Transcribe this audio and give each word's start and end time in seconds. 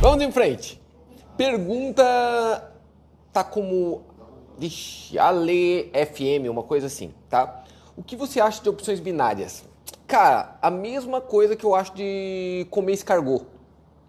Vamos 0.00 0.24
em 0.24 0.32
frente. 0.32 0.80
Pergunta 1.36 2.72
tá 3.34 3.44
como 3.44 4.00
Vixe, 4.56 5.18
Ale 5.18 5.92
FM, 5.92 6.48
uma 6.48 6.62
coisa 6.62 6.86
assim, 6.86 7.12
tá? 7.28 7.64
O 7.94 8.02
que 8.02 8.16
você 8.16 8.40
acha 8.40 8.62
de 8.62 8.70
opções 8.70 8.98
binárias? 8.98 9.62
Cara, 10.06 10.56
a 10.62 10.70
mesma 10.70 11.20
coisa 11.20 11.54
que 11.54 11.64
eu 11.66 11.74
acho 11.74 11.94
de 11.94 12.66
comer 12.70 12.94
escargot. 12.94 13.44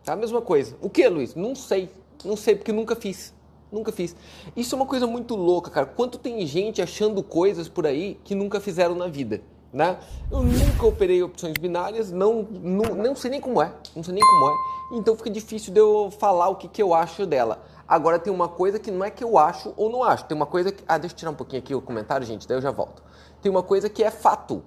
Tá? 0.02 0.14
A 0.14 0.16
mesma 0.16 0.42
coisa. 0.42 0.78
O 0.82 0.90
que, 0.90 1.06
Luiz? 1.10 1.36
Não 1.36 1.54
sei. 1.54 1.90
Não 2.24 2.38
sei, 2.38 2.56
porque 2.56 2.72
nunca 2.72 2.96
fiz. 2.96 3.34
Nunca 3.70 3.92
fiz. 3.92 4.16
Isso 4.56 4.74
é 4.74 4.78
uma 4.78 4.88
coisa 4.88 5.06
muito 5.06 5.36
louca, 5.36 5.70
cara. 5.70 5.88
Quanto 5.88 6.18
tem 6.18 6.48
gente 6.48 6.82
achando 6.82 7.22
coisas 7.22 7.68
por 7.68 7.86
aí 7.86 8.18
que 8.24 8.34
nunca 8.34 8.62
fizeram 8.62 8.96
na 8.96 9.08
vida, 9.08 9.42
né? 9.74 9.98
Eu 10.30 10.44
nunca 10.44 10.86
operei 10.86 11.24
opções 11.24 11.54
binárias, 11.54 12.12
não, 12.12 12.44
não, 12.44 12.96
não 12.96 13.16
sei 13.16 13.32
nem 13.32 13.42
como 13.42 13.62
é. 13.62 13.72
Não 13.96 14.04
sei 14.04 14.14
nem 14.14 14.24
como 14.24 14.50
é. 14.50 14.98
Então 14.98 15.16
fica 15.16 15.30
difícil 15.30 15.74
de 15.74 15.80
eu 15.80 16.12
falar 16.12 16.50
o 16.50 16.56
que, 16.56 16.68
que 16.68 16.82
eu 16.82 16.94
acho 16.94 17.26
dela. 17.26 17.64
Agora 17.88 18.20
tem 18.20 18.32
uma 18.32 18.48
coisa 18.48 18.80
que 18.80 18.92
não 18.92 19.04
é 19.04 19.10
que 19.10 19.24
eu 19.24 19.38
acho 19.38 19.74
ou 19.78 19.90
não 19.90 20.04
acho. 20.04 20.26
Tem 20.26 20.36
uma 20.36 20.46
coisa 20.46 20.72
que. 20.72 20.84
Ah, 20.88 20.98
deixa 20.98 21.14
eu 21.14 21.18
tirar 21.18 21.32
um 21.32 21.36
pouquinho 21.36 21.62
aqui 21.62 21.74
o 21.74 21.82
comentário, 21.82 22.26
gente, 22.26 22.48
daí 22.48 22.58
eu 22.58 22.62
já 22.62 22.72
volto. 22.72 23.04
Tem 23.42 23.50
uma 23.50 23.64
coisa 23.64 23.90
que 23.90 24.04
é 24.04 24.12
fato. 24.12 24.64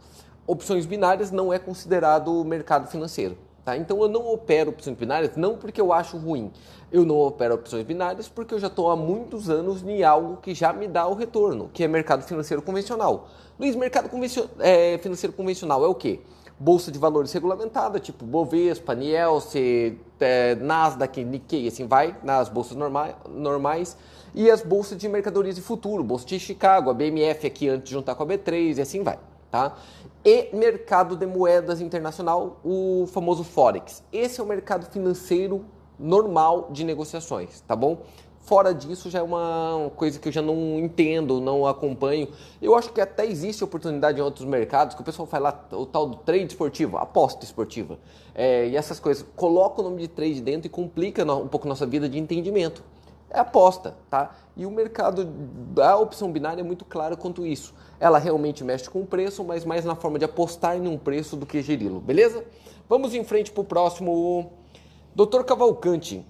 Opções 0.46 0.84
binárias 0.84 1.30
não 1.30 1.52
é 1.52 1.58
considerado 1.58 2.44
mercado 2.44 2.86
financeiro. 2.88 3.36
Tá? 3.64 3.78
Então 3.78 4.02
eu 4.02 4.08
não 4.08 4.26
opero 4.26 4.70
opções 4.70 4.94
binárias 4.94 5.36
não 5.36 5.56
porque 5.56 5.80
eu 5.80 5.90
acho 5.90 6.18
ruim. 6.18 6.52
Eu 6.94 7.04
não 7.04 7.18
opero 7.18 7.56
opções 7.56 7.84
binárias 7.84 8.28
porque 8.28 8.54
eu 8.54 8.58
já 8.60 8.68
estou 8.68 8.88
há 8.88 8.94
muitos 8.94 9.50
anos 9.50 9.82
em 9.82 10.04
algo 10.04 10.36
que 10.36 10.54
já 10.54 10.72
me 10.72 10.86
dá 10.86 11.08
o 11.08 11.14
retorno, 11.14 11.68
que 11.74 11.82
é 11.82 11.88
mercado 11.88 12.22
financeiro 12.22 12.62
convencional. 12.62 13.26
Luiz, 13.58 13.74
mercado 13.74 14.08
é, 14.60 14.96
financeiro 14.98 15.32
convencional 15.32 15.84
é 15.84 15.88
o 15.88 15.94
quê? 15.96 16.20
Bolsa 16.56 16.92
de 16.92 16.98
valores 17.00 17.32
regulamentada, 17.32 17.98
tipo 17.98 18.24
Bovespa, 18.24 18.94
Nielsen, 18.94 19.98
é, 20.20 20.54
Nasdaq, 20.54 21.24
Nikkei, 21.24 21.66
assim 21.66 21.88
vai, 21.88 22.16
nas 22.22 22.48
bolsas 22.48 22.76
norma 22.76 23.16
normais. 23.28 23.96
E 24.32 24.48
as 24.48 24.62
bolsas 24.62 24.96
de 24.96 25.08
mercadorias 25.08 25.56
de 25.56 25.62
futuro, 25.62 26.04
Bolsa 26.04 26.26
de 26.26 26.38
Chicago, 26.38 26.90
a 26.90 26.94
BMF 26.94 27.44
aqui 27.44 27.68
antes 27.68 27.88
de 27.88 27.90
juntar 27.90 28.14
com 28.14 28.22
a 28.22 28.26
B3 28.26 28.78
e 28.78 28.80
assim 28.80 29.02
vai. 29.02 29.18
Tá? 29.50 29.76
e 30.24 30.48
mercado 30.56 31.16
de 31.16 31.26
moedas 31.26 31.80
internacional, 31.80 32.58
o 32.64 33.06
famoso 33.12 33.44
Forex. 33.44 34.02
Esse 34.10 34.40
é 34.40 34.42
o 34.42 34.46
mercado 34.46 34.90
financeiro 34.90 35.64
normal 35.98 36.68
de 36.70 36.84
negociações, 36.84 37.60
tá 37.62 37.74
bom? 37.76 37.98
Fora 38.40 38.74
disso 38.74 39.08
já 39.08 39.20
é 39.20 39.22
uma 39.22 39.90
coisa 39.96 40.18
que 40.18 40.28
eu 40.28 40.32
já 40.32 40.42
não 40.42 40.78
entendo, 40.78 41.40
não 41.40 41.66
acompanho. 41.66 42.28
Eu 42.60 42.74
acho 42.74 42.92
que 42.92 43.00
até 43.00 43.24
existe 43.24 43.64
oportunidade 43.64 44.18
em 44.18 44.22
outros 44.22 44.44
mercados, 44.44 44.94
que 44.94 45.00
o 45.00 45.04
pessoal 45.04 45.26
faz 45.26 45.42
lá 45.42 45.66
o 45.72 45.86
tal 45.86 46.06
do 46.06 46.16
trade 46.16 46.44
esportivo, 46.44 46.98
aposta 46.98 47.42
esportiva. 47.42 47.98
É, 48.34 48.68
e 48.68 48.76
essas 48.76 49.00
coisas. 49.00 49.24
Coloca 49.34 49.80
o 49.80 49.84
nome 49.84 50.02
de 50.02 50.08
trade 50.08 50.42
dentro 50.42 50.66
e 50.66 50.70
complica 50.70 51.24
um 51.24 51.48
pouco 51.48 51.66
nossa 51.66 51.86
vida 51.86 52.06
de 52.06 52.18
entendimento. 52.18 52.84
É 53.30 53.38
aposta, 53.40 53.96
tá? 54.10 54.36
E 54.54 54.66
o 54.66 54.70
mercado 54.70 55.24
da 55.24 55.96
opção 55.96 56.30
binária 56.30 56.60
é 56.60 56.64
muito 56.64 56.84
claro 56.84 57.16
quanto 57.16 57.46
isso 57.46 57.72
ela 57.98 58.18
realmente 58.18 58.62
mexe 58.62 58.90
com 58.90 59.00
o 59.00 59.06
preço, 59.06 59.42
mas 59.42 59.64
mais 59.64 59.84
na 59.84 59.94
forma 59.94 60.18
de 60.18 60.26
apostar 60.26 60.76
em 60.76 60.86
um 60.86 60.98
preço 60.98 61.36
do 61.36 61.46
que 61.46 61.62
geri-lo, 61.62 62.00
beleza? 62.00 62.44
Vamos 62.86 63.14
em 63.14 63.24
frente 63.24 63.50
para 63.50 63.62
o 63.62 63.64
próximo. 63.64 64.52
Dr. 65.14 65.44
Cavalcante, 65.44 66.26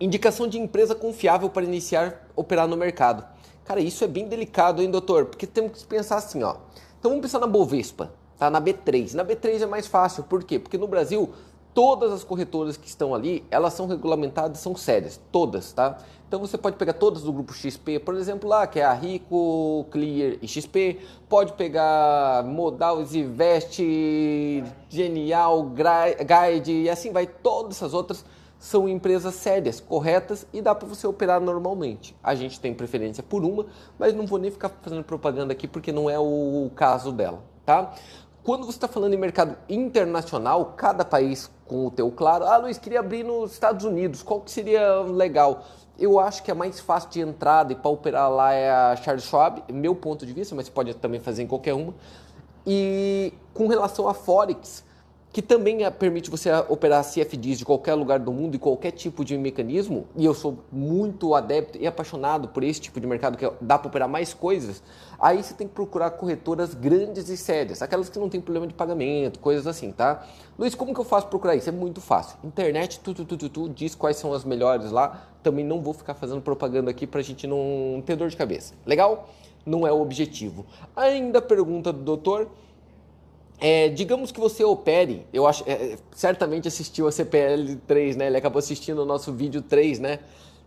indicação 0.00 0.46
de 0.46 0.56
empresa 0.56 0.94
confiável 0.94 1.50
para 1.50 1.64
iniciar 1.64 2.28
operar 2.36 2.68
no 2.68 2.76
mercado. 2.76 3.26
Cara, 3.64 3.80
isso 3.80 4.04
é 4.04 4.06
bem 4.06 4.28
delicado, 4.28 4.80
hein, 4.80 4.88
doutor? 4.88 5.26
Porque 5.26 5.44
temos 5.44 5.82
que 5.82 5.86
pensar 5.88 6.16
assim, 6.16 6.42
ó. 6.44 6.54
Então 7.00 7.10
vamos 7.10 7.22
pensar 7.22 7.40
na 7.40 7.48
Bovespa, 7.48 8.12
tá? 8.38 8.48
Na 8.48 8.60
B3. 8.60 9.14
Na 9.14 9.24
B3 9.24 9.62
é 9.62 9.66
mais 9.66 9.88
fácil, 9.88 10.22
por 10.22 10.44
quê? 10.44 10.58
Porque 10.60 10.78
no 10.78 10.86
Brasil 10.86 11.32
todas 11.74 12.12
as 12.12 12.24
corretoras 12.24 12.76
que 12.76 12.88
estão 12.88 13.14
ali, 13.14 13.44
elas 13.50 13.72
são 13.72 13.86
regulamentadas, 13.86 14.58
são 14.58 14.74
sérias, 14.74 15.20
todas, 15.30 15.72
tá? 15.72 15.98
Então 16.28 16.38
você 16.38 16.56
pode 16.56 16.76
pegar 16.76 16.92
todas 16.92 17.22
do 17.22 17.32
grupo 17.32 17.52
XP, 17.52 17.98
por 17.98 18.14
exemplo, 18.14 18.48
lá, 18.48 18.66
que 18.66 18.78
é 18.78 18.84
a 18.84 18.92
Rico, 18.92 19.84
Clear 19.90 20.36
e 20.40 20.46
XP. 20.46 21.00
Pode 21.28 21.54
pegar 21.54 22.44
Modal, 22.44 23.04
Zivest, 23.04 23.80
Genial, 24.88 25.70
Guide 25.70 26.72
e 26.72 26.88
assim 26.88 27.12
vai. 27.12 27.26
Todas 27.26 27.78
essas 27.78 27.94
outras 27.94 28.24
são 28.60 28.88
empresas 28.88 29.34
sérias, 29.34 29.80
corretas 29.80 30.46
e 30.52 30.62
dá 30.62 30.72
para 30.72 30.86
você 30.86 31.04
operar 31.04 31.40
normalmente. 31.40 32.14
A 32.22 32.34
gente 32.34 32.60
tem 32.60 32.74
preferência 32.74 33.24
por 33.24 33.42
uma, 33.44 33.66
mas 33.98 34.14
não 34.14 34.24
vou 34.24 34.38
nem 34.38 34.52
ficar 34.52 34.68
fazendo 34.82 35.02
propaganda 35.02 35.52
aqui 35.52 35.66
porque 35.66 35.90
não 35.90 36.08
é 36.08 36.18
o 36.18 36.70
caso 36.76 37.10
dela, 37.10 37.42
tá? 37.66 37.92
Quando 38.42 38.64
você 38.64 38.76
está 38.76 38.88
falando 38.88 39.14
em 39.14 39.18
mercado 39.18 39.56
internacional, 39.68 40.74
cada 40.76 41.04
país 41.04 41.50
com 41.70 41.86
o 41.86 41.90
teu 41.90 42.10
claro, 42.10 42.44
ah, 42.46 42.56
Luiz, 42.56 42.78
queria 42.78 42.98
abrir 42.98 43.22
nos 43.22 43.52
Estados 43.52 43.84
Unidos, 43.84 44.24
qual 44.24 44.40
que 44.40 44.50
seria 44.50 45.02
legal? 45.02 45.64
Eu 45.96 46.18
acho 46.18 46.42
que 46.42 46.50
a 46.50 46.54
mais 46.54 46.80
fácil 46.80 47.08
de 47.10 47.20
entrada 47.20 47.72
e 47.72 47.76
para 47.76 47.88
operar 47.88 48.28
lá 48.28 48.52
é 48.52 48.68
a 48.68 48.96
Charles 48.96 49.22
Schwab, 49.22 49.62
meu 49.72 49.94
ponto 49.94 50.26
de 50.26 50.32
vista, 50.32 50.52
mas 50.52 50.66
você 50.66 50.72
pode 50.72 50.92
também 50.94 51.20
fazer 51.20 51.44
em 51.44 51.46
qualquer 51.46 51.74
uma. 51.74 51.94
E 52.66 53.32
com 53.54 53.68
relação 53.68 54.08
a 54.08 54.14
Forex, 54.14 54.82
que 55.32 55.40
também 55.40 55.84
é, 55.84 55.90
permite 55.90 56.28
você 56.28 56.50
operar 56.68 57.04
CFDs 57.04 57.58
de 57.58 57.64
qualquer 57.64 57.94
lugar 57.94 58.18
do 58.18 58.32
mundo 58.32 58.56
e 58.56 58.58
qualquer 58.58 58.90
tipo 58.90 59.24
de 59.24 59.38
mecanismo, 59.38 60.06
e 60.16 60.24
eu 60.24 60.34
sou 60.34 60.58
muito 60.72 61.34
adepto 61.34 61.78
e 61.78 61.86
apaixonado 61.86 62.48
por 62.48 62.64
esse 62.64 62.80
tipo 62.80 62.98
de 63.00 63.06
mercado 63.06 63.38
que 63.38 63.48
dá 63.60 63.78
para 63.78 63.88
operar 63.88 64.08
mais 64.08 64.34
coisas, 64.34 64.82
aí 65.20 65.42
você 65.42 65.54
tem 65.54 65.68
que 65.68 65.74
procurar 65.74 66.10
corretoras 66.10 66.74
grandes 66.74 67.28
e 67.28 67.36
sérias, 67.36 67.80
aquelas 67.80 68.08
que 68.08 68.18
não 68.18 68.28
tem 68.28 68.40
problema 68.40 68.66
de 68.66 68.74
pagamento, 68.74 69.38
coisas 69.38 69.66
assim, 69.66 69.92
tá? 69.92 70.26
Luiz, 70.58 70.74
como 70.74 70.92
que 70.92 71.00
eu 71.00 71.04
faço 71.04 71.28
procurar 71.28 71.54
isso? 71.54 71.68
É 71.68 71.72
muito 71.72 72.00
fácil. 72.00 72.36
Internet, 72.44 73.00
tu, 73.00 73.14
tu, 73.14 73.24
tu, 73.24 73.36
tu, 73.36 73.48
tu, 73.48 73.68
diz 73.68 73.94
quais 73.94 74.16
são 74.18 74.34
as 74.34 74.44
melhores 74.44 74.90
lá. 74.90 75.26
Também 75.42 75.64
não 75.64 75.80
vou 75.80 75.94
ficar 75.94 76.12
fazendo 76.12 76.42
propaganda 76.42 76.90
aqui 76.90 77.06
para 77.06 77.20
a 77.20 77.22
gente 77.22 77.46
não 77.46 78.02
ter 78.04 78.14
dor 78.14 78.28
de 78.28 78.36
cabeça. 78.36 78.74
Legal? 78.84 79.30
Não 79.64 79.86
é 79.86 79.92
o 79.92 80.02
objetivo. 80.02 80.66
Ainda 80.94 81.40
pergunta 81.40 81.94
do 81.94 82.02
doutor. 82.02 82.50
É, 83.60 83.90
digamos 83.90 84.32
que 84.32 84.40
você 84.40 84.64
opere, 84.64 85.26
eu 85.34 85.46
acho, 85.46 85.62
é, 85.66 85.98
certamente 86.12 86.66
assistiu 86.66 87.06
a 87.06 87.12
CPL 87.12 87.76
3, 87.86 88.16
né? 88.16 88.26
Ele 88.28 88.38
acabou 88.38 88.58
assistindo 88.58 89.00
o 89.00 89.04
nosso 89.04 89.32
vídeo 89.34 89.60
3, 89.60 89.98
né? 89.98 90.20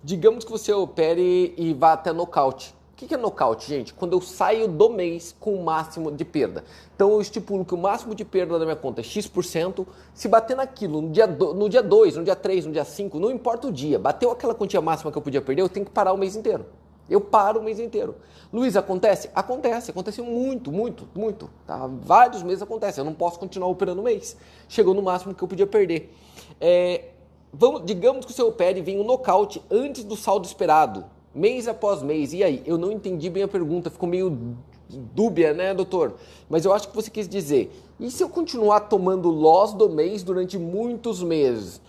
Digamos 0.04 0.46
que 0.46 0.52
você 0.52 0.72
opere 0.72 1.56
e 1.58 1.74
vá 1.74 1.94
até 1.94 2.14
nocaute. 2.14 2.76
O 2.92 2.96
que 2.96 3.16
é 3.16 3.18
nocaute, 3.18 3.68
gente? 3.68 3.94
Quando 3.96 4.14
eu 4.14 4.22
saio 4.22 4.68
do 4.68 4.90
mês 4.92 5.36
com 5.40 5.56
o 5.56 5.64
máximo 5.64 6.12
de 6.12 6.24
perda. 6.24 6.64
Então 6.96 7.12
eu 7.12 7.20
estipulo 7.20 7.66
que 7.66 7.74
o 7.74 7.78
máximo 7.78 8.14
de 8.14 8.24
perda 8.24 8.60
da 8.60 8.66
minha 8.66 8.76
conta 8.76 9.02
é 9.02 9.04
X%. 9.04 9.88
Se 10.14 10.28
bater 10.28 10.56
naquilo 10.56 11.02
no 11.02 11.10
dia 11.10 11.26
2, 11.26 11.56
no 11.58 11.68
dia, 11.68 11.82
dois, 11.82 12.16
no 12.16 12.24
dia 12.24 12.36
3, 12.36 12.68
no 12.68 12.72
dia 12.72 12.86
5, 12.86 13.20
não 13.20 13.32
importa 13.32 13.68
o 13.68 13.72
dia, 13.72 13.98
bateu 13.98 14.30
aquela 14.30 14.54
quantia 14.54 14.80
máxima 14.80 15.12
que 15.12 15.18
eu 15.18 15.22
podia 15.22 15.42
perder, 15.42 15.64
eu 15.64 15.70
tenho 15.70 15.86
que 15.86 15.92
parar 15.92 16.14
o 16.14 16.18
mês 16.18 16.36
inteiro. 16.36 16.64
Eu 17.10 17.22
paro 17.22 17.60
o 17.60 17.64
mês 17.64 17.80
inteiro. 17.80 18.16
Luiz, 18.52 18.76
acontece? 18.76 19.30
Acontece, 19.34 19.92
acontece 19.92 20.22
muito, 20.22 20.72
muito, 20.72 21.08
muito. 21.16 21.50
Tá? 21.66 21.88
Vários 21.88 22.44
meses 22.44 22.62
acontece. 22.62 23.00
Eu 23.00 23.06
não 23.06 23.14
posso 23.14 23.40
continuar 23.40 23.68
operando 23.68 24.02
o 24.02 24.04
mês. 24.04 24.38
Chegou 24.70 24.94
no 24.94 25.02
máximo 25.02 25.34
que 25.34 25.44
eu 25.44 25.48
podia 25.48 25.68
perder. 25.68 26.14
É, 26.62 27.06
vamos, 27.52 27.84
digamos 27.86 28.26
que 28.26 28.32
o 28.32 28.36
seu 28.36 28.48
opere 28.48 28.82
vem 28.82 29.00
um 29.00 29.04
nocaute 29.04 29.62
antes 29.70 30.04
do 30.04 30.16
saldo 30.16 30.46
esperado, 30.46 31.06
mês 31.34 31.68
após 31.68 32.02
mês. 32.02 32.32
E 32.34 32.44
aí? 32.44 32.64
Eu 32.66 32.78
não 32.78 32.92
entendi 32.92 33.30
bem 33.30 33.44
a 33.44 33.48
pergunta, 33.48 33.90
ficou 33.90 34.08
meio 34.08 34.56
dúbia, 34.90 35.54
né, 35.54 35.74
doutor? 35.74 36.16
Mas 36.50 36.66
eu 36.66 36.74
acho 36.74 36.90
que 36.90 36.96
você 36.96 37.10
quis 37.10 37.28
dizer: 37.28 37.72
e 38.00 38.10
se 38.12 38.24
eu 38.24 38.30
continuar 38.30 38.82
tomando 38.82 39.30
loss 39.30 39.74
do 39.74 39.90
mês 39.90 40.24
durante 40.24 40.58
muitos 40.58 41.22
meses? 41.24 41.82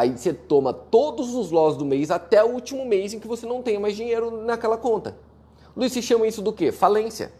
Aí 0.00 0.16
você 0.16 0.32
toma 0.32 0.72
todos 0.72 1.34
os 1.34 1.50
loss 1.50 1.76
do 1.76 1.84
mês 1.84 2.10
até 2.10 2.42
o 2.42 2.54
último 2.54 2.86
mês 2.86 3.12
em 3.12 3.20
que 3.20 3.28
você 3.28 3.44
não 3.44 3.60
tenha 3.60 3.78
mais 3.78 3.94
dinheiro 3.94 4.30
naquela 4.30 4.78
conta. 4.78 5.14
Luiz, 5.76 5.92
se 5.92 6.00
chama 6.00 6.26
isso 6.26 6.40
do 6.40 6.54
quê? 6.54 6.72
Falência. 6.72 7.30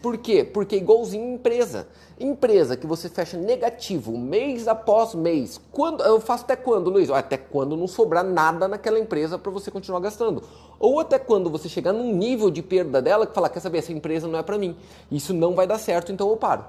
Por 0.00 0.16
quê? 0.16 0.42
Porque 0.42 0.76
é 0.76 0.78
igualzinho 0.78 1.34
empresa. 1.34 1.86
Empresa 2.18 2.78
que 2.78 2.86
você 2.86 3.10
fecha 3.10 3.36
negativo 3.36 4.16
mês 4.16 4.66
após 4.66 5.14
mês. 5.14 5.60
Quando 5.70 6.02
eu 6.02 6.18
faço 6.18 6.44
até 6.44 6.56
quando, 6.56 6.88
Luiz? 6.88 7.10
Até 7.10 7.36
quando 7.36 7.76
não 7.76 7.86
sobrar 7.86 8.24
nada 8.24 8.66
naquela 8.66 8.98
empresa 8.98 9.38
para 9.38 9.52
você 9.52 9.70
continuar 9.70 10.00
gastando. 10.00 10.42
Ou 10.80 11.00
até 11.00 11.18
quando 11.18 11.50
você 11.50 11.68
chegar 11.68 11.92
num 11.92 12.14
nível 12.14 12.50
de 12.50 12.62
perda 12.62 13.02
dela 13.02 13.26
que 13.26 13.34
falar, 13.34 13.50
quer 13.50 13.60
saber, 13.60 13.78
essa 13.80 13.92
empresa 13.92 14.26
não 14.26 14.38
é 14.38 14.42
para 14.42 14.56
mim. 14.56 14.74
Isso 15.12 15.34
não 15.34 15.54
vai 15.54 15.66
dar 15.66 15.78
certo, 15.78 16.10
então 16.10 16.30
eu 16.30 16.38
paro. 16.38 16.64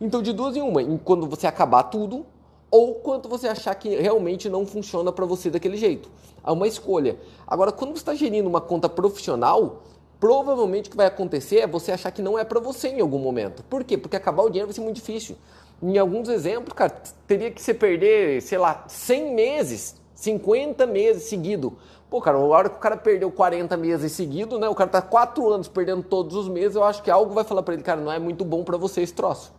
Então 0.00 0.22
de 0.22 0.32
duas 0.32 0.56
em 0.56 0.62
uma, 0.62 0.80
quando 1.04 1.26
você 1.26 1.46
acabar 1.46 1.82
tudo, 1.82 2.24
ou 2.70 2.96
quanto 2.96 3.28
você 3.28 3.48
achar 3.48 3.74
que 3.74 3.96
realmente 3.96 4.48
não 4.48 4.66
funciona 4.66 5.12
para 5.12 5.24
você 5.24 5.50
daquele 5.50 5.76
jeito. 5.76 6.10
É 6.44 6.50
uma 6.50 6.66
escolha. 6.66 7.18
Agora, 7.46 7.72
quando 7.72 7.90
você 7.90 7.98
está 7.98 8.14
gerindo 8.14 8.48
uma 8.48 8.60
conta 8.60 8.88
profissional, 8.88 9.82
provavelmente 10.20 10.88
o 10.88 10.90
que 10.90 10.96
vai 10.96 11.06
acontecer 11.06 11.58
é 11.58 11.66
você 11.66 11.92
achar 11.92 12.10
que 12.10 12.22
não 12.22 12.38
é 12.38 12.44
para 12.44 12.60
você 12.60 12.88
em 12.88 13.00
algum 13.00 13.18
momento. 13.18 13.62
Por 13.64 13.84
quê? 13.84 13.96
Porque 13.96 14.16
acabar 14.16 14.42
o 14.42 14.48
dinheiro 14.48 14.66
vai 14.66 14.74
ser 14.74 14.80
muito 14.80 14.96
difícil. 14.96 15.36
Em 15.82 15.96
alguns 15.96 16.28
exemplos, 16.28 16.72
cara, 16.72 16.90
teria 17.26 17.50
que 17.50 17.62
você 17.62 17.72
perder, 17.72 18.42
sei 18.42 18.58
lá, 18.58 18.84
100 18.88 19.34
meses, 19.34 19.96
50 20.14 20.86
meses 20.86 21.24
seguido. 21.24 21.76
Pô, 22.10 22.20
cara, 22.20 22.38
a 22.38 22.40
hora 22.40 22.68
que 22.68 22.76
o 22.76 22.80
cara 22.80 22.96
perdeu 22.96 23.30
40 23.30 23.76
meses 23.76 24.12
seguido, 24.12 24.58
né? 24.58 24.68
O 24.68 24.74
cara 24.74 24.90
tá 24.90 25.02
4 25.02 25.46
anos 25.52 25.68
perdendo 25.68 26.02
todos 26.02 26.34
os 26.34 26.48
meses, 26.48 26.74
eu 26.74 26.82
acho 26.82 27.02
que 27.02 27.10
algo 27.10 27.32
vai 27.34 27.44
falar 27.44 27.62
para 27.62 27.74
ele, 27.74 27.82
cara, 27.82 28.00
não 28.00 28.10
é 28.10 28.18
muito 28.18 28.44
bom 28.44 28.64
para 28.64 28.76
você 28.76 29.02
esse 29.02 29.12
troço. 29.12 29.52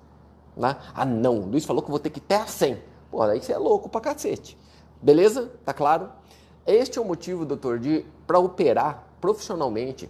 Né? 0.57 0.75
Ah, 0.94 1.06
não, 1.06 1.39
o 1.39 1.45
Luiz 1.45 1.63
falou 1.63 1.81
que 1.81 1.88
eu 1.88 1.91
vou 1.91 2.00
ter 2.00 2.09
que 2.09 2.19
ter 2.19 2.35
a 2.35 2.47
100. 2.47 2.77
Pô, 3.09 3.21
aí 3.21 3.41
você 3.41 3.53
é 3.53 3.57
louco 3.57 3.89
pra 3.89 4.01
cacete. 4.01 4.57
Beleza? 5.01 5.51
Tá 5.65 5.73
claro? 5.73 6.09
Este 6.65 7.00
é 7.00 7.01
o 7.01 7.06
motivo, 7.06 7.45
doutor, 7.45 7.79
de 7.79 8.06
para 8.27 8.39
operar 8.39 9.07
profissionalmente 9.19 10.09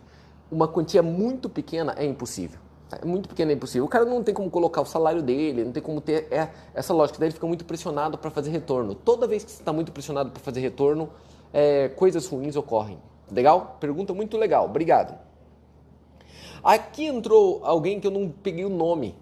uma 0.52 0.68
quantia 0.68 1.02
muito 1.04 1.48
pequena 1.48 1.94
é 1.98 2.06
impossível. 2.06 2.60
É 2.92 3.06
muito 3.06 3.30
pequeno, 3.30 3.52
é 3.52 3.54
impossível. 3.54 3.86
O 3.86 3.88
cara 3.88 4.04
não 4.04 4.24
tem 4.24 4.34
como 4.34 4.50
colocar 4.50 4.82
o 4.82 4.86
salário 4.86 5.22
dele, 5.22 5.64
não 5.64 5.72
tem 5.72 5.82
como 5.82 6.02
ter 6.02 6.28
é, 6.32 6.50
essa 6.74 6.92
lógica. 6.92 7.20
Daí 7.20 7.28
ele 7.28 7.36
fica 7.36 7.46
muito 7.46 7.64
pressionado 7.64 8.18
para 8.18 8.32
fazer 8.32 8.50
retorno. 8.50 8.96
Toda 8.96 9.28
vez 9.28 9.44
que 9.44 9.52
você 9.52 9.62
está 9.62 9.72
muito 9.72 9.92
pressionado 9.92 10.32
para 10.32 10.42
fazer 10.42 10.60
retorno, 10.60 11.10
é, 11.54 11.90
coisas 11.90 12.26
ruins 12.26 12.56
ocorrem. 12.56 12.98
Legal? 13.32 13.78
Pergunta 13.80 14.12
muito 14.12 14.38
legal. 14.38 14.66
Obrigado. 14.66 15.16
Aqui 16.64 17.06
entrou 17.06 17.62
alguém 17.64 18.00
que 18.00 18.08
eu 18.08 18.12
não 18.12 18.28
peguei 18.28 18.66
o 18.66 18.70
nome. 18.70 19.16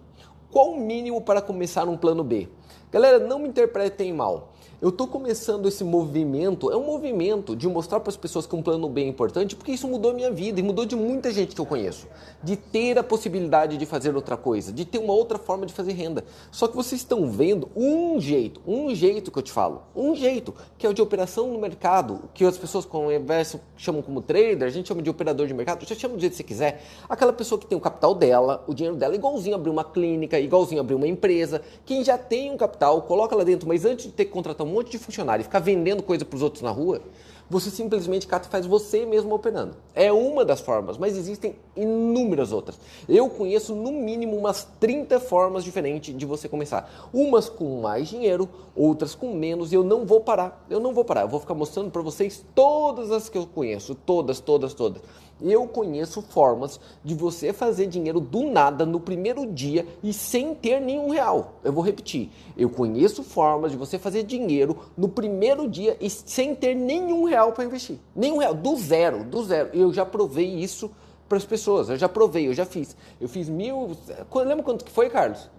Qual 0.50 0.72
o 0.72 0.80
mínimo 0.80 1.22
para 1.22 1.42
começar 1.42 1.90
um 1.90 1.98
plano 1.98 2.24
B? 2.24 2.48
Galera, 2.92 3.20
não 3.20 3.40
me 3.40 3.50
interpretem 3.50 4.14
mal. 4.14 4.54
Eu 4.80 4.90
estou 4.90 5.08
começando 5.08 5.68
esse 5.68 5.84
movimento, 5.84 6.72
é 6.72 6.78
um 6.78 6.86
movimento 6.86 7.56
de 7.56 7.68
mostrar 7.68 8.00
para 8.00 8.12
as 8.12 8.16
pessoas 8.16 8.46
que 8.46 8.56
um 8.56 8.62
plano 8.62 8.88
bem 8.88 9.10
importante, 9.10 9.56
porque 9.56 9.72
isso 9.72 9.88
mudou 9.88 10.12
a 10.12 10.14
minha 10.14 10.30
vida 10.30 10.60
e 10.60 10.64
mudou 10.64 10.86
de 10.86 10.96
muita 10.96 11.32
gente 11.32 11.56
que 11.56 11.60
eu 11.60 11.66
conheço. 11.66 12.06
De 12.44 12.56
ter 12.56 12.96
a 12.96 13.02
possibilidade 13.04 13.76
de 13.76 13.86
fazer 13.88 14.16
outra 14.16 14.38
coisa, 14.38 14.72
de 14.72 14.86
ter 14.86 15.00
uma 15.00 15.14
outra 15.14 15.40
forma 15.40 15.66
de 15.66 15.74
fazer 15.74 15.94
renda. 15.94 16.24
Só 16.52 16.68
que 16.68 16.76
vocês 16.76 17.02
estão 17.02 17.28
vendo 17.28 17.68
um 17.76 18.22
jeito, 18.22 18.62
um 18.68 18.94
jeito 18.94 19.32
que 19.32 19.40
eu 19.40 19.42
te 19.42 19.52
falo, 19.52 19.82
um 19.96 20.14
jeito, 20.14 20.54
que 20.78 20.86
é 20.86 20.90
o 20.92 20.94
de 20.94 21.02
operação 21.02 21.52
no 21.52 21.58
mercado, 21.58 22.30
que 22.32 22.46
as 22.46 22.56
pessoas 22.56 22.86
conversam, 22.86 23.60
chamam 23.78 24.04
como 24.04 24.22
trader, 24.22 24.62
a 24.62 24.70
gente 24.70 24.88
chama 24.88 25.02
de 25.02 25.10
operador 25.10 25.48
de 25.48 25.56
mercado, 25.56 25.84
você 25.84 25.96
chama 25.96 26.14
do 26.14 26.22
jeito 26.22 26.34
que 26.34 26.38
você 26.38 26.44
quiser. 26.44 26.84
Aquela 27.10 27.34
pessoa 27.34 27.58
que 27.58 27.66
tem 27.66 27.76
o 27.76 27.82
capital 27.82 28.14
dela, 28.14 28.64
o 28.68 28.76
dinheiro 28.76 28.96
dela, 28.96 29.16
igualzinho 29.16 29.56
abrir 29.56 29.72
uma 29.72 29.84
clínica, 29.84 30.40
igualzinho 30.40 30.82
abrir 30.82 30.94
uma 30.94 31.08
empresa. 31.08 31.64
Quem 31.84 32.04
já 32.04 32.16
tem 32.16 32.52
um 32.52 32.58
capital, 32.58 33.02
coloca 33.02 33.36
lá 33.36 33.44
dentro, 33.44 33.68
mas 33.68 33.84
antes 33.84 34.06
de 34.06 34.12
ter 34.12 34.26
que 34.26 34.32
contratar 34.32 34.67
um 34.68 34.74
monte 34.74 34.92
de 34.92 34.98
funcionário 34.98 35.42
e 35.42 35.44
ficar 35.44 35.60
vendendo 35.60 36.04
coisa 36.04 36.26
para 36.26 36.36
os 36.36 36.42
outros 36.42 36.62
na 36.62 36.70
rua, 36.70 37.02
você 37.50 37.70
simplesmente 37.70 38.28
cata 38.28 38.48
e 38.48 38.52
faz 38.52 38.66
você 38.66 39.06
mesmo 39.06 39.34
operando. 39.34 39.76
É 39.96 40.12
uma 40.12 40.44
das 40.44 40.60
formas, 40.60 40.98
mas 40.98 41.18
existem 41.18 41.56
inúmeras 41.76 42.52
outras. 42.52 42.78
Eu 43.08 43.30
conheço 43.30 43.74
no 43.74 43.92
mínimo 43.92 44.36
umas 44.36 44.68
30 44.80 45.20
formas 45.20 45.64
diferentes 45.64 46.16
de 46.16 46.26
você 46.26 46.50
começar. 46.50 47.10
Umas 47.14 47.48
com 47.48 47.82
mais 47.82 48.10
dinheiro, 48.10 48.50
outras 48.76 49.16
com 49.16 49.34
menos, 49.34 49.72
e 49.72 49.76
eu 49.76 49.84
não 49.84 50.06
vou 50.06 50.20
parar. 50.20 50.66
Eu 50.70 50.80
não 50.80 50.94
vou 50.94 51.06
parar. 51.06 51.22
Eu 51.22 51.30
vou 51.30 51.40
ficar 51.40 51.54
mostrando 51.54 51.90
para 51.90 52.02
vocês 52.02 52.44
todas 52.54 53.12
as 53.12 53.30
que 53.30 53.38
eu 53.38 53.48
conheço, 53.48 53.96
todas, 53.96 54.40
todas, 54.40 54.74
todas. 54.74 55.02
Eu 55.42 55.68
conheço 55.68 56.22
formas 56.22 56.80
de 57.04 57.14
você 57.14 57.54
fazer 57.54 57.88
dinheiro 57.88 58.20
do 58.20 58.44
nada 58.44 58.86
no 58.86 59.00
primeiro 59.00 59.46
dia 59.46 59.86
e 60.04 60.12
sem 60.14 60.56
ter 60.56 60.80
nenhum 60.80 61.10
real. 61.10 61.60
Eu 61.64 61.72
vou 61.72 61.84
repetir. 61.84 62.30
Eu 62.58 62.70
conheço 62.70 63.24
formas 63.24 63.72
de 63.72 63.78
você 63.78 64.00
fazer 64.00 64.24
dinheiro 64.24 64.78
no 64.98 65.08
primeiro 65.08 65.70
dia 65.70 65.98
e 66.02 66.10
sem 66.10 66.56
ter 66.56 66.76
nenhum 66.76 67.26
real 67.26 67.52
para 67.52 67.66
investir. 67.66 68.00
Nenhum 68.16 68.38
real, 68.38 68.54
do 68.54 68.76
zero, 68.76 69.24
do 69.24 69.44
zero. 69.44 69.70
Eu 69.74 69.94
já 69.94 70.06
provei 70.06 70.56
isso 70.56 70.92
para 71.28 71.38
as 71.38 71.46
pessoas. 71.46 71.90
Eu 71.90 71.98
já 71.98 72.10
provei, 72.10 72.48
eu 72.48 72.54
já 72.54 72.66
fiz. 72.66 72.96
Eu 73.20 73.28
fiz 73.28 73.50
mil. 73.50 73.92
Lembra 74.34 74.64
quanto 74.64 74.86
que 74.86 74.92
foi, 74.92 75.10
Carlos? 75.10 75.50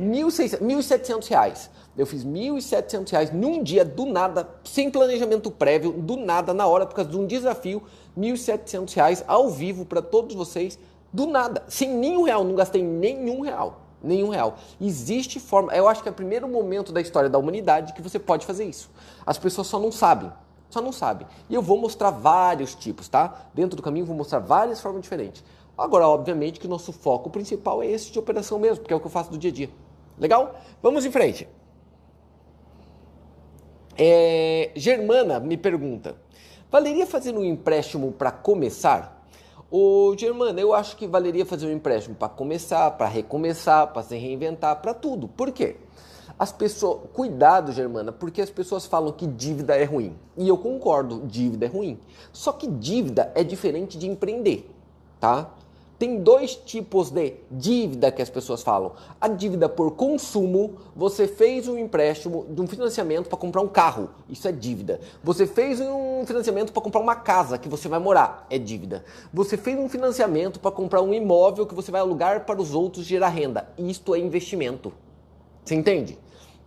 1.700 0.00 1.28
reais. 1.28 1.70
Eu 1.96 2.06
fiz 2.06 2.24
1.700 2.24 3.10
reais 3.10 3.32
num 3.32 3.62
dia, 3.62 3.84
do 3.84 4.04
nada, 4.04 4.48
sem 4.64 4.90
planejamento 4.90 5.50
prévio, 5.50 5.92
do 5.92 6.16
nada, 6.16 6.52
na 6.52 6.66
hora, 6.66 6.84
por 6.84 6.94
causa 6.94 7.10
de 7.10 7.16
um 7.16 7.26
desafio, 7.26 7.82
1.700 8.18 8.94
reais 8.94 9.24
ao 9.26 9.50
vivo 9.50 9.86
para 9.86 10.02
todos 10.02 10.34
vocês, 10.34 10.78
do 11.12 11.26
nada, 11.26 11.64
sem 11.68 11.88
nenhum 11.88 12.22
real, 12.24 12.44
não 12.44 12.54
gastei 12.54 12.82
nenhum 12.82 13.40
real. 13.40 13.80
Nenhum 14.02 14.28
real. 14.28 14.58
Existe 14.78 15.40
forma, 15.40 15.74
eu 15.74 15.88
acho 15.88 16.02
que 16.02 16.08
é 16.08 16.12
o 16.12 16.14
primeiro 16.14 16.46
momento 16.46 16.92
da 16.92 17.00
história 17.00 17.30
da 17.30 17.38
humanidade 17.38 17.94
que 17.94 18.02
você 18.02 18.18
pode 18.18 18.44
fazer 18.44 18.64
isso. 18.64 18.90
As 19.24 19.38
pessoas 19.38 19.66
só 19.66 19.80
não 19.80 19.90
sabem. 19.90 20.30
Só 20.68 20.82
não 20.82 20.92
sabem. 20.92 21.26
E 21.48 21.54
eu 21.54 21.62
vou 21.62 21.78
mostrar 21.78 22.10
vários 22.10 22.74
tipos, 22.74 23.08
tá? 23.08 23.46
Dentro 23.54 23.76
do 23.76 23.82
caminho 23.82 24.04
vou 24.04 24.14
mostrar 24.14 24.40
várias 24.40 24.80
formas 24.80 25.00
diferentes. 25.00 25.42
Agora, 25.78 26.06
obviamente 26.06 26.60
que 26.60 26.68
nosso 26.68 26.92
foco 26.92 27.30
principal 27.30 27.82
é 27.82 27.86
esse 27.86 28.12
de 28.12 28.18
operação 28.18 28.58
mesmo, 28.58 28.78
porque 28.78 28.92
é 28.92 28.96
o 28.96 29.00
que 29.00 29.06
eu 29.06 29.10
faço 29.10 29.30
do 29.30 29.38
dia 29.38 29.50
a 29.50 29.54
dia. 29.54 29.70
Legal? 30.18 30.54
Vamos 30.82 31.04
em 31.04 31.10
frente. 31.10 31.48
É, 33.98 34.70
Germana 34.74 35.40
me 35.40 35.56
pergunta: 35.56 36.16
valeria 36.70 37.06
fazer 37.06 37.34
um 37.36 37.44
empréstimo 37.44 38.12
para 38.12 38.30
começar? 38.30 39.16
Ô 39.70 40.14
Germana, 40.16 40.60
eu 40.60 40.72
acho 40.72 40.96
que 40.96 41.06
valeria 41.08 41.44
fazer 41.44 41.66
um 41.66 41.72
empréstimo 41.72 42.14
para 42.14 42.28
começar, 42.28 42.90
para 42.92 43.08
recomeçar, 43.08 43.88
para 43.88 44.02
se 44.02 44.16
reinventar, 44.16 44.80
para 44.80 44.94
tudo. 44.94 45.26
Por 45.26 45.50
quê? 45.50 45.76
As 46.38 46.52
pessoas, 46.52 47.00
cuidado, 47.12 47.72
Germana, 47.72 48.12
porque 48.12 48.42
as 48.42 48.50
pessoas 48.50 48.86
falam 48.86 49.10
que 49.10 49.26
dívida 49.26 49.74
é 49.74 49.84
ruim. 49.84 50.14
E 50.36 50.46
eu 50.46 50.56
concordo, 50.56 51.22
dívida 51.26 51.66
é 51.66 51.68
ruim. 51.68 51.98
Só 52.32 52.52
que 52.52 52.66
dívida 52.66 53.32
é 53.34 53.42
diferente 53.42 53.98
de 53.98 54.06
empreender, 54.06 54.70
tá? 55.18 55.50
Tem 55.98 56.18
dois 56.22 56.54
tipos 56.54 57.10
de 57.10 57.34
dívida 57.50 58.12
que 58.12 58.20
as 58.20 58.28
pessoas 58.28 58.62
falam. 58.62 58.92
A 59.18 59.28
dívida 59.28 59.66
por 59.66 59.92
consumo, 59.92 60.74
você 60.94 61.26
fez 61.26 61.66
um 61.66 61.78
empréstimo 61.78 62.44
de 62.50 62.60
um 62.60 62.66
financiamento 62.66 63.30
para 63.30 63.38
comprar 63.38 63.62
um 63.62 63.68
carro, 63.68 64.10
isso 64.28 64.46
é 64.46 64.52
dívida. 64.52 65.00
Você 65.24 65.46
fez 65.46 65.80
um 65.80 66.26
financiamento 66.26 66.70
para 66.70 66.82
comprar 66.82 67.00
uma 67.00 67.16
casa 67.16 67.56
que 67.56 67.68
você 67.68 67.88
vai 67.88 67.98
morar, 67.98 68.46
é 68.50 68.58
dívida. 68.58 69.06
Você 69.32 69.56
fez 69.56 69.78
um 69.78 69.88
financiamento 69.88 70.60
para 70.60 70.70
comprar 70.70 71.00
um 71.00 71.14
imóvel 71.14 71.66
que 71.66 71.74
você 71.74 71.90
vai 71.90 72.02
alugar 72.02 72.44
para 72.44 72.60
os 72.60 72.74
outros 72.74 73.06
gerar 73.06 73.28
renda, 73.28 73.66
isto 73.78 74.14
é 74.14 74.18
investimento. 74.18 74.92
Você 75.64 75.74
entende? 75.74 76.18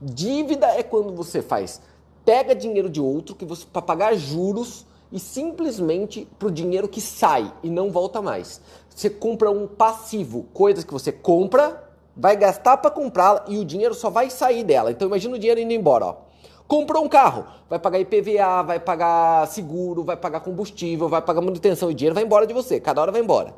Dívida 0.01 0.67
é 0.67 0.81
quando 0.81 1.13
você 1.13 1.43
faz, 1.43 1.79
pega 2.25 2.55
dinheiro 2.55 2.89
de 2.89 2.99
outro 2.99 3.35
que 3.35 3.45
você 3.45 3.65
para 3.71 3.81
pagar 3.81 4.15
juros 4.15 4.87
e 5.11 5.19
simplesmente 5.19 6.27
para 6.37 6.47
o 6.47 6.51
dinheiro 6.51 6.87
que 6.87 7.01
sai 7.01 7.51
e 7.63 7.69
não 7.69 7.91
volta 7.91 8.21
mais. 8.21 8.61
Você 8.89 9.09
compra 9.09 9.49
um 9.49 9.67
passivo, 9.67 10.45
coisas 10.53 10.83
que 10.83 10.93
você 10.93 11.11
compra, 11.11 11.89
vai 12.15 12.35
gastar 12.35 12.77
para 12.77 12.91
comprá-la 12.91 13.45
e 13.47 13.57
o 13.57 13.65
dinheiro 13.65 13.93
só 13.93 14.09
vai 14.09 14.29
sair 14.29 14.63
dela. 14.63 14.91
Então 14.91 15.07
imagina 15.07 15.35
o 15.35 15.39
dinheiro 15.39 15.59
indo 15.59 15.73
embora, 15.73 16.05
ó. 16.05 16.15
Comprou 16.67 17.03
um 17.03 17.09
carro, 17.09 17.45
vai 17.67 17.79
pagar 17.79 17.99
IPVA, 17.99 18.61
vai 18.63 18.79
pagar 18.79 19.47
seguro, 19.47 20.03
vai 20.03 20.15
pagar 20.15 20.41
combustível, 20.41 21.09
vai 21.09 21.21
pagar 21.21 21.41
manutenção 21.41 21.89
o 21.89 21.93
dinheiro 21.93 22.13
vai 22.13 22.23
embora 22.23 22.45
de 22.45 22.53
você, 22.53 22.79
cada 22.79 23.01
hora 23.01 23.11
vai 23.11 23.21
embora. 23.21 23.55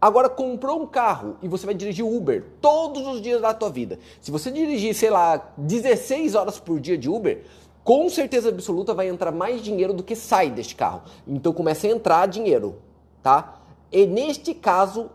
Agora 0.00 0.28
comprou 0.28 0.80
um 0.80 0.86
carro 0.86 1.36
e 1.42 1.48
você 1.48 1.66
vai 1.66 1.74
dirigir 1.74 2.04
Uber 2.04 2.44
todos 2.60 3.06
os 3.06 3.20
dias 3.20 3.40
da 3.40 3.52
tua 3.52 3.68
vida. 3.68 3.98
Se 4.20 4.30
você 4.30 4.50
dirigir, 4.50 4.94
sei 4.94 5.10
lá, 5.10 5.52
16 5.56 6.36
horas 6.36 6.58
por 6.58 6.80
dia 6.80 6.96
de 6.96 7.08
Uber, 7.08 7.44
com 7.88 8.10
certeza 8.10 8.50
absoluta 8.50 8.92
vai 8.92 9.08
entrar 9.08 9.32
mais 9.32 9.62
dinheiro 9.62 9.94
do 9.94 10.02
que 10.02 10.14
sai 10.14 10.50
deste 10.50 10.76
carro. 10.76 11.04
Então 11.26 11.54
começa 11.54 11.86
a 11.86 11.90
entrar 11.90 12.26
dinheiro, 12.26 12.82
tá? 13.22 13.62
E 13.90 14.04
neste 14.04 14.52
caso, 14.52 15.08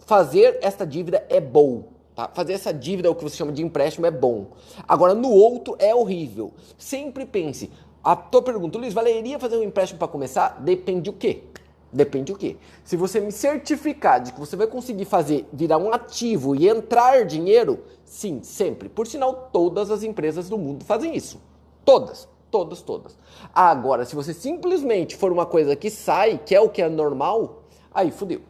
fazer 0.00 0.58
esta 0.60 0.86
dívida 0.86 1.24
é 1.30 1.40
bom. 1.40 1.84
Tá? 2.14 2.28
Fazer 2.34 2.52
essa 2.52 2.74
dívida, 2.74 3.10
o 3.10 3.14
que 3.14 3.22
você 3.22 3.38
chama 3.38 3.52
de 3.52 3.62
empréstimo, 3.62 4.04
é 4.04 4.10
bom. 4.10 4.48
Agora, 4.86 5.14
no 5.14 5.30
outro 5.30 5.76
é 5.78 5.94
horrível. 5.94 6.52
Sempre 6.76 7.24
pense. 7.24 7.70
A 8.04 8.14
tua 8.14 8.42
pergunta, 8.42 8.76
Luiz, 8.76 8.92
valeria 8.92 9.38
fazer 9.38 9.56
um 9.56 9.62
empréstimo 9.62 9.98
para 9.98 10.08
começar? 10.08 10.60
Depende 10.60 11.08
o 11.08 11.14
quê? 11.14 11.44
Depende 11.90 12.32
o 12.32 12.36
quê? 12.36 12.58
Se 12.84 12.98
você 12.98 13.18
me 13.18 13.32
certificar 13.32 14.22
de 14.22 14.34
que 14.34 14.40
você 14.40 14.56
vai 14.56 14.66
conseguir 14.66 15.06
fazer 15.06 15.48
virar 15.50 15.78
um 15.78 15.90
ativo 15.90 16.54
e 16.54 16.68
entrar 16.68 17.24
dinheiro, 17.24 17.82
sim, 18.04 18.42
sempre. 18.42 18.90
Por 18.90 19.06
sinal, 19.06 19.48
todas 19.50 19.90
as 19.90 20.02
empresas 20.02 20.50
do 20.50 20.58
mundo 20.58 20.84
fazem 20.84 21.16
isso. 21.16 21.40
Todas, 21.84 22.28
todas, 22.50 22.82
todas. 22.82 23.18
Agora, 23.54 24.04
se 24.04 24.14
você 24.14 24.34
simplesmente 24.34 25.16
for 25.16 25.32
uma 25.32 25.46
coisa 25.46 25.74
que 25.76 25.90
sai, 25.90 26.38
que 26.38 26.54
é 26.54 26.60
o 26.60 26.68
que 26.68 26.82
é 26.82 26.88
normal, 26.88 27.62
aí 27.92 28.10
fudeu. 28.10 28.42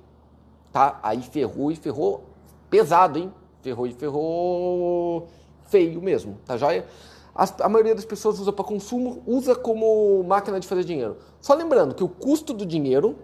Tá? 0.73 0.99
Aí 1.03 1.23
ferrou 1.23 1.71
e 1.71 1.77
ferrou 1.77 2.25
pesado, 2.69 3.19
hein? 3.19 3.33
Ferrou 3.63 3.87
e 3.87 3.93
ferrou 3.93 5.29
feio 5.65 6.01
mesmo, 6.01 6.39
tá 6.47 6.57
joia? 6.57 6.87
A 7.35 7.69
maioria 7.69 7.95
das 7.95 8.05
pessoas 8.05 8.39
usa 8.41 8.53
para 8.53 8.65
consumo, 8.65 9.23
usa 9.27 9.55
como 9.55 10.23
máquina 10.25 10.59
de 10.59 10.67
fazer 10.67 10.85
dinheiro. 10.85 11.17
Só 11.41 11.55
lembrando 11.55 11.95
que 11.95 12.05
o 12.05 12.09
custo 12.09 12.53
do 12.53 12.67
dinheiro 12.67 13.17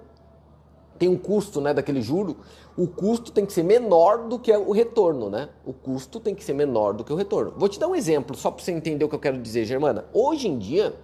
tem 0.98 1.08
um 1.08 1.16
custo, 1.16 1.60
né, 1.60 1.72
daquele 1.72 2.02
juro, 2.02 2.36
o 2.76 2.86
custo 2.86 3.32
tem 3.32 3.46
que 3.46 3.52
ser 3.52 3.62
menor 3.62 4.28
do 4.28 4.38
que 4.38 4.52
o 4.52 4.72
retorno, 4.72 5.30
né? 5.30 5.48
O 5.64 5.72
custo 5.72 6.20
tem 6.20 6.34
que 6.34 6.44
ser 6.44 6.52
menor 6.52 6.92
do 6.92 7.04
que 7.04 7.12
o 7.12 7.16
retorno. 7.16 7.54
Vou 7.56 7.68
te 7.68 7.78
dar 7.78 7.88
um 7.88 7.94
exemplo, 7.94 8.36
só 8.36 8.50
para 8.50 8.62
você 8.62 8.72
entender 8.72 9.04
o 9.04 9.08
que 9.08 9.14
eu 9.14 9.20
quero 9.20 9.38
dizer, 9.38 9.64
Germana. 9.64 10.04
Hoje 10.12 10.48
em 10.48 10.58
dia, 10.58 10.94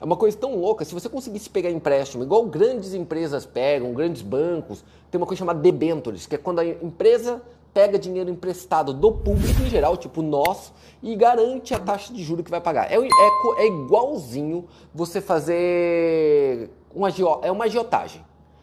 é 0.00 0.04
uma 0.04 0.16
coisa 0.16 0.36
tão 0.36 0.56
louca, 0.56 0.84
se 0.84 0.94
você 0.94 1.08
conseguisse 1.08 1.48
pegar 1.48 1.70
empréstimo, 1.70 2.24
igual 2.24 2.44
grandes 2.46 2.94
empresas 2.94 3.46
pegam, 3.46 3.92
grandes 3.92 4.22
bancos, 4.22 4.84
tem 5.10 5.18
uma 5.20 5.26
coisa 5.26 5.38
chamada 5.38 5.60
debentures, 5.60 6.26
que 6.26 6.34
é 6.34 6.38
quando 6.38 6.58
a 6.58 6.66
empresa 6.66 7.42
pega 7.72 7.98
dinheiro 7.98 8.28
emprestado 8.28 8.92
do 8.92 9.12
público 9.12 9.62
em 9.62 9.70
geral, 9.70 9.96
tipo 9.96 10.20
nós, 10.20 10.72
e 11.02 11.14
garante 11.14 11.74
a 11.74 11.78
taxa 11.78 12.12
de 12.12 12.22
juro 12.22 12.42
que 12.42 12.50
vai 12.50 12.60
pagar. 12.60 12.90
É, 12.90 12.96
é, 12.96 13.62
é 13.62 13.66
igualzinho 13.66 14.66
você 14.94 15.20
fazer 15.20 16.70
uma, 16.94 17.08
é 17.42 17.50
uma 17.50 17.64
agiotagem. 17.64 18.22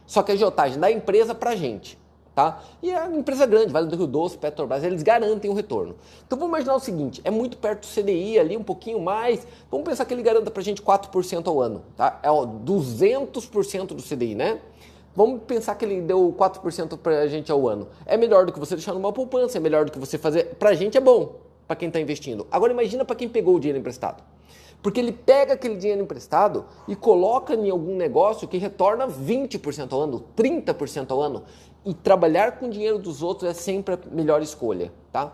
Só 0.09 0.23
que 0.23 0.31
a 0.31 0.33
agiotagem 0.33 0.79
da 0.79 0.91
empresa 0.91 1.35
para 1.35 1.55
gente. 1.55 1.95
Tá? 2.33 2.63
E 2.81 2.89
é 2.89 2.99
uma 3.03 3.17
empresa 3.17 3.45
grande, 3.45 3.71
Vale 3.71 3.87
do 3.87 3.95
Rio 3.95 4.07
Doce, 4.07 4.39
Petrobras, 4.39 4.83
eles 4.83 5.03
garantem 5.03 5.51
o 5.51 5.53
retorno. 5.53 5.95
Então 6.25 6.35
vamos 6.39 6.49
imaginar 6.49 6.75
o 6.75 6.79
seguinte: 6.79 7.21
é 7.23 7.29
muito 7.29 7.57
perto 7.57 7.81
do 7.81 7.87
CDI 7.87 8.39
ali, 8.39 8.57
um 8.57 8.63
pouquinho 8.63 8.99
mais. 8.99 9.45
Vamos 9.69 9.87
pensar 9.87 10.05
que 10.05 10.13
ele 10.13 10.23
garanta 10.23 10.49
para 10.49 10.61
a 10.61 10.63
gente 10.63 10.81
4% 10.81 11.47
ao 11.47 11.61
ano. 11.61 11.83
Tá? 11.95 12.19
É 12.23 12.31
ó, 12.31 12.43
200% 12.43 13.87
do 13.87 14.01
CDI, 14.01 14.33
né? 14.33 14.59
Vamos 15.15 15.43
pensar 15.43 15.75
que 15.75 15.85
ele 15.85 16.01
deu 16.01 16.33
4% 16.35 16.97
para 16.97 17.19
a 17.19 17.27
gente 17.27 17.51
ao 17.51 17.67
ano. 17.67 17.87
É 18.03 18.17
melhor 18.17 18.47
do 18.47 18.51
que 18.51 18.59
você 18.59 18.75
deixar 18.75 18.93
numa 18.93 19.13
poupança, 19.13 19.57
é 19.57 19.61
melhor 19.61 19.85
do 19.85 19.91
que 19.91 19.99
você 19.99 20.17
fazer. 20.17 20.55
Para 20.55 20.69
a 20.69 20.73
gente 20.73 20.97
é 20.97 21.01
bom, 21.01 21.35
para 21.67 21.75
quem 21.75 21.89
está 21.89 21.99
investindo. 21.99 22.47
Agora 22.49 22.73
imagina 22.73 23.05
para 23.05 23.15
quem 23.15 23.29
pegou 23.29 23.55
o 23.55 23.59
dinheiro 23.59 23.77
emprestado. 23.77 24.23
Porque 24.81 24.99
ele 24.99 25.11
pega 25.11 25.53
aquele 25.53 25.75
dinheiro 25.75 26.01
emprestado 26.01 26.65
e 26.87 26.95
coloca 26.95 27.53
em 27.53 27.69
algum 27.69 27.95
negócio 27.95 28.47
que 28.47 28.57
retorna 28.57 29.07
20% 29.07 29.91
ao 29.91 30.01
ano, 30.01 30.25
30% 30.35 31.11
ao 31.11 31.21
ano. 31.21 31.43
E 31.85 31.93
trabalhar 31.93 32.59
com 32.59 32.67
o 32.67 32.69
dinheiro 32.69 32.97
dos 32.97 33.21
outros 33.21 33.49
é 33.49 33.53
sempre 33.53 33.95
a 33.95 33.99
melhor 34.11 34.41
escolha, 34.41 34.91
tá? 35.11 35.33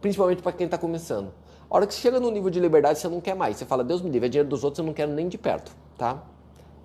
Principalmente 0.00 0.42
para 0.42 0.52
quem 0.52 0.66
está 0.66 0.78
começando. 0.78 1.32
A 1.68 1.76
hora 1.76 1.86
que 1.86 1.94
você 1.94 2.00
chega 2.00 2.20
no 2.20 2.30
nível 2.30 2.48
de 2.48 2.60
liberdade, 2.60 2.98
você 2.98 3.08
não 3.08 3.20
quer 3.20 3.34
mais. 3.34 3.56
Você 3.56 3.64
fala, 3.64 3.82
Deus 3.82 4.00
me 4.00 4.08
livre, 4.08 4.26
é 4.26 4.28
dinheiro 4.28 4.48
dos 4.48 4.62
outros, 4.62 4.78
eu 4.78 4.84
não 4.84 4.92
quero 4.92 5.12
nem 5.12 5.28
de 5.28 5.36
perto, 5.36 5.72
tá? 5.98 6.22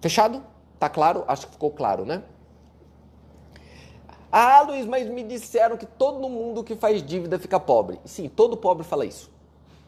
Fechado? 0.01 0.41
Tá 0.79 0.89
claro? 0.89 1.23
Acho 1.27 1.45
que 1.45 1.53
ficou 1.53 1.69
claro, 1.69 2.05
né? 2.05 2.23
Ah, 4.31 4.61
Luiz, 4.61 4.85
mas 4.85 5.07
me 5.07 5.23
disseram 5.23 5.77
que 5.77 5.85
todo 5.85 6.27
mundo 6.29 6.63
que 6.63 6.75
faz 6.75 7.03
dívida 7.03 7.37
fica 7.37 7.59
pobre. 7.59 7.99
Sim, 8.05 8.29
todo 8.29 8.57
pobre 8.57 8.83
fala 8.83 9.05
isso. 9.05 9.29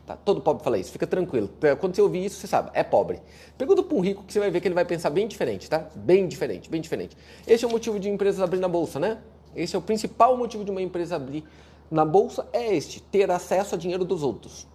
Tá? 0.05 0.17
Todo 0.17 0.41
pobre 0.41 0.63
fala 0.63 0.77
isso, 0.77 0.91
fica 0.91 1.07
tranquilo. 1.07 1.49
Quando 1.79 1.95
você 1.95 2.01
ouvir 2.01 2.25
isso, 2.25 2.39
você 2.39 2.47
sabe, 2.47 2.71
é 2.73 2.83
pobre. 2.83 3.21
Pergunta 3.57 3.81
para 3.81 3.97
um 3.97 4.01
rico 4.01 4.23
que 4.23 4.33
você 4.33 4.39
vai 4.39 4.51
ver 4.51 4.59
que 4.59 4.67
ele 4.67 4.75
vai 4.75 4.83
pensar 4.83 5.09
bem 5.09 5.27
diferente, 5.27 5.69
tá? 5.69 5.87
Bem 5.95 6.27
diferente, 6.27 6.69
bem 6.69 6.81
diferente. 6.81 7.15
Esse 7.47 7.63
é 7.63 7.67
o 7.67 7.71
motivo 7.71 7.97
de 7.99 8.09
empresas 8.09 8.41
abrir 8.41 8.59
na 8.59 8.67
bolsa, 8.67 8.99
né? 8.99 9.19
Esse 9.55 9.75
é 9.75 9.79
o 9.79 9.81
principal 9.81 10.35
motivo 10.35 10.65
de 10.65 10.71
uma 10.71 10.81
empresa 10.81 11.15
abrir 11.15 11.45
na 11.89 12.03
bolsa 12.03 12.47
é 12.51 12.75
este, 12.75 13.01
ter 13.01 13.29
acesso 13.29 13.75
a 13.75 13.77
dinheiro 13.77 14.03
dos 14.03 14.23
outros. 14.23 14.67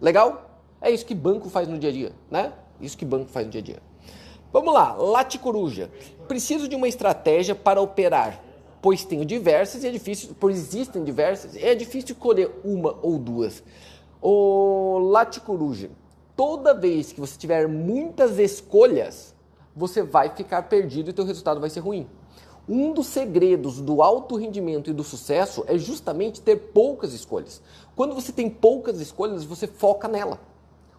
Legal? 0.00 0.60
É 0.80 0.90
isso 0.90 1.06
que 1.06 1.14
banco 1.14 1.48
faz 1.48 1.68
no 1.68 1.78
dia 1.78 1.90
a 1.90 1.92
dia, 1.92 2.12
né? 2.30 2.52
Isso 2.80 2.96
que 2.96 3.04
banco 3.04 3.30
faz 3.30 3.46
no 3.46 3.52
dia 3.52 3.60
a 3.60 3.64
dia. 3.64 3.82
Vamos 4.52 4.72
lá, 4.72 4.94
Late 4.94 5.38
Coruja. 5.38 5.90
Preciso 6.26 6.66
de 6.66 6.74
uma 6.74 6.88
estratégia 6.88 7.54
para 7.54 7.80
operar, 7.80 8.42
pois 8.80 9.04
tenho 9.04 9.24
diversas 9.24 9.84
e 9.84 9.86
é 9.86 9.90
difícil, 9.90 10.34
pois 10.40 10.56
existem 10.56 11.04
diversas, 11.04 11.54
e 11.54 11.62
é 11.62 11.74
difícil 11.74 12.14
escolher 12.14 12.50
uma 12.64 12.98
ou 13.02 13.18
duas. 13.18 13.62
O 14.28 14.98
Late 14.98 15.40
Coruja, 15.40 15.88
toda 16.34 16.74
vez 16.74 17.12
que 17.12 17.20
você 17.20 17.38
tiver 17.38 17.68
muitas 17.68 18.40
escolhas, 18.40 19.32
você 19.72 20.02
vai 20.02 20.30
ficar 20.30 20.64
perdido 20.64 21.08
e 21.10 21.12
teu 21.12 21.24
resultado 21.24 21.60
vai 21.60 21.70
ser 21.70 21.78
ruim. 21.78 22.08
Um 22.68 22.92
dos 22.92 23.06
segredos 23.06 23.80
do 23.80 24.02
alto 24.02 24.34
rendimento 24.34 24.90
e 24.90 24.92
do 24.92 25.04
sucesso 25.04 25.62
é 25.68 25.78
justamente 25.78 26.40
ter 26.40 26.56
poucas 26.56 27.12
escolhas. 27.12 27.62
Quando 27.94 28.16
você 28.16 28.32
tem 28.32 28.50
poucas 28.50 29.00
escolhas, 29.00 29.44
você 29.44 29.68
foca 29.68 30.08
nela. 30.08 30.40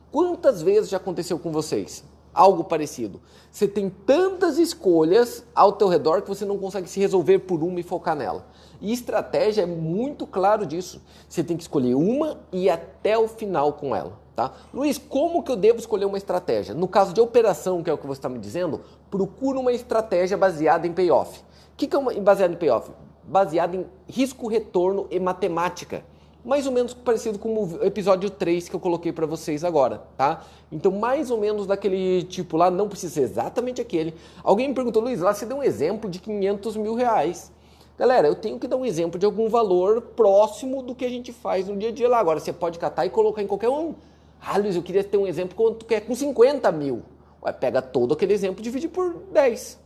Quantas 0.10 0.62
vezes 0.62 0.90
já 0.90 0.96
aconteceu 0.96 1.38
com 1.38 1.52
vocês? 1.52 2.06
Algo 2.34 2.64
parecido. 2.64 3.20
Você 3.52 3.68
tem 3.68 3.90
tantas 3.90 4.58
escolhas 4.58 5.44
ao 5.54 5.74
teu 5.74 5.90
redor 5.90 6.22
que 6.22 6.30
você 6.30 6.46
não 6.46 6.58
consegue 6.58 6.90
se 6.90 7.02
resolver 7.02 7.40
por 7.40 7.62
uma 7.62 7.82
e 7.82 7.84
focar 7.84 8.16
nela. 8.16 8.48
E 8.82 8.94
estratégia 8.94 9.64
é 9.64 9.66
muito 9.66 10.28
claro 10.28 10.66
disso. 10.66 11.02
Você 11.28 11.44
tem 11.44 11.58
que 11.58 11.64
escolher 11.64 11.96
uma 11.96 12.40
e 12.52 12.66
ir 12.66 12.70
até 12.70 13.18
o 13.18 13.28
final 13.28 13.74
com 13.74 13.96
ela. 13.96 14.14
Tá? 14.36 14.54
Luiz, 14.72 14.98
como 14.98 15.42
que 15.42 15.52
eu 15.52 15.56
devo 15.56 15.80
escolher 15.80 16.06
uma 16.06 16.18
estratégia? 16.18 16.76
No 16.76 16.88
caso 16.88 17.12
de 17.12 17.20
operação, 17.20 17.82
que 17.82 17.90
é 17.90 17.94
o 17.94 17.98
que 17.98 18.06
você 18.06 18.20
está 18.20 18.30
me 18.30 18.38
dizendo, 18.38 18.82
procura 19.10 19.60
uma 19.60 19.72
estratégia 19.72 20.38
baseada 20.38 20.86
em 20.86 20.94
payoff. 20.94 21.40
O 21.40 21.44
que, 21.76 21.88
que 21.88 21.96
é 21.96 22.00
uma, 22.00 22.14
baseada 22.14 22.54
em 22.54 22.58
payoff? 22.58 22.92
Baseada 23.24 23.76
em 23.76 23.86
risco, 24.08 24.48
retorno 24.48 25.08
e 25.10 25.20
matemática 25.20 26.04
mais 26.48 26.66
ou 26.66 26.72
menos 26.72 26.94
parecido 26.94 27.38
com 27.38 27.54
o 27.54 27.84
episódio 27.84 28.30
3 28.30 28.70
que 28.70 28.76
eu 28.76 28.80
coloquei 28.80 29.12
para 29.12 29.26
vocês 29.26 29.66
agora, 29.66 30.04
tá? 30.16 30.46
Então, 30.72 30.94
mais 30.94 31.30
ou 31.30 31.38
menos 31.38 31.68
daquele 31.68 32.24
tipo 32.24 32.56
lá, 32.56 32.72
não 32.72 32.88
precisa 32.88 33.16
ser 33.16 33.22
exatamente 33.22 33.82
aquele. 33.82 34.16
Alguém 34.42 34.70
me 34.70 34.74
perguntou, 34.74 35.04
Luiz, 35.04 35.20
lá 35.20 35.34
você 35.34 35.46
deu 35.46 35.58
um 35.58 35.64
exemplo 35.64 36.10
de 36.10 36.20
500 36.20 36.78
mil 36.78 36.96
reais. 36.96 37.52
Galera, 37.98 38.28
eu 38.28 38.36
tenho 38.36 38.60
que 38.60 38.68
dar 38.68 38.78
um 38.78 38.86
exemplo 38.86 39.20
de 39.20 39.26
algum 39.26 39.50
valor 39.50 40.02
próximo 40.02 40.84
do 40.84 40.94
que 40.94 41.04
a 41.04 41.10
gente 41.10 41.34
faz 41.34 41.68
no 41.68 41.76
dia 41.76 41.90
a 41.90 41.92
dia 41.92 42.08
lá. 42.08 42.20
Agora, 42.20 42.40
você 42.40 42.54
pode 42.54 42.78
catar 42.78 43.08
e 43.08 43.10
colocar 43.10 43.42
em 43.42 43.48
qualquer 43.48 43.70
um. 43.70 43.96
Ah, 44.40 44.58
Luiz, 44.58 44.76
eu 44.76 44.84
queria 44.84 45.04
ter 45.04 45.18
um 45.18 45.26
exemplo 45.26 45.56
quanto 45.56 45.84
que 45.84 45.96
é 45.96 46.00
com 46.00 46.14
50 46.14 46.72
mil. 46.72 47.02
Ué, 47.42 47.52
pega 47.52 47.82
todo 47.82 48.14
aquele 48.14 48.34
exemplo 48.34 48.62
e 48.62 48.64
divide 48.64 48.88
por 48.88 49.16
10. 49.32 49.80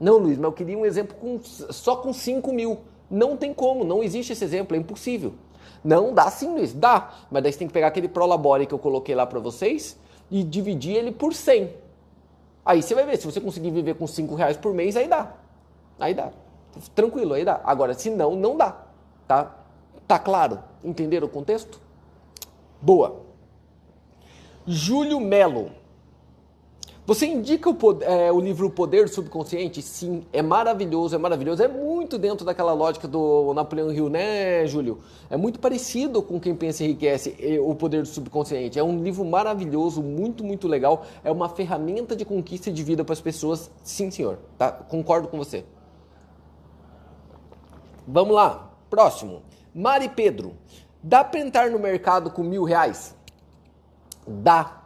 Não, 0.00 0.16
Luiz, 0.16 0.38
mas 0.38 0.46
eu 0.46 0.52
queria 0.52 0.78
um 0.78 0.86
exemplo 0.86 1.14
com, 1.20 1.38
só 1.42 1.96
com 1.96 2.10
5 2.10 2.52
mil. 2.54 2.78
Não 3.10 3.36
tem 3.36 3.52
como, 3.52 3.84
não 3.84 4.02
existe 4.02 4.32
esse 4.32 4.42
exemplo, 4.42 4.74
é 4.74 4.80
impossível. 4.80 5.34
Não, 5.84 6.14
dá 6.14 6.30
sim, 6.30 6.48
Luiz, 6.54 6.72
dá. 6.72 7.12
Mas 7.30 7.42
daí 7.42 7.52
você 7.52 7.58
tem 7.58 7.68
que 7.68 7.74
pegar 7.74 7.88
aquele 7.88 8.08
Prolabore 8.08 8.66
que 8.66 8.72
eu 8.72 8.78
coloquei 8.78 9.14
lá 9.14 9.26
para 9.26 9.40
vocês 9.40 9.98
e 10.30 10.42
dividir 10.42 10.96
ele 10.96 11.12
por 11.12 11.34
100. 11.34 11.70
Aí 12.64 12.82
você 12.82 12.94
vai 12.94 13.04
ver, 13.04 13.18
se 13.18 13.26
você 13.26 13.42
conseguir 13.42 13.70
viver 13.70 13.94
com 13.94 14.06
5 14.06 14.34
reais 14.34 14.56
por 14.56 14.72
mês, 14.72 14.96
aí 14.96 15.06
dá. 15.06 15.34
Aí 16.00 16.14
dá. 16.14 16.32
Tranquilo, 16.94 17.34
aí 17.34 17.44
dá. 17.44 17.60
Agora, 17.64 17.94
se 17.94 18.10
não, 18.10 18.34
não 18.36 18.56
dá. 18.56 18.84
Tá? 19.26 19.56
Tá 20.06 20.18
claro? 20.18 20.60
Entenderam 20.84 21.26
o 21.26 21.30
contexto? 21.30 21.80
Boa. 22.80 23.22
Júlio 24.66 25.20
Melo. 25.20 25.70
Você 27.06 27.24
indica 27.24 27.70
o, 27.70 27.74
poder, 27.74 28.04
é, 28.04 28.32
o 28.32 28.40
livro 28.40 28.66
O 28.66 28.70
Poder 28.70 29.08
Subconsciente? 29.08 29.80
Sim, 29.80 30.24
é 30.32 30.42
maravilhoso, 30.42 31.14
é 31.14 31.18
maravilhoso. 31.18 31.62
É 31.62 31.68
muito 31.68 32.18
dentro 32.18 32.44
daquela 32.44 32.72
lógica 32.72 33.06
do 33.06 33.54
Napoleão 33.54 33.92
Hill, 33.92 34.08
né, 34.08 34.66
Júlio? 34.66 34.98
É 35.30 35.36
muito 35.36 35.60
parecido 35.60 36.20
com 36.20 36.40
Quem 36.40 36.52
Pensa 36.52 36.82
Enriquece, 36.82 37.60
O 37.62 37.76
Poder 37.76 38.02
do 38.02 38.08
Subconsciente. 38.08 38.76
É 38.76 38.82
um 38.82 39.04
livro 39.04 39.24
maravilhoso, 39.24 40.02
muito, 40.02 40.42
muito 40.42 40.66
legal. 40.66 41.06
É 41.22 41.30
uma 41.30 41.48
ferramenta 41.48 42.16
de 42.16 42.24
conquista 42.24 42.72
de 42.72 42.82
vida 42.82 43.04
para 43.04 43.12
as 43.12 43.20
pessoas. 43.20 43.70
Sim, 43.84 44.10
senhor. 44.10 44.38
Tá? 44.58 44.72
Concordo 44.72 45.28
com 45.28 45.38
você. 45.38 45.64
Vamos 48.06 48.34
lá. 48.34 48.70
Próximo. 48.88 49.42
Mari 49.74 50.08
Pedro. 50.08 50.54
Dá 51.02 51.22
para 51.24 51.40
entrar 51.40 51.70
no 51.70 51.78
mercado 51.78 52.30
com 52.30 52.42
mil 52.42 52.64
reais? 52.64 53.14
Dá. 54.26 54.82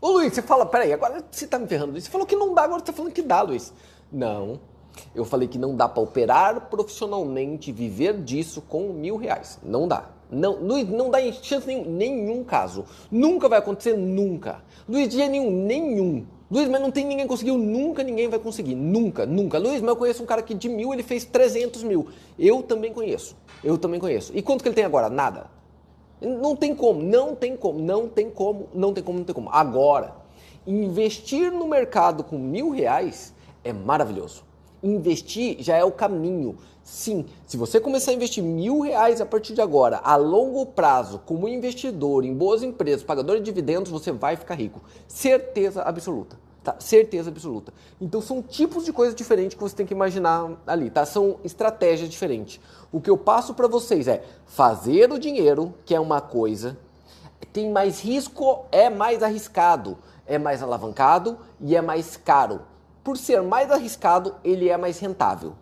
Ô 0.00 0.10
Luiz, 0.10 0.34
você 0.34 0.42
fala, 0.42 0.66
peraí, 0.66 0.92
agora 0.92 1.24
você 1.30 1.46
tá 1.46 1.58
me 1.58 1.66
ferrando. 1.66 1.98
Você 1.98 2.10
falou 2.10 2.26
que 2.26 2.36
não 2.36 2.54
dá, 2.54 2.62
agora 2.62 2.80
você 2.80 2.86
tá 2.86 2.92
falando 2.92 3.12
que 3.12 3.22
dá, 3.22 3.42
Luiz. 3.42 3.72
Não. 4.12 4.60
Eu 5.14 5.24
falei 5.24 5.48
que 5.48 5.58
não 5.58 5.74
dá 5.74 5.88
para 5.88 6.02
operar 6.02 6.68
profissionalmente, 6.68 7.72
viver 7.72 8.22
disso 8.22 8.62
com 8.62 8.92
mil 8.92 9.16
reais. 9.16 9.58
Não 9.62 9.88
dá. 9.88 10.10
Não, 10.30 10.56
Luiz, 10.56 10.88
não 10.88 11.10
dá 11.10 11.20
em 11.20 11.32
chance 11.32 11.66
nenhum, 11.66 11.84
nenhum 11.84 12.44
caso. 12.44 12.84
Nunca 13.10 13.48
vai 13.48 13.58
acontecer, 13.58 13.96
nunca. 13.96 14.62
Luiz, 14.88 15.08
dia 15.08 15.28
nenhum, 15.28 15.50
nenhum. 15.50 16.26
Luiz, 16.48 16.68
mas 16.68 16.80
não 16.80 16.92
tem 16.92 17.04
ninguém 17.04 17.26
conseguiu, 17.26 17.58
nunca 17.58 18.04
ninguém 18.04 18.28
vai 18.28 18.38
conseguir. 18.38 18.76
Nunca, 18.76 19.26
nunca. 19.26 19.58
Luiz, 19.58 19.80
mas 19.80 19.90
eu 19.90 19.96
conheço 19.96 20.22
um 20.22 20.26
cara 20.26 20.42
que 20.42 20.54
de 20.54 20.68
mil 20.68 20.92
ele 20.92 21.02
fez 21.02 21.24
300 21.24 21.82
mil. 21.82 22.06
Eu 22.38 22.62
também 22.62 22.92
conheço. 22.92 23.36
Eu 23.64 23.76
também 23.76 23.98
conheço. 23.98 24.32
E 24.34 24.40
quanto 24.40 24.62
que 24.62 24.68
ele 24.68 24.76
tem 24.76 24.84
agora? 24.84 25.08
Nada. 25.10 25.50
Não 26.20 26.54
tem 26.54 26.74
como, 26.74 27.02
não 27.02 27.34
tem 27.34 27.56
como, 27.56 27.78
não 27.80 28.08
tem 28.08 28.30
como, 28.30 28.68
não 28.72 28.92
tem 28.94 29.02
como, 29.02 29.18
não 29.18 29.24
tem 29.24 29.34
como. 29.34 29.50
Agora, 29.50 30.14
investir 30.66 31.52
no 31.52 31.66
mercado 31.66 32.24
com 32.24 32.38
mil 32.38 32.70
reais 32.70 33.34
é 33.64 33.72
maravilhoso. 33.72 34.44
Investir 34.82 35.56
já 35.58 35.76
é 35.76 35.84
o 35.84 35.90
caminho. 35.90 36.56
Sim, 36.86 37.26
se 37.48 37.56
você 37.56 37.80
começar 37.80 38.12
a 38.12 38.14
investir 38.14 38.44
mil 38.44 38.80
reais 38.80 39.20
a 39.20 39.26
partir 39.26 39.54
de 39.54 39.60
agora, 39.60 40.00
a 40.04 40.14
longo 40.14 40.64
prazo, 40.64 41.20
como 41.26 41.48
investidor 41.48 42.24
em 42.24 42.32
boas 42.32 42.62
empresas, 42.62 43.02
pagador 43.02 43.38
de 43.38 43.42
dividendos, 43.42 43.90
você 43.90 44.12
vai 44.12 44.36
ficar 44.36 44.54
rico. 44.54 44.80
Certeza 45.08 45.82
absoluta. 45.82 46.38
Tá? 46.62 46.76
Certeza 46.78 47.28
absoluta. 47.28 47.74
Então 48.00 48.20
são 48.20 48.40
tipos 48.40 48.84
de 48.84 48.92
coisas 48.92 49.16
diferentes 49.16 49.56
que 49.56 49.60
você 49.60 49.74
tem 49.74 49.84
que 49.84 49.92
imaginar 49.92 50.52
ali, 50.64 50.88
tá? 50.88 51.04
São 51.04 51.40
estratégias 51.42 52.08
diferentes. 52.08 52.60
O 52.92 53.00
que 53.00 53.10
eu 53.10 53.18
passo 53.18 53.52
para 53.52 53.66
vocês 53.66 54.06
é 54.06 54.22
fazer 54.46 55.10
o 55.10 55.18
dinheiro, 55.18 55.74
que 55.84 55.92
é 55.92 55.98
uma 55.98 56.20
coisa, 56.20 56.78
tem 57.52 57.68
mais 57.68 58.00
risco, 58.00 58.64
é 58.70 58.88
mais 58.88 59.24
arriscado, 59.24 59.98
é 60.24 60.38
mais 60.38 60.62
alavancado 60.62 61.36
e 61.60 61.74
é 61.74 61.82
mais 61.82 62.16
caro. 62.16 62.60
Por 63.02 63.16
ser 63.16 63.42
mais 63.42 63.72
arriscado, 63.72 64.36
ele 64.44 64.68
é 64.68 64.76
mais 64.76 65.00
rentável. 65.00 65.54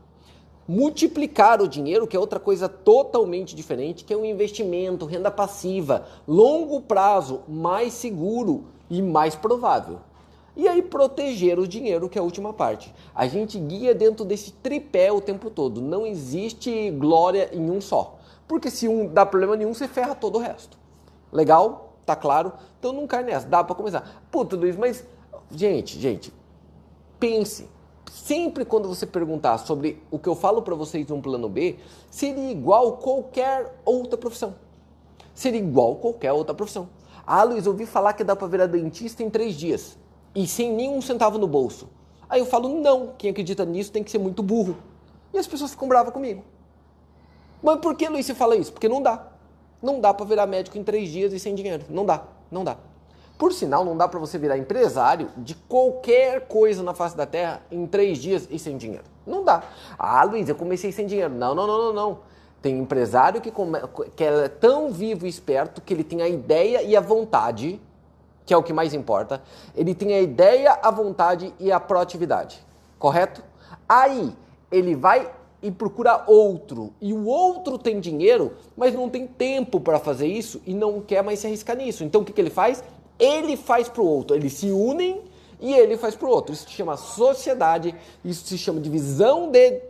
Multiplicar 0.67 1.61
o 1.61 1.69
dinheiro, 1.69 2.07
que 2.07 2.17
é 2.17 2.21
outra 2.21 2.41
coisa 2.41 2.69
totalmente 2.69 3.55
diferente, 3.55 4.05
que 4.05 4.15
é 4.15 4.17
um 4.17 4.25
investimento, 4.25 5.05
renda 5.05 5.31
passiva, 5.31 6.07
longo 6.27 6.81
prazo, 6.81 7.43
mais 7.47 7.93
seguro 7.93 8.65
e 8.89 9.03
mais 9.03 9.35
provável. 9.35 9.99
E 10.57 10.69
aí 10.69 10.81
proteger 10.81 11.59
o 11.59 11.67
dinheiro, 11.67 12.09
que 12.09 12.17
é 12.17 12.21
a 12.21 12.25
última 12.25 12.53
parte. 12.53 12.95
A 13.15 13.27
gente 13.27 13.59
guia 13.59 13.95
dentro 13.95 14.25
desse 14.25 14.53
tripé 14.53 15.11
o 15.11 15.21
tempo 15.21 15.51
todo. 15.51 15.81
Não 15.81 16.07
existe 16.07 16.91
glória 16.93 17.51
em 17.53 17.71
um 17.71 17.81
só. 17.81 18.19
Porque 18.47 18.71
se 18.71 18.87
um 18.87 19.07
dá 19.07 19.27
problema 19.27 19.57
nenhum, 19.57 19.75
você 19.75 19.89
ferra 19.89 20.15
todo 20.15 20.37
o 20.37 20.41
resto. 20.41 20.79
Legal? 21.33 21.95
Tá 22.07 22.15
claro? 22.15 22.53
Então 22.79 22.93
não 22.93 23.07
cai 23.07 23.25
nessa. 23.25 23.49
Dá 23.49 23.65
para 23.65 23.75
começar. 23.75 24.25
Puta, 24.31 24.57
Luiz, 24.57 24.77
mas... 24.77 25.05
Gente, 25.51 25.99
gente, 26.01 26.33
pense. 27.19 27.69
Sempre 28.13 28.65
quando 28.65 28.89
você 28.89 29.07
perguntar 29.07 29.59
sobre 29.59 30.03
o 30.11 30.19
que 30.19 30.29
eu 30.29 30.35
falo 30.35 30.63
para 30.63 30.75
vocês 30.75 31.07
no 31.09 31.21
plano 31.21 31.49
B, 31.49 31.77
seria 32.11 32.51
igual 32.51 32.99
qualquer 32.99 33.79
outra 33.85 34.17
profissão. 34.17 34.55
Seria 35.35 35.61
igual 35.61 35.97
qualquer 35.97 36.33
outra 36.33 36.55
profissão. 36.55 36.89
Ah, 37.27 37.43
Luiz, 37.43 37.67
ouvi 37.67 37.87
falar 37.87 38.13
que 38.13 38.23
dá 38.23 38.37
para 38.37 38.47
virar 38.47 38.67
dentista 38.67 39.23
em 39.23 39.31
três 39.31 39.55
dias 39.55 39.99
e 40.35 40.47
sem 40.47 40.73
nenhum 40.73 41.01
centavo 41.01 41.39
no 41.39 41.47
bolso. 41.47 41.89
Aí 42.29 42.41
eu 42.41 42.47
falo, 42.47 42.69
não, 42.69 43.13
quem 43.19 43.31
acredita 43.31 43.65
nisso 43.65 43.93
tem 43.93 44.03
que 44.03 44.11
ser 44.11 44.19
muito 44.19 44.43
burro. 44.43 44.77
E 45.33 45.39
as 45.39 45.47
pessoas 45.47 45.71
ficam 45.71 45.89
bravas 45.89 46.13
comigo. 46.13 46.45
Mas 47.63 47.79
por 47.81 47.97
que, 47.97 48.09
Luiz, 48.09 48.27
você 48.27 48.35
fala 48.35 48.57
isso? 48.57 48.73
Porque 48.73 48.89
não 48.89 49.03
dá. 49.03 49.27
Não 49.83 50.01
dá 50.01 50.13
para 50.15 50.25
virar 50.27 50.47
médico 50.47 50.79
em 50.79 50.85
três 50.85 51.11
dias 51.11 51.33
e 51.33 51.39
sem 51.39 51.55
dinheiro. 51.55 51.85
Não 51.89 52.05
dá, 52.05 52.25
não 52.51 52.63
dá. 52.63 52.77
Por 53.37 53.53
sinal, 53.53 53.85
não 53.85 53.97
dá 53.97 54.07
para 54.07 54.21
você 54.21 54.39
virar 54.39 54.57
empresário 54.57 55.29
de 55.37 55.55
qualquer 55.55 56.47
coisa 56.47 56.83
na 56.83 56.95
face 56.95 57.17
da 57.17 57.27
Terra 57.27 57.63
em 57.71 57.85
três 57.87 58.19
dias 58.19 58.47
e 58.51 58.59
sem 58.59 58.77
dinheiro. 58.77 59.05
Não 59.27 59.43
dá. 59.43 59.63
Ah, 59.99 60.23
Luiz, 60.25 60.49
eu 60.49 60.55
comecei 60.55 60.93
sem 60.93 61.07
dinheiro. 61.07 61.35
Não, 61.35 61.55
não, 61.55 61.67
não, 61.67 61.79
não, 61.79 61.93
não. 61.93 62.19
Tem 62.63 62.79
empresário 62.79 63.41
que, 63.41 63.51
come... 63.51 63.79
que 64.15 64.23
é 64.23 64.49
tão 64.49 64.91
vivo 64.91 65.27
e 65.27 65.29
esperto 65.29 65.81
que 65.81 65.93
ele 65.93 66.05
tem 66.05 66.23
a 66.23 66.29
ideia 66.29 66.83
e 66.83 66.97
a 66.97 67.01
vontade, 67.01 67.81
que 68.47 68.55
é 68.55 68.57
o 68.57 68.63
que 68.63 68.73
mais 68.73 68.95
importa. 68.95 69.43
Ele 69.75 69.95
tem 69.95 70.15
a 70.15 70.21
ideia, 70.21 70.79
a 70.81 70.91
vontade 70.91 71.53
e 71.59 71.73
a 71.73 71.81
proatividade. 71.81 72.65
Correto? 72.99 73.43
Aí 73.89 74.33
ele 74.71 74.95
vai 74.95 75.31
e 75.65 75.71
procura 75.71 76.25
outro. 76.27 76.93
E 77.01 77.13
o 77.13 77.25
outro 77.25 77.79
tem 77.79 77.99
dinheiro, 77.99 78.53
mas 78.77 78.95
não 78.95 79.09
tem 79.09 79.27
tempo 79.27 79.81
para 79.81 79.99
fazer 79.99 80.27
isso 80.27 80.61
e 80.67 80.75
não 80.75 81.01
quer 81.01 81.23
mais 81.23 81.39
se 81.39 81.47
arriscar 81.47 81.75
nisso. 81.75 82.05
Então 82.05 82.21
o 82.21 82.25
que, 82.25 82.33
que 82.33 82.41
ele 82.41 82.51
faz? 82.51 82.85
Ele 83.19 83.57
faz 83.57 83.89
para 83.89 84.03
o 84.03 84.07
outro. 84.07 84.37
Eles 84.37 84.53
se 84.55 84.71
unem 84.71 85.23
e 85.61 85.73
ele 85.73 85.97
faz 85.97 86.15
para 86.15 86.29
o 86.29 86.31
outro. 86.31 86.53
Isso 86.53 86.69
se 86.69 86.73
chama 86.73 86.97
sociedade, 86.97 87.95
isso 88.25 88.47
se 88.47 88.59
chama 88.59 88.81
divisão 88.81 89.51
de 89.51 89.81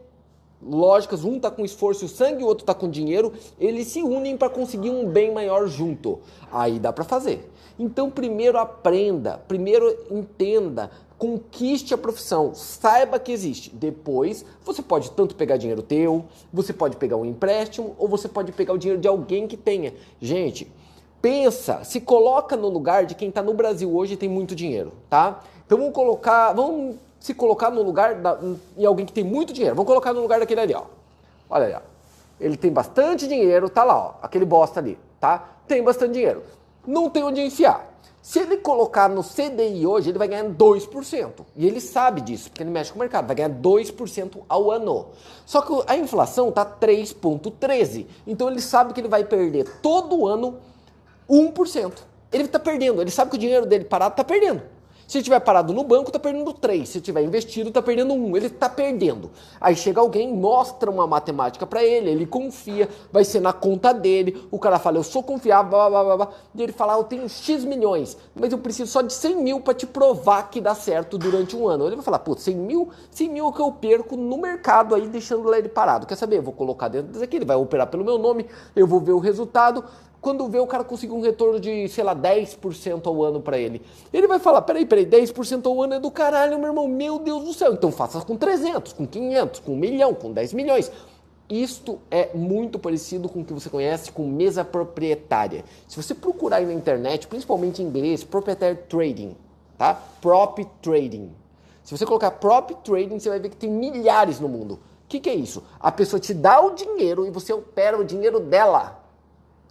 lógicas. 0.62 1.24
Um 1.24 1.36
está 1.36 1.50
com 1.50 1.64
esforço 1.64 2.04
e 2.04 2.08
sangue, 2.08 2.44
o 2.44 2.46
outro 2.46 2.62
está 2.62 2.74
com 2.74 2.88
dinheiro. 2.88 3.32
Eles 3.58 3.88
se 3.88 4.02
unem 4.02 4.36
para 4.36 4.48
conseguir 4.48 4.90
um 4.90 5.08
bem 5.08 5.32
maior 5.32 5.66
junto. 5.66 6.20
Aí 6.50 6.78
dá 6.78 6.92
para 6.92 7.04
fazer. 7.04 7.50
Então, 7.78 8.08
primeiro 8.08 8.56
aprenda, 8.56 9.38
primeiro 9.48 9.96
entenda, 10.08 10.92
conquiste 11.18 11.92
a 11.92 11.98
profissão, 11.98 12.54
saiba 12.54 13.18
que 13.18 13.32
existe. 13.32 13.70
Depois, 13.74 14.44
você 14.64 14.80
pode 14.80 15.10
tanto 15.10 15.34
pegar 15.34 15.56
dinheiro 15.56 15.82
teu, 15.82 16.24
você 16.52 16.72
pode 16.72 16.96
pegar 16.96 17.16
um 17.16 17.24
empréstimo 17.24 17.96
ou 17.98 18.06
você 18.06 18.28
pode 18.28 18.52
pegar 18.52 18.74
o 18.74 18.78
dinheiro 18.78 19.00
de 19.00 19.08
alguém 19.08 19.48
que 19.48 19.56
tenha. 19.56 19.92
Gente, 20.20 20.70
pensa, 21.24 21.82
se 21.84 22.02
coloca 22.02 22.54
no 22.54 22.68
lugar 22.68 23.06
de 23.06 23.14
quem 23.14 23.30
está 23.30 23.42
no 23.42 23.54
Brasil 23.54 23.90
hoje 23.96 24.12
e 24.12 24.16
tem 24.18 24.28
muito 24.28 24.54
dinheiro, 24.54 24.92
tá? 25.08 25.40
Então 25.64 25.78
vamos 25.78 25.94
colocar, 25.94 26.52
vamos 26.52 26.96
se 27.18 27.32
colocar 27.32 27.70
no 27.70 27.80
lugar 27.80 28.16
da, 28.16 28.38
em 28.76 28.84
alguém 28.84 29.06
que 29.06 29.12
tem 29.14 29.24
muito 29.24 29.50
dinheiro. 29.50 29.74
Vamos 29.74 29.88
colocar 29.88 30.12
no 30.12 30.20
lugar 30.20 30.38
daquele 30.38 30.60
ali, 30.60 30.74
ó. 30.74 30.82
Olha 31.48 31.64
ali, 31.64 31.74
ó. 31.76 31.80
Ele 32.38 32.58
tem 32.58 32.70
bastante 32.70 33.26
dinheiro, 33.26 33.70
tá 33.70 33.82
lá, 33.84 33.96
ó, 33.96 34.14
aquele 34.20 34.44
bosta 34.44 34.80
ali, 34.80 34.98
tá? 35.18 35.48
Tem 35.66 35.82
bastante 35.82 36.12
dinheiro. 36.12 36.42
Não 36.86 37.08
tem 37.08 37.22
onde 37.22 37.40
enfiar. 37.40 37.90
Se 38.20 38.40
ele 38.40 38.58
colocar 38.58 39.08
no 39.08 39.24
CDI 39.24 39.86
hoje, 39.86 40.10
ele 40.10 40.18
vai 40.18 40.28
ganhar 40.28 40.44
2%. 40.44 41.30
E 41.56 41.66
ele 41.66 41.80
sabe 41.80 42.20
disso, 42.20 42.50
porque 42.50 42.62
ele 42.62 42.70
mexe 42.70 42.92
com 42.92 42.98
o 42.98 43.00
mercado, 43.00 43.26
vai 43.26 43.36
ganhar 43.36 43.50
2% 43.50 44.42
ao 44.46 44.70
ano. 44.70 45.06
Só 45.46 45.62
que 45.62 45.72
a 45.86 45.96
inflação 45.96 46.52
tá 46.52 46.66
3,13. 46.66 48.06
Então 48.26 48.50
ele 48.50 48.60
sabe 48.60 48.92
que 48.92 49.00
ele 49.00 49.08
vai 49.08 49.24
perder 49.24 49.64
todo 49.80 50.26
ano 50.26 50.58
1%. 51.28 51.92
Ele 52.32 52.44
está 52.44 52.58
perdendo, 52.58 53.00
ele 53.00 53.10
sabe 53.10 53.30
que 53.30 53.36
o 53.36 53.40
dinheiro 53.40 53.66
dele 53.66 53.84
parado 53.84 54.12
está 54.12 54.24
perdendo. 54.24 54.62
Se 55.06 55.18
ele 55.18 55.24
tiver 55.24 55.40
parado 55.40 55.72
no 55.72 55.84
banco, 55.84 56.08
está 56.08 56.18
perdendo 56.18 56.52
3. 56.52 56.88
Se 56.88 57.00
tiver 57.00 57.22
investido, 57.22 57.68
está 57.68 57.82
perdendo 57.82 58.14
1. 58.14 58.36
Ele 58.36 58.46
está 58.46 58.68
perdendo. 58.68 59.30
Aí 59.60 59.76
chega 59.76 60.00
alguém, 60.00 60.32
mostra 60.34 60.90
uma 60.90 61.06
matemática 61.06 61.66
para 61.66 61.84
ele, 61.84 62.10
ele 62.10 62.26
confia, 62.26 62.88
vai 63.12 63.24
ser 63.24 63.40
na 63.40 63.52
conta 63.52 63.92
dele. 63.92 64.46
O 64.50 64.58
cara 64.58 64.78
fala, 64.78 64.96
eu 64.96 65.02
sou 65.02 65.22
confiável, 65.22 65.70
blá, 65.70 65.90
blá, 65.90 66.04
blá, 66.04 66.16
blá. 66.16 66.28
E 66.54 66.62
ele 66.62 66.72
fala, 66.72 66.94
ah, 66.94 66.98
eu 66.98 67.04
tenho 67.04 67.28
X 67.28 67.64
milhões, 67.64 68.16
mas 68.34 68.52
eu 68.52 68.58
preciso 68.58 68.90
só 68.90 69.02
de 69.02 69.12
100 69.12 69.36
mil 69.36 69.60
para 69.60 69.74
te 69.74 69.86
provar 69.86 70.50
que 70.50 70.60
dá 70.60 70.74
certo 70.74 71.18
durante 71.18 71.54
um 71.54 71.68
ano. 71.68 71.86
Ele 71.86 71.96
vai 71.96 72.04
falar, 72.04 72.20
pô, 72.20 72.36
100 72.36 72.56
mil, 72.56 72.88
100 73.10 73.28
mil 73.28 73.48
é 73.48 73.52
que 73.52 73.60
eu 73.60 73.70
perco 73.72 74.16
no 74.16 74.38
mercado 74.38 74.94
aí, 74.94 75.06
deixando 75.06 75.52
ele 75.54 75.68
parado. 75.68 76.06
Quer 76.06 76.16
saber? 76.16 76.38
Eu 76.38 76.42
vou 76.42 76.54
colocar 76.54 76.88
dentro 76.88 77.12
desse 77.12 77.24
aqui, 77.24 77.36
ele 77.36 77.44
vai 77.44 77.56
operar 77.56 77.88
pelo 77.88 78.04
meu 78.04 78.18
nome, 78.18 78.46
eu 78.74 78.86
vou 78.86 79.00
ver 79.00 79.12
o 79.12 79.18
resultado, 79.18 79.84
quando 80.24 80.48
vê 80.48 80.58
o 80.58 80.66
cara 80.66 80.82
conseguir 80.82 81.12
um 81.12 81.20
retorno 81.20 81.60
de, 81.60 81.86
sei 81.88 82.02
lá, 82.02 82.16
10% 82.16 83.06
ao 83.06 83.22
ano 83.22 83.42
para 83.42 83.58
ele. 83.58 83.82
Ele 84.10 84.26
vai 84.26 84.38
falar, 84.38 84.62
peraí, 84.62 84.86
peraí, 84.86 85.04
10% 85.04 85.66
ao 85.66 85.82
ano 85.82 85.94
é 85.94 86.00
do 86.00 86.10
caralho, 86.10 86.58
meu 86.58 86.68
irmão, 86.68 86.88
meu 86.88 87.18
Deus 87.18 87.44
do 87.44 87.52
céu. 87.52 87.74
Então 87.74 87.92
faça 87.92 88.22
com 88.22 88.34
300, 88.34 88.94
com 88.94 89.06
500, 89.06 89.60
com 89.60 89.72
1 89.72 89.76
milhão, 89.76 90.14
com 90.14 90.32
10 90.32 90.54
milhões. 90.54 90.90
Isto 91.46 92.00
é 92.10 92.30
muito 92.34 92.78
parecido 92.78 93.28
com 93.28 93.42
o 93.42 93.44
que 93.44 93.52
você 93.52 93.68
conhece 93.68 94.10
com 94.10 94.26
mesa 94.26 94.64
proprietária. 94.64 95.62
Se 95.86 96.02
você 96.02 96.14
procurar 96.14 96.56
aí 96.56 96.64
na 96.64 96.72
internet, 96.72 97.26
principalmente 97.26 97.82
em 97.82 97.84
inglês, 97.84 98.24
proprietary 98.24 98.78
trading, 98.88 99.36
tá? 99.76 99.92
Prop 100.22 100.58
trading. 100.80 101.30
Se 101.82 101.94
você 101.94 102.06
colocar 102.06 102.30
prop 102.30 102.70
trading, 102.82 103.18
você 103.18 103.28
vai 103.28 103.38
ver 103.38 103.50
que 103.50 103.56
tem 103.58 103.70
milhares 103.70 104.40
no 104.40 104.48
mundo. 104.48 104.80
O 105.04 105.06
que, 105.06 105.20
que 105.20 105.28
é 105.28 105.34
isso? 105.34 105.62
A 105.78 105.92
pessoa 105.92 106.18
te 106.18 106.32
dá 106.32 106.62
o 106.62 106.70
dinheiro 106.70 107.26
e 107.26 107.30
você 107.30 107.52
opera 107.52 107.98
o 108.00 108.04
dinheiro 108.04 108.40
dela. 108.40 109.03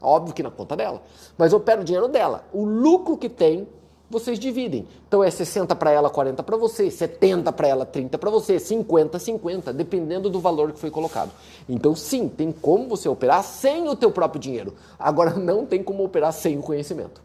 Óbvio 0.03 0.35
que 0.35 0.43
na 0.43 0.51
conta 0.51 0.75
dela. 0.75 1.01
Mas 1.37 1.53
opera 1.53 1.81
o 1.81 1.83
dinheiro 1.83 2.07
dela. 2.07 2.43
O 2.51 2.65
lucro 2.65 3.17
que 3.17 3.29
tem, 3.29 3.67
vocês 4.09 4.37
dividem. 4.37 4.87
Então 5.07 5.23
é 5.23 5.31
60 5.31 5.75
para 5.75 5.91
ela, 5.91 6.09
40 6.09 6.43
para 6.43 6.55
você, 6.55 6.91
70 6.91 7.51
para 7.51 7.67
ela, 7.67 7.85
30 7.85 8.17
para 8.17 8.29
você, 8.29 8.59
50, 8.59 9.17
50, 9.17 9.73
dependendo 9.73 10.29
do 10.29 10.39
valor 10.39 10.71
que 10.71 10.79
foi 10.79 10.91
colocado. 10.91 11.31
Então 11.67 11.95
sim, 11.95 12.29
tem 12.29 12.51
como 12.51 12.87
você 12.87 13.09
operar 13.09 13.43
sem 13.43 13.89
o 13.89 13.95
teu 13.95 14.11
próprio 14.11 14.39
dinheiro. 14.39 14.75
Agora 14.99 15.33
não 15.39 15.65
tem 15.65 15.83
como 15.83 16.03
operar 16.03 16.31
sem 16.31 16.57
o 16.57 16.61
conhecimento. 16.61 17.21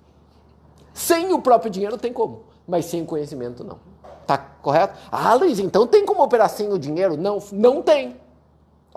Sem 0.94 1.32
o 1.32 1.40
próprio 1.40 1.70
dinheiro 1.70 1.98
tem 1.98 2.12
como, 2.12 2.44
mas 2.66 2.86
sem 2.86 3.02
o 3.02 3.06
conhecimento 3.06 3.62
não. 3.62 3.78
Tá 4.26 4.36
correto? 4.36 4.98
Ah, 5.10 5.34
Luiz, 5.34 5.58
então 5.58 5.86
tem 5.86 6.04
como 6.04 6.22
operar 6.22 6.50
sem 6.50 6.72
o 6.72 6.78
dinheiro? 6.78 7.16
Não, 7.16 7.38
não 7.52 7.82
tem. 7.82 8.16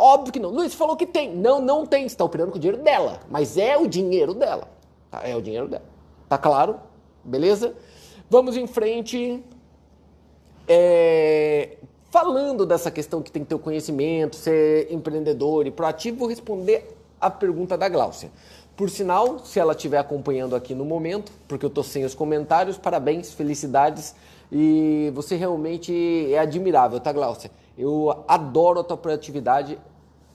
Óbvio 0.03 0.33
que 0.33 0.39
não. 0.39 0.49
Luiz 0.49 0.73
falou 0.73 0.95
que 0.95 1.05
tem. 1.05 1.35
Não, 1.35 1.61
não 1.61 1.85
tem. 1.85 2.01
Você 2.01 2.15
está 2.15 2.25
operando 2.25 2.51
com 2.51 2.57
o 2.57 2.59
dinheiro 2.59 2.81
dela. 2.81 3.19
Mas 3.29 3.55
é 3.55 3.77
o 3.77 3.87
dinheiro 3.87 4.33
dela. 4.33 4.67
Tá? 5.11 5.21
É 5.23 5.35
o 5.35 5.41
dinheiro 5.43 5.67
dela. 5.67 5.85
Tá 6.27 6.39
claro? 6.39 6.77
Beleza? 7.23 7.75
Vamos 8.27 8.57
em 8.57 8.65
frente. 8.65 9.43
É... 10.67 11.77
Falando 12.09 12.65
dessa 12.65 12.89
questão 12.89 13.21
que 13.21 13.31
tem 13.31 13.43
que 13.43 13.49
ter 13.49 13.53
o 13.53 13.59
conhecimento, 13.59 14.35
ser 14.35 14.91
empreendedor 14.91 15.67
e 15.67 15.71
proativo, 15.71 16.17
vou 16.17 16.27
responder 16.27 16.97
a 17.19 17.29
pergunta 17.29 17.77
da 17.77 17.87
Gláucia. 17.87 18.31
Por 18.75 18.89
sinal, 18.89 19.37
se 19.45 19.59
ela 19.59 19.73
estiver 19.73 19.99
acompanhando 19.99 20.55
aqui 20.55 20.73
no 20.73 20.83
momento, 20.83 21.31
porque 21.47 21.63
eu 21.63 21.69
estou 21.69 21.83
sem 21.83 22.03
os 22.03 22.15
comentários, 22.15 22.75
parabéns, 22.75 23.31
felicidades. 23.31 24.15
E 24.51 25.11
você 25.13 25.35
realmente 25.35 26.33
é 26.33 26.39
admirável, 26.39 26.99
tá, 26.99 27.13
Gláucia? 27.13 27.51
Eu 27.77 28.23
adoro 28.27 28.79
a 28.79 28.83
tua 28.83 28.97
proatividade, 28.97 29.79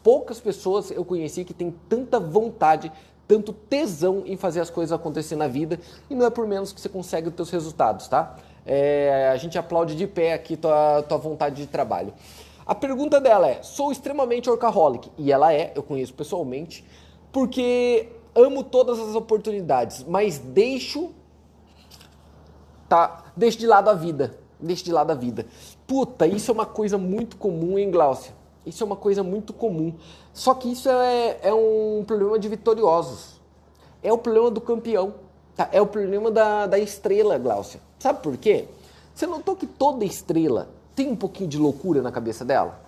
poucas 0.06 0.38
pessoas 0.38 0.92
eu 0.92 1.04
conheci 1.04 1.44
que 1.44 1.52
têm 1.52 1.74
tanta 1.88 2.20
vontade, 2.20 2.92
tanto 3.26 3.52
tesão 3.52 4.22
em 4.24 4.36
fazer 4.36 4.60
as 4.60 4.70
coisas 4.70 4.92
acontecer 4.92 5.34
na 5.34 5.48
vida 5.48 5.80
e 6.08 6.14
não 6.14 6.24
é 6.24 6.30
por 6.30 6.46
menos 6.46 6.72
que 6.72 6.80
você 6.80 6.88
consegue 6.88 7.26
os 7.26 7.34
teus 7.34 7.50
resultados, 7.50 8.06
tá? 8.06 8.36
É, 8.64 9.28
a 9.32 9.36
gente 9.36 9.58
aplaude 9.58 9.96
de 9.96 10.06
pé 10.06 10.32
aqui 10.32 10.56
tua, 10.56 11.02
tua 11.02 11.18
vontade 11.18 11.56
de 11.56 11.66
trabalho. 11.66 12.14
A 12.64 12.72
pergunta 12.72 13.20
dela 13.20 13.48
é: 13.48 13.64
sou 13.64 13.90
extremamente 13.90 14.48
workaholic 14.48 15.10
e 15.18 15.32
ela 15.32 15.52
é, 15.52 15.72
eu 15.74 15.82
conheço 15.82 16.14
pessoalmente, 16.14 16.84
porque 17.32 18.08
amo 18.32 18.62
todas 18.62 19.00
as 19.00 19.16
oportunidades, 19.16 20.04
mas 20.04 20.38
deixo 20.38 21.10
tá, 22.88 23.24
deixo 23.36 23.58
de 23.58 23.66
lado 23.66 23.90
a 23.90 23.94
vida, 23.94 24.38
deixo 24.60 24.84
de 24.84 24.92
lado 24.92 25.10
a 25.10 25.16
vida. 25.16 25.46
Puta, 25.84 26.28
isso 26.28 26.48
é 26.52 26.54
uma 26.54 26.66
coisa 26.66 26.96
muito 26.96 27.36
comum, 27.36 27.76
hein, 27.76 27.90
Glaucia? 27.90 28.45
Isso 28.66 28.82
é 28.82 28.86
uma 28.86 28.96
coisa 28.96 29.22
muito 29.22 29.52
comum. 29.52 29.94
Só 30.34 30.52
que 30.52 30.72
isso 30.72 30.88
é, 30.88 31.38
é 31.40 31.54
um 31.54 32.02
problema 32.04 32.38
de 32.38 32.48
vitoriosos. 32.48 33.40
É 34.02 34.12
o 34.12 34.18
problema 34.18 34.50
do 34.50 34.60
campeão. 34.60 35.14
Tá? 35.54 35.68
É 35.72 35.80
o 35.80 35.86
problema 35.86 36.30
da, 36.30 36.66
da 36.66 36.78
estrela, 36.78 37.38
Glaucia. 37.38 37.80
Sabe 37.98 38.20
por 38.22 38.36
quê? 38.36 38.66
Você 39.14 39.26
notou 39.26 39.54
que 39.56 39.66
toda 39.66 40.04
estrela 40.04 40.68
tem 40.94 41.08
um 41.08 41.16
pouquinho 41.16 41.48
de 41.48 41.56
loucura 41.56 42.02
na 42.02 42.10
cabeça 42.10 42.44
dela? 42.44 42.78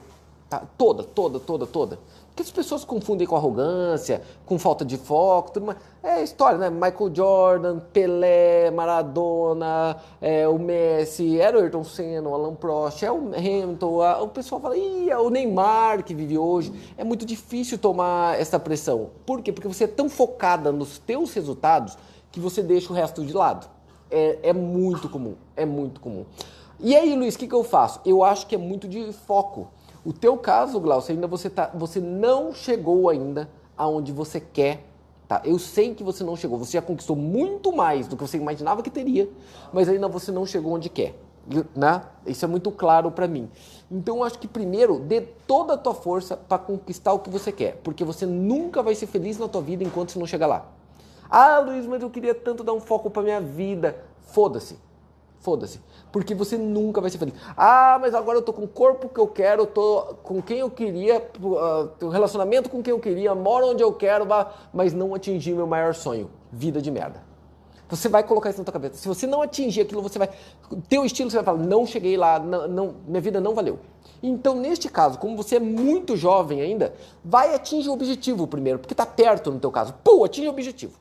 Tá? 0.51 0.65
Toda, 0.77 1.05
toda, 1.05 1.39
toda, 1.39 1.67
toda. 1.67 1.99
Porque 2.39 2.47
as 2.47 2.53
pessoas 2.53 2.85
confundem 2.85 3.27
com 3.27 3.35
arrogância, 3.35 4.23
com 4.47 4.61
falta 4.61 4.85
de 4.85 4.97
foco, 4.97 5.51
tudo 5.51 5.67
mais. 5.67 5.79
É 6.01 6.23
história, 6.23 6.57
né? 6.57 6.71
Michael 6.71 7.13
Jordan, 7.13 7.81
Pelé, 7.93 8.71
Maradona, 8.71 9.97
é, 10.21 10.47
o 10.47 10.57
Messi, 10.57 11.41
era 11.41 11.59
o 11.59 11.61
Ayrton 11.61 11.83
Senna, 11.83 12.29
o 12.29 12.35
Alan 12.35 12.55
Prost, 12.55 13.03
é 13.03 13.11
o 13.11 13.35
Hamilton, 13.35 14.03
a, 14.03 14.23
o 14.23 14.29
pessoal 14.29 14.61
fala, 14.61 14.77
Ih, 14.77 15.11
é 15.11 15.19
o 15.19 15.29
Neymar 15.31 16.05
que 16.05 16.15
vive 16.15 16.39
hoje. 16.39 16.73
É 16.97 17.03
muito 17.03 17.27
difícil 17.27 17.77
tomar 17.77 18.39
essa 18.41 18.57
pressão. 18.57 19.11
Por 19.27 19.43
quê? 19.43 19.53
Porque 19.53 19.67
você 19.67 19.83
é 19.83 19.89
tão 19.89 20.09
focada 20.09 20.71
nos 20.71 20.97
teus 20.97 21.35
resultados 21.35 21.99
que 22.31 22.39
você 22.39 22.63
deixa 22.63 22.93
o 22.93 22.95
resto 22.95 23.25
de 23.25 23.33
lado. 23.33 23.69
É, 24.09 24.39
é 24.45 24.53
muito 24.53 25.09
comum, 25.09 25.35
é 25.57 25.67
muito 25.67 26.01
comum. 26.01 26.25
E 26.79 26.95
aí, 26.95 27.17
Luiz, 27.17 27.35
o 27.35 27.39
que, 27.41 27.49
que 27.49 27.55
eu 27.55 27.65
faço? 27.65 28.01
Eu 28.07 28.23
acho 28.23 28.47
que 28.47 28.55
é 28.55 28.59
muito 28.59 28.87
de 28.87 29.13
foco. 29.13 29.73
O 30.09 30.13
teu 30.15 30.39
caso, 30.39 30.81
Glaucio, 30.81 31.13
ainda 31.15 31.27
você, 31.27 31.51
tá, 31.51 31.71
você 31.75 32.01
não 32.01 32.51
chegou 32.51 33.11
ainda 33.11 33.47
aonde 33.77 34.11
você 34.11 34.41
quer. 34.41 34.87
Tá? 35.29 35.43
Eu 35.45 35.59
sei 35.59 35.95
que 35.95 36.03
você 36.03 36.25
não 36.25 36.35
chegou. 36.35 36.57
Você 36.57 36.79
já 36.79 36.81
conquistou 36.81 37.15
muito 37.15 37.77
mais 37.77 38.09
do 38.09 38.17
que 38.17 38.27
você 38.27 38.39
imaginava 38.39 38.83
que 38.83 38.89
teria, 38.89 39.29
mas 39.71 39.87
ainda 39.87 40.09
você 40.09 40.33
não 40.33 40.47
chegou 40.47 40.73
onde 40.73 40.89
quer. 40.89 41.15
Né? 41.77 42.03
Isso 42.27 42.43
é 42.43 42.49
muito 42.49 42.71
claro 42.73 43.11
para 43.11 43.29
mim. 43.29 43.51
Então 43.91 44.17
eu 44.17 44.25
acho 44.25 44.39
que 44.39 44.49
primeiro 44.49 44.99
dê 44.99 45.21
toda 45.21 45.75
a 45.75 45.77
tua 45.77 45.93
força 45.93 46.39
para 46.39 46.57
conquistar 46.57 47.13
o 47.13 47.19
que 47.19 47.29
você 47.29 47.53
quer, 47.53 47.79
porque 47.85 48.03
você 48.03 48.25
nunca 48.25 48.83
vai 48.83 48.95
ser 48.95 49.09
feliz 49.09 49.37
na 49.37 49.47
tua 49.47 49.61
vida 49.61 49.85
enquanto 49.85 50.13
você 50.13 50.19
não 50.19 50.27
chegar 50.27 50.47
lá. 50.47 50.71
Ah, 51.29 51.59
Luiz, 51.59 51.85
mas 51.85 52.01
eu 52.01 52.09
queria 52.09 52.35
tanto 52.35 52.65
dar 52.65 52.73
um 52.73 52.81
foco 52.81 53.11
para 53.11 53.23
minha 53.23 53.43
vida. 53.43 53.95
Foda-se. 54.23 54.88
Foda-se. 55.41 55.81
Porque 56.11 56.35
você 56.35 56.57
nunca 56.57 57.01
vai 57.01 57.11
ser 57.11 57.19
feliz. 57.19 57.35
Ah, 57.57 57.99
mas 58.01 58.15
agora 58.15 58.39
eu 58.39 58.43
tô 58.43 58.53
com 58.53 58.65
o 58.65 58.69
corpo 58.69 59.09
que 59.09 59.21
eu 59.21 59.27
quero, 59.27 59.67
tô 59.67 60.17
com 60.23 60.43
quem 60.43 60.59
eu 60.59 60.71
queria, 60.71 61.25
uh, 61.41 62.09
relacionamento 62.09 62.69
com 62.69 62.83
quem 62.83 62.93
eu 62.93 62.99
queria, 62.99 63.35
moro 63.35 63.69
onde 63.69 63.83
eu 63.83 63.93
quero, 63.93 64.27
mas 64.73 64.93
não 64.93 65.15
atingi 65.15 65.53
meu 65.53 65.67
maior 65.67 65.95
sonho. 65.95 66.31
Vida 66.51 66.81
de 66.81 66.91
merda. 66.91 67.29
Você 67.89 68.09
vai 68.09 68.23
colocar 68.23 68.51
isso 68.51 68.59
na 68.59 68.65
tua 68.65 68.73
cabeça. 68.73 68.97
Se 68.97 69.09
você 69.09 69.27
não 69.27 69.41
atingir 69.41 69.81
aquilo, 69.81 70.03
você 70.03 70.19
vai. 70.19 70.29
Teu 70.89 71.05
estilo, 71.07 71.31
você 71.31 71.37
vai 71.37 71.45
falar, 71.45 71.59
não 71.59 71.87
cheguei 71.87 72.17
lá, 72.17 72.39
não, 72.39 72.69
não, 72.69 72.95
minha 73.07 73.21
vida 73.21 73.41
não 73.41 73.55
valeu. 73.55 73.79
Então, 74.23 74.55
neste 74.55 74.89
caso, 74.89 75.19
como 75.19 75.37
você 75.37 75.57
é 75.57 75.61
muito 75.61 76.17
jovem 76.17 76.61
ainda, 76.61 76.95
vai 77.25 77.55
atingir 77.55 77.89
o 77.89 77.93
objetivo 77.93 78.47
primeiro, 78.47 78.79
porque 78.79 78.93
está 78.93 79.07
perto 79.07 79.51
no 79.51 79.59
teu 79.59 79.71
caso. 79.71 79.95
Pô, 80.05 80.25
atinge 80.25 80.49
o 80.49 80.51
objetivo. 80.51 80.99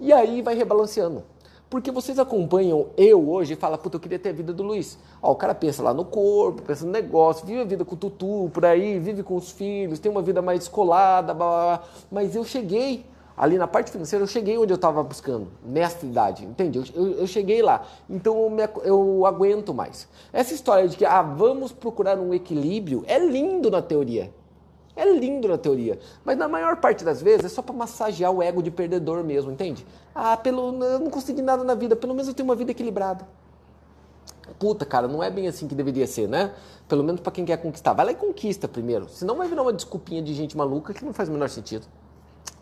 E 0.00 0.12
aí 0.12 0.40
vai 0.40 0.54
rebalanceando. 0.54 1.24
Porque 1.70 1.90
vocês 1.90 2.18
acompanham 2.18 2.86
eu 2.96 3.28
hoje 3.28 3.52
e 3.52 3.56
falam, 3.56 3.76
puta, 3.76 3.96
eu 3.96 4.00
queria 4.00 4.18
ter 4.18 4.30
a 4.30 4.32
vida 4.32 4.52
do 4.54 4.62
Luiz. 4.62 4.98
Ó, 5.20 5.32
o 5.32 5.36
cara 5.36 5.54
pensa 5.54 5.82
lá 5.82 5.92
no 5.92 6.04
corpo, 6.04 6.62
pensa 6.62 6.86
no 6.86 6.90
negócio, 6.90 7.46
vive 7.46 7.60
a 7.60 7.64
vida 7.64 7.84
com 7.84 7.94
o 7.94 7.98
tutu 7.98 8.50
por 8.54 8.64
aí, 8.64 8.98
vive 8.98 9.22
com 9.22 9.36
os 9.36 9.50
filhos, 9.50 9.98
tem 9.98 10.10
uma 10.10 10.22
vida 10.22 10.40
mais 10.40 10.60
descolada, 10.60 11.34
blá, 11.34 11.46
blá, 11.46 11.76
blá. 11.76 11.88
mas 12.10 12.34
eu 12.34 12.42
cheguei 12.42 13.04
ali 13.38 13.56
na 13.56 13.68
parte 13.68 13.90
financeira, 13.90 14.24
eu 14.24 14.28
cheguei 14.28 14.58
onde 14.58 14.72
eu 14.72 14.76
estava 14.76 15.02
buscando, 15.02 15.46
nessa 15.64 16.04
idade, 16.04 16.44
entende? 16.44 16.78
Eu, 16.78 16.84
eu, 16.94 17.12
eu 17.20 17.26
cheguei 17.26 17.62
lá, 17.62 17.86
então 18.10 18.42
eu, 18.42 18.50
me, 18.50 18.68
eu, 18.82 19.24
aguento 19.26 19.72
mais. 19.72 20.08
Essa 20.32 20.54
história 20.54 20.88
de 20.88 20.96
que, 20.96 21.04
ah, 21.04 21.22
vamos 21.22 21.70
procurar 21.70 22.18
um 22.18 22.34
equilíbrio, 22.34 23.04
é 23.06 23.18
lindo 23.18 23.70
na 23.70 23.80
teoria, 23.80 24.32
é 24.98 25.12
lindo 25.12 25.46
na 25.46 25.56
teoria, 25.56 25.98
mas 26.24 26.36
na 26.36 26.48
maior 26.48 26.76
parte 26.76 27.04
das 27.04 27.22
vezes 27.22 27.44
é 27.44 27.48
só 27.48 27.62
para 27.62 27.74
massagear 27.74 28.32
o 28.32 28.42
ego 28.42 28.60
de 28.60 28.70
perdedor 28.70 29.22
mesmo, 29.22 29.52
entende? 29.52 29.86
Ah, 30.12 30.36
pelo, 30.36 30.82
eu 30.84 30.98
não 30.98 31.08
consegui 31.08 31.40
nada 31.40 31.62
na 31.62 31.74
vida, 31.74 31.94
pelo 31.94 32.12
menos 32.12 32.26
eu 32.26 32.34
tenho 32.34 32.48
uma 32.48 32.56
vida 32.56 32.72
equilibrada. 32.72 33.26
Puta, 34.58 34.84
cara, 34.84 35.06
não 35.06 35.22
é 35.22 35.30
bem 35.30 35.46
assim 35.46 35.68
que 35.68 35.74
deveria 35.74 36.06
ser, 36.06 36.28
né? 36.28 36.52
Pelo 36.88 37.04
menos 37.04 37.20
para 37.20 37.30
quem 37.30 37.44
quer 37.44 37.58
conquistar. 37.58 37.92
Vai 37.92 38.06
lá 38.06 38.12
e 38.12 38.16
conquista 38.16 38.66
primeiro, 38.66 39.08
senão 39.08 39.36
vai 39.36 39.46
virar 39.46 39.62
uma 39.62 39.72
desculpinha 39.72 40.20
de 40.20 40.34
gente 40.34 40.56
maluca 40.56 40.92
que 40.92 41.04
não 41.04 41.12
faz 41.12 41.28
o 41.28 41.32
menor 41.32 41.48
sentido. 41.48 41.86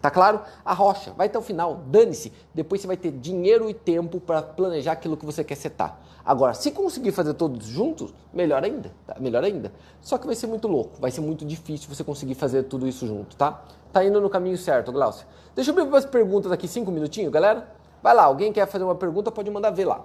Tá 0.06 0.10
claro? 0.12 0.40
A 0.64 0.72
rocha 0.72 1.12
vai 1.16 1.26
até 1.26 1.36
o 1.36 1.42
final, 1.42 1.82
dane-se. 1.88 2.32
Depois 2.54 2.80
você 2.80 2.86
vai 2.86 2.96
ter 2.96 3.10
dinheiro 3.10 3.68
e 3.68 3.74
tempo 3.74 4.20
para 4.20 4.40
planejar 4.40 4.92
aquilo 4.92 5.16
que 5.16 5.26
você 5.26 5.42
quer 5.42 5.56
setar. 5.56 5.98
Agora, 6.24 6.54
se 6.54 6.70
conseguir 6.70 7.10
fazer 7.10 7.34
todos 7.34 7.66
juntos, 7.66 8.14
melhor 8.32 8.62
ainda, 8.62 8.92
tá? 9.04 9.16
melhor 9.18 9.42
ainda. 9.42 9.72
Só 10.00 10.16
que 10.16 10.24
vai 10.24 10.36
ser 10.36 10.46
muito 10.46 10.68
louco, 10.68 11.00
vai 11.00 11.10
ser 11.10 11.22
muito 11.22 11.44
difícil 11.44 11.92
você 11.92 12.04
conseguir 12.04 12.36
fazer 12.36 12.62
tudo 12.62 12.86
isso 12.86 13.04
junto, 13.04 13.34
tá? 13.34 13.64
Tá 13.92 14.04
indo 14.04 14.20
no 14.20 14.30
caminho 14.30 14.56
certo, 14.56 14.92
Glaucio. 14.92 15.26
Deixa 15.56 15.72
eu 15.72 15.74
ver 15.74 15.82
umas 15.82 16.06
perguntas 16.06 16.52
aqui, 16.52 16.68
cinco 16.68 16.92
minutinhos, 16.92 17.32
galera. 17.32 17.66
Vai 18.00 18.14
lá, 18.14 18.26
alguém 18.26 18.52
quer 18.52 18.68
fazer 18.68 18.84
uma 18.84 18.94
pergunta, 18.94 19.32
pode 19.32 19.50
mandar 19.50 19.70
ver 19.70 19.86
lá. 19.86 20.04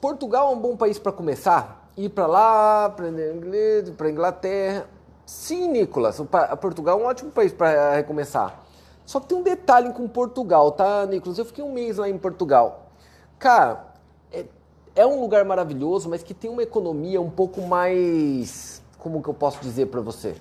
Portugal 0.00 0.52
é 0.52 0.54
um 0.54 0.60
bom 0.60 0.76
país 0.76 0.96
para 0.96 1.10
começar? 1.10 1.90
Ir 1.96 2.08
para 2.08 2.28
lá, 2.28 2.84
aprender 2.84 3.34
inglês, 3.34 3.90
para 3.90 4.08
Inglaterra. 4.08 4.95
Sim, 5.26 5.72
Nicolas, 5.72 6.20
Portugal 6.60 7.00
é 7.00 7.02
um 7.02 7.06
ótimo 7.06 7.32
país 7.32 7.52
para 7.52 7.96
recomeçar. 7.96 8.62
Só 9.04 9.18
que 9.18 9.26
tem 9.26 9.36
um 9.36 9.42
detalhe 9.42 9.92
com 9.92 10.06
Portugal, 10.06 10.70
tá, 10.70 11.04
Nicolas? 11.04 11.36
Eu 11.36 11.44
fiquei 11.44 11.64
um 11.64 11.72
mês 11.72 11.96
lá 11.96 12.08
em 12.08 12.16
Portugal. 12.16 12.92
Cara, 13.36 13.92
é, 14.32 14.46
é 14.94 15.04
um 15.04 15.20
lugar 15.20 15.44
maravilhoso, 15.44 16.08
mas 16.08 16.22
que 16.22 16.32
tem 16.32 16.48
uma 16.48 16.62
economia 16.62 17.20
um 17.20 17.28
pouco 17.28 17.60
mais. 17.60 18.80
Como 19.00 19.20
que 19.20 19.28
eu 19.28 19.34
posso 19.34 19.60
dizer 19.60 19.86
para 19.86 20.00
você? 20.00 20.36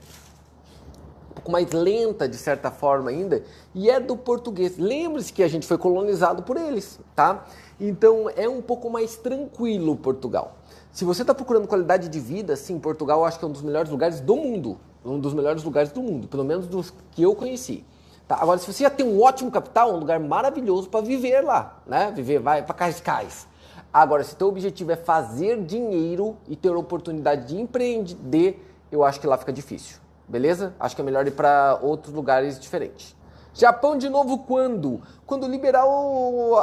Um 1.32 1.34
pouco 1.34 1.52
mais 1.52 1.72
lenta, 1.72 2.30
de 2.30 2.38
certa 2.38 2.70
forma, 2.70 3.10
ainda. 3.10 3.44
E 3.74 3.90
é 3.90 4.00
do 4.00 4.16
português. 4.16 4.78
Lembre-se 4.78 5.34
que 5.34 5.42
a 5.42 5.48
gente 5.48 5.66
foi 5.66 5.80
colonizado 5.80 6.44
por 6.44 6.58
eles, 6.58 7.00
tá? 7.16 7.44
Então 7.80 8.30
é 8.36 8.48
um 8.48 8.62
pouco 8.62 8.88
mais 8.90 9.16
tranquilo 9.16 9.96
Portugal. 9.96 10.58
Se 10.96 11.04
você 11.04 11.24
está 11.24 11.36
procurando 11.36 11.68
qualidade 11.68 12.08
de 12.08 12.22
vida, 12.22 12.56
sim, 12.56 12.80
Portugal 12.80 13.20
eu 13.20 13.26
acho 13.26 13.38
que 13.38 13.44
é 13.44 13.48
um 13.50 13.52
dos 13.52 13.62
melhores 13.62 13.92
lugares 13.92 14.22
do 14.22 14.34
mundo. 14.38 14.78
Um 15.04 15.20
dos 15.20 15.34
melhores 15.34 15.62
lugares 15.62 15.92
do 15.92 16.02
mundo, 16.02 16.26
pelo 16.26 16.46
menos 16.46 16.68
dos 16.68 16.94
que 17.12 17.22
eu 17.22 17.36
conheci. 17.36 17.84
Tá? 18.26 18.38
Agora, 18.40 18.58
se 18.60 18.72
você 18.72 18.84
já 18.84 18.90
tem 18.90 19.06
um 19.06 19.22
ótimo 19.22 19.52
capital, 19.52 19.94
um 19.94 20.00
lugar 20.00 20.22
maravilhoso 20.22 20.88
para 20.88 21.02
viver 21.02 21.42
lá, 21.42 21.82
né? 21.86 22.14
Viver, 22.16 22.40
vai 22.40 22.64
para 22.64 22.74
Cascais. 22.74 23.46
Agora, 23.92 24.24
se 24.24 24.38
teu 24.38 24.48
objetivo 24.48 24.94
é 24.94 24.96
fazer 24.96 25.62
dinheiro 25.66 26.38
e 26.48 26.56
ter 26.56 26.70
oportunidade 26.70 27.50
de 27.50 27.60
empreender, 27.60 28.66
eu 28.90 29.04
acho 29.04 29.20
que 29.20 29.28
lá 29.28 29.38
fica 29.38 29.52
difícil. 29.52 29.98
Beleza? 30.30 30.74
Acho 30.80 30.96
que 30.96 31.02
é 31.02 31.04
melhor 31.04 31.28
ir 31.28 31.32
para 31.32 31.78
outros 31.82 32.14
lugares 32.14 32.58
diferentes. 32.58 33.14
Japão 33.58 33.98
de 33.98 34.10
novo 34.10 34.40
quando? 34.40 35.02
Quando 35.26 35.48
liberar 35.48 35.86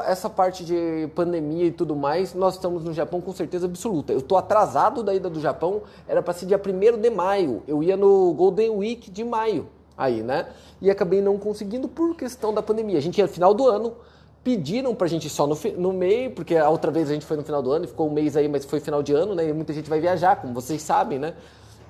essa 0.07 0.29
parte 0.29 0.63
de 0.63 1.09
pandemia 1.15 1.65
e 1.65 1.73
tudo 1.73 1.97
mais, 1.97 2.35
nós 2.35 2.55
estamos 2.55 2.85
no 2.85 2.93
Japão 2.93 3.19
com 3.19 3.33
certeza 3.33 3.65
absoluta. 3.65 4.13
Eu 4.13 4.19
estou 4.19 4.37
atrasado 4.37 5.03
da 5.03 5.15
ida 5.15 5.31
do 5.31 5.41
Japão, 5.41 5.81
era 6.07 6.23
para 6.23 6.35
ser 6.35 6.45
dia 6.45 6.61
1 6.61 7.01
de 7.01 7.09
maio. 7.09 7.63
Eu 7.67 7.83
ia 7.83 7.97
no 7.97 8.35
Golden 8.35 8.69
Week 8.77 9.11
de 9.11 9.25
maio 9.25 9.69
aí, 9.97 10.23
né? 10.23 10.49
E 10.83 10.91
acabei 10.91 11.23
não 11.23 11.39
conseguindo 11.39 11.89
por 11.89 12.15
questão 12.15 12.53
da 12.53 12.63
pandemia. 12.63 12.99
A 12.99 13.03
gente 13.03 13.17
ia 13.17 13.25
no 13.25 13.33
final 13.33 13.55
do 13.55 13.67
ano, 13.67 13.95
pediram 14.45 14.95
pra 14.95 15.07
gente 15.07 15.31
só 15.31 15.47
no, 15.47 15.57
no 15.79 15.95
meio, 15.95 16.33
porque 16.33 16.57
a 16.57 16.69
outra 16.69 16.91
vez 16.91 17.09
a 17.09 17.15
gente 17.15 17.25
foi 17.25 17.39
no 17.39 17.43
final 17.43 17.63
do 17.63 17.73
ano 17.73 17.87
e 17.87 17.89
ficou 17.89 18.07
um 18.07 18.13
mês 18.13 18.37
aí, 18.37 18.49
mas 18.49 18.67
foi 18.67 18.81
final 18.81 19.03
de 19.03 19.15
ano, 19.15 19.35
né? 19.35 19.49
E 19.49 19.53
muita 19.55 19.73
gente 19.73 19.89
vai 19.89 19.99
viajar, 19.99 20.37
como 20.37 20.53
vocês 20.53 20.83
sabem, 20.83 21.19
né? 21.19 21.33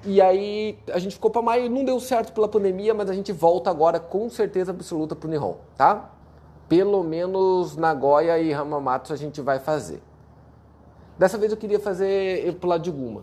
E 0.05 0.21
aí 0.21 0.79
a 0.93 0.99
gente 0.99 1.15
ficou 1.15 1.31
para 1.31 1.43
maio, 1.43 1.71
não 1.71 1.85
deu 1.85 2.01
certo 2.01 2.33
pela 2.33 2.49
pandemia, 2.49 2.93
mas 2.93 3.09
a 3.09 3.15
gente 3.15 3.31
volta 3.33 3.71
agora 3.71 4.01
com 4.01 4.29
certeza 4.29 4.73
absoluta 4.73 5.15
pro 5.15 5.29
Nihon, 5.29 5.55
tá? 5.77 6.11
Pelo 6.69 7.05
menos 7.05 7.77
Nagoya 7.77 8.39
e 8.39 8.53
Hamamatsu 8.53 9.13
a 9.13 9.17
gente 9.17 9.41
vai 9.41 9.61
fazer. 9.61 10.03
Dessa 11.17 11.39
vez 11.39 11.53
eu 11.53 11.59
queria 11.59 11.79
fazer 11.79 12.53
pro 12.57 12.69
lado 12.69 12.83
de 12.83 12.91
Guma. 12.91 13.23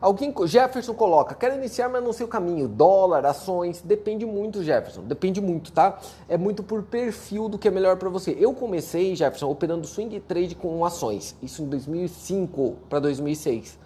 Alguém, 0.00 0.34
Jefferson 0.46 0.92
coloca, 0.94 1.34
quero 1.34 1.54
iniciar, 1.54 1.88
mas 1.88 2.02
não 2.02 2.12
sei 2.12 2.26
o 2.26 2.28
caminho. 2.28 2.68
Dólar, 2.68 3.24
ações, 3.24 3.82
depende 3.82 4.26
muito, 4.26 4.62
Jefferson. 4.62 5.02
Depende 5.02 5.40
muito, 5.40 5.72
tá? 5.72 5.98
É 6.28 6.36
muito 6.36 6.62
por 6.62 6.82
perfil 6.82 7.48
do 7.48 7.58
que 7.58 7.68
é 7.68 7.70
melhor 7.70 7.96
para 7.96 8.08
você. 8.10 8.36
Eu 8.38 8.52
comecei, 8.54 9.16
Jefferson, 9.16 9.50
operando 9.50 9.86
swing 9.86 10.20
trade 10.20 10.54
com 10.54 10.84
ações. 10.84 11.34
Isso 11.42 11.62
em 11.62 11.68
2005 11.68 12.76
para 12.88 13.00
2006, 13.00 13.78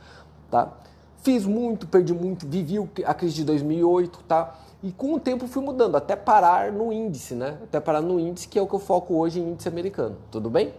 tá? 0.50 0.76
Fiz 1.18 1.44
muito, 1.44 1.87
perdi 1.87 2.14
muito, 2.14 2.46
vivi 2.46 2.76
a 3.04 3.12
crise 3.12 3.35
de 3.35 3.44
2008, 3.44 4.20
tá? 4.26 4.57
E 4.83 4.92
com 4.92 5.14
o 5.14 5.20
tempo 5.20 5.48
fui 5.48 5.62
mudando, 5.62 5.96
até 5.96 6.14
parar 6.14 6.72
no 6.72 6.92
índice, 6.92 7.35
né? 7.35 7.59
Até 7.64 7.81
parar 7.81 8.00
no 8.00 8.20
índice, 8.20 8.46
que 8.46 8.59
é 8.59 8.62
o 8.62 8.66
que 8.66 8.74
eu 8.74 8.78
foco 8.78 9.14
hoje 9.14 9.40
em 9.40 9.50
índice 9.50 9.68
americano. 9.68 10.16
Tudo 10.31 10.48
bem? 10.48 10.72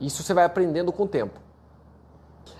Isso 0.00 0.22
você 0.22 0.32
vai 0.32 0.44
aprendendo 0.44 0.92
com 0.92 1.02
o 1.02 1.08
tempo. 1.08 1.38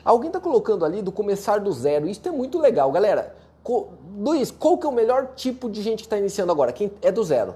Alguém 0.04 0.28
está 0.28 0.40
colocando 0.40 0.84
ali 0.84 1.00
do 1.00 1.12
começar 1.12 1.58
do 1.60 1.72
zero. 1.72 2.08
Isso 2.08 2.26
é 2.26 2.32
muito 2.32 2.58
legal, 2.58 2.90
galera. 2.90 3.36
Luiz, 4.18 4.50
qual 4.50 4.76
que 4.76 4.86
é 4.86 4.88
o 4.88 4.92
melhor 4.92 5.34
tipo 5.36 5.70
de 5.70 5.82
gente 5.82 5.98
que 5.98 6.06
está 6.06 6.18
iniciando 6.18 6.50
agora? 6.50 6.72
Quem 6.72 6.90
é 7.00 7.12
do 7.12 7.22
zero? 7.22 7.54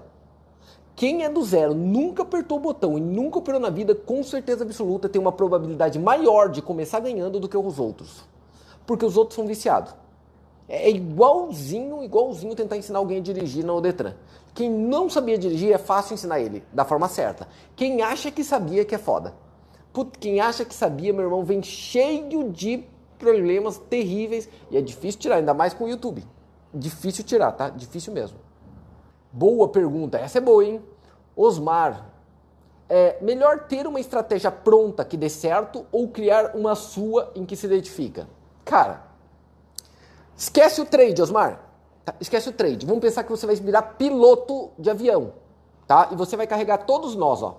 Quem 0.96 1.24
é 1.24 1.28
do 1.28 1.42
zero, 1.42 1.74
nunca 1.74 2.22
apertou 2.22 2.58
o 2.58 2.60
botão 2.60 2.96
e 2.96 3.00
nunca 3.00 3.38
operou 3.38 3.60
na 3.60 3.68
vida, 3.68 3.94
com 3.94 4.22
certeza 4.22 4.62
absoluta 4.62 5.08
tem 5.08 5.20
uma 5.20 5.32
probabilidade 5.32 5.98
maior 5.98 6.48
de 6.48 6.62
começar 6.62 7.00
ganhando 7.00 7.40
do 7.40 7.48
que 7.48 7.56
os 7.56 7.80
outros. 7.80 8.24
Porque 8.86 9.04
os 9.04 9.16
outros 9.16 9.34
são 9.34 9.46
viciados. 9.46 9.92
É 10.68 10.88
igualzinho, 10.88 12.02
igualzinho 12.02 12.54
tentar 12.54 12.76
ensinar 12.76 13.00
alguém 13.00 13.18
a 13.18 13.20
dirigir 13.20 13.64
no 13.64 13.80
Detran. 13.80 14.14
Quem 14.54 14.70
não 14.70 15.10
sabia 15.10 15.36
dirigir 15.36 15.72
é 15.72 15.78
fácil 15.78 16.14
ensinar 16.14 16.38
ele, 16.38 16.62
da 16.72 16.84
forma 16.84 17.08
certa. 17.08 17.48
Quem 17.74 18.00
acha 18.00 18.30
que 18.30 18.44
sabia 18.44 18.84
que 18.84 18.94
é 18.94 18.98
foda. 18.98 19.34
Putz, 19.92 20.16
quem 20.20 20.40
acha 20.40 20.64
que 20.64 20.74
sabia, 20.74 21.12
meu 21.12 21.24
irmão, 21.24 21.44
vem 21.44 21.62
cheio 21.62 22.50
de 22.50 22.84
problemas 23.18 23.78
terríveis 23.78 24.48
e 24.70 24.76
é 24.76 24.80
difícil 24.80 25.20
tirar, 25.20 25.36
ainda 25.36 25.54
mais 25.54 25.74
com 25.74 25.84
o 25.84 25.88
YouTube. 25.88 26.24
Difícil 26.72 27.24
tirar, 27.24 27.52
tá? 27.52 27.68
Difícil 27.68 28.12
mesmo. 28.12 28.43
Boa 29.36 29.66
pergunta, 29.66 30.16
essa 30.16 30.38
é 30.38 30.40
boa, 30.40 30.64
hein? 30.64 30.80
Osmar, 31.34 32.06
é 32.88 33.18
melhor 33.20 33.66
ter 33.66 33.84
uma 33.84 33.98
estratégia 33.98 34.48
pronta 34.48 35.04
que 35.04 35.16
dê 35.16 35.28
certo 35.28 35.84
ou 35.90 36.06
criar 36.06 36.54
uma 36.54 36.76
sua 36.76 37.32
em 37.34 37.44
que 37.44 37.56
se 37.56 37.66
identifica? 37.66 38.28
Cara, 38.64 39.02
esquece 40.36 40.80
o 40.80 40.86
trade, 40.86 41.20
Osmar. 41.20 41.60
Tá? 42.04 42.14
Esquece 42.20 42.48
o 42.48 42.52
trade. 42.52 42.86
Vamos 42.86 43.00
pensar 43.00 43.24
que 43.24 43.30
você 43.30 43.44
vai 43.44 43.56
virar 43.56 43.82
piloto 43.82 44.70
de 44.78 44.88
avião, 44.88 45.32
tá? 45.84 46.10
E 46.12 46.14
você 46.14 46.36
vai 46.36 46.46
carregar 46.46 46.86
todos 46.86 47.16
nós, 47.16 47.42
ó. 47.42 47.56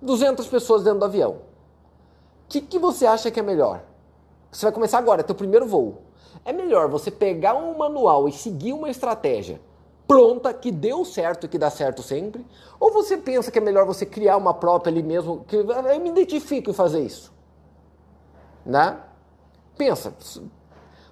200 0.00 0.46
pessoas 0.46 0.82
dentro 0.82 1.00
do 1.00 1.04
avião. 1.04 1.32
O 1.32 2.48
que, 2.48 2.62
que 2.62 2.78
você 2.78 3.04
acha 3.04 3.30
que 3.30 3.38
é 3.38 3.42
melhor? 3.42 3.82
Você 4.50 4.64
vai 4.64 4.72
começar 4.72 4.96
agora, 4.96 5.20
é 5.20 5.24
teu 5.24 5.34
primeiro 5.34 5.66
voo. 5.66 5.98
É 6.42 6.54
melhor 6.54 6.88
você 6.88 7.10
pegar 7.10 7.54
um 7.54 7.76
manual 7.76 8.26
e 8.26 8.32
seguir 8.32 8.72
uma 8.72 8.88
estratégia 8.88 9.60
pronta, 10.06 10.52
que 10.54 10.70
deu 10.70 11.04
certo 11.04 11.48
que 11.48 11.58
dá 11.58 11.70
certo 11.70 12.02
sempre? 12.02 12.46
Ou 12.78 12.92
você 12.92 13.16
pensa 13.16 13.50
que 13.50 13.58
é 13.58 13.60
melhor 13.60 13.84
você 13.84 14.06
criar 14.06 14.36
uma 14.36 14.54
própria 14.54 14.90
ali 14.90 15.02
mesmo, 15.02 15.44
que 15.46 15.56
eu 15.56 15.66
me 16.00 16.10
identifico 16.10 16.70
em 16.70 16.74
fazer 16.74 17.00
isso? 17.00 17.32
Né? 18.64 18.98
Pensa. 19.76 20.14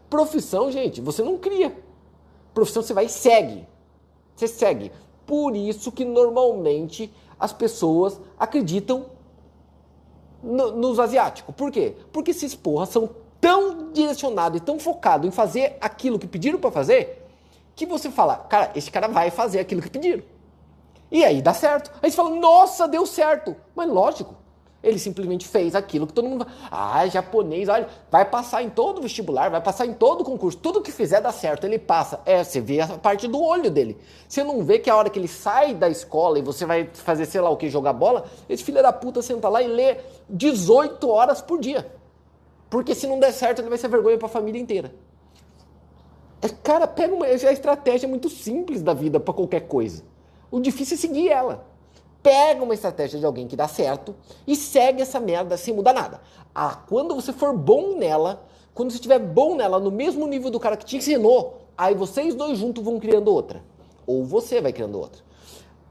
Profissão, 0.08 0.70
gente, 0.70 1.00
você 1.00 1.22
não 1.22 1.38
cria. 1.38 1.76
Profissão 2.52 2.82
você 2.82 2.94
vai 2.94 3.06
e 3.06 3.08
segue. 3.08 3.66
Você 4.36 4.46
segue. 4.46 4.92
Por 5.26 5.56
isso 5.56 5.90
que 5.90 6.04
normalmente 6.04 7.12
as 7.38 7.52
pessoas 7.52 8.20
acreditam 8.38 9.06
no, 10.42 10.72
nos 10.72 11.00
asiáticos. 11.00 11.54
Por 11.54 11.70
quê? 11.70 11.96
Porque 12.12 12.30
esses 12.30 12.54
porras 12.54 12.90
são 12.90 13.10
tão 13.40 13.92
direcionados 13.92 14.58
e 14.58 14.64
tão 14.64 14.78
focados 14.78 15.26
em 15.26 15.30
fazer 15.30 15.76
aquilo 15.80 16.18
que 16.18 16.26
pediram 16.26 16.58
para 16.58 16.70
fazer, 16.70 17.23
que 17.74 17.86
você 17.86 18.10
fala, 18.10 18.36
cara, 18.36 18.70
esse 18.74 18.90
cara 18.90 19.08
vai 19.08 19.30
fazer 19.30 19.60
aquilo 19.60 19.82
que 19.82 19.90
pediram. 19.90 20.22
E 21.10 21.24
aí 21.24 21.40
dá 21.40 21.54
certo. 21.54 21.90
Aí 22.02 22.10
você 22.10 22.16
fala, 22.16 22.30
nossa, 22.30 22.88
deu 22.88 23.06
certo. 23.06 23.54
Mas 23.74 23.88
lógico, 23.88 24.34
ele 24.84 24.98
simplesmente 24.98 25.48
fez 25.48 25.74
aquilo 25.74 26.06
que 26.06 26.12
todo 26.12 26.28
mundo. 26.28 26.46
Ah, 26.70 27.06
japonês, 27.06 27.68
olha, 27.68 27.88
vai 28.10 28.24
passar 28.24 28.62
em 28.62 28.68
todo 28.68 29.00
vestibular, 29.00 29.50
vai 29.50 29.60
passar 29.60 29.86
em 29.86 29.94
todo 29.94 30.22
concurso. 30.22 30.58
Tudo 30.58 30.82
que 30.82 30.92
fizer 30.92 31.20
dá 31.20 31.32
certo, 31.32 31.64
ele 31.64 31.78
passa. 31.78 32.20
É, 32.26 32.44
você 32.44 32.60
vê 32.60 32.80
a 32.80 32.86
parte 32.98 33.26
do 33.26 33.42
olho 33.42 33.70
dele. 33.70 33.96
Você 34.28 34.44
não 34.44 34.62
vê 34.62 34.78
que 34.78 34.90
a 34.90 34.96
hora 34.96 35.08
que 35.08 35.18
ele 35.18 35.28
sai 35.28 35.74
da 35.74 35.88
escola 35.88 36.38
e 36.38 36.42
você 36.42 36.66
vai 36.66 36.90
fazer, 36.92 37.24
sei 37.24 37.40
lá 37.40 37.48
o 37.48 37.56
que, 37.56 37.70
jogar 37.70 37.94
bola, 37.94 38.26
esse 38.48 38.62
filho 38.62 38.82
da 38.82 38.92
puta 38.92 39.22
senta 39.22 39.48
lá 39.48 39.62
e 39.62 39.66
lê 39.66 39.96
18 40.28 41.08
horas 41.08 41.40
por 41.40 41.58
dia. 41.58 41.90
Porque 42.68 42.94
se 42.94 43.06
não 43.06 43.18
der 43.18 43.32
certo, 43.32 43.60
ele 43.60 43.68
vai 43.68 43.78
ser 43.78 43.88
vergonha 43.88 44.18
para 44.18 44.26
a 44.26 44.30
família 44.30 44.60
inteira. 44.60 44.92
É, 46.44 46.48
cara, 46.48 46.86
pega 46.86 47.14
uma. 47.14 47.24
A 47.24 47.52
estratégia 47.52 48.06
é 48.06 48.08
muito 48.08 48.28
simples 48.28 48.82
da 48.82 48.92
vida 48.92 49.18
para 49.18 49.32
qualquer 49.32 49.62
coisa. 49.62 50.04
O 50.50 50.60
difícil 50.60 50.96
é 50.96 50.98
seguir 51.00 51.28
ela 51.30 51.74
pega 52.24 52.64
uma 52.64 52.72
estratégia 52.72 53.20
de 53.20 53.26
alguém 53.26 53.46
que 53.46 53.54
dá 53.54 53.68
certo 53.68 54.16
e 54.46 54.56
segue 54.56 55.02
essa 55.02 55.20
merda 55.20 55.58
sem 55.58 55.74
mudar 55.74 55.92
nada. 55.92 56.22
Ah, 56.54 56.74
quando 56.88 57.14
você 57.14 57.34
for 57.34 57.54
bom 57.54 57.98
nela, 57.98 58.46
quando 58.72 58.90
você 58.90 58.96
estiver 58.96 59.18
bom 59.18 59.54
nela 59.54 59.78
no 59.78 59.90
mesmo 59.90 60.26
nível 60.26 60.50
do 60.50 60.58
cara 60.58 60.74
que 60.74 60.86
te 60.86 60.96
ensinou, 60.96 61.60
aí 61.76 61.94
vocês 61.94 62.34
dois 62.34 62.58
juntos 62.58 62.82
vão 62.82 62.98
criando 62.98 63.28
outra. 63.28 63.62
Ou 64.06 64.24
você 64.24 64.58
vai 64.58 64.72
criando 64.72 64.98
outra. 64.98 65.22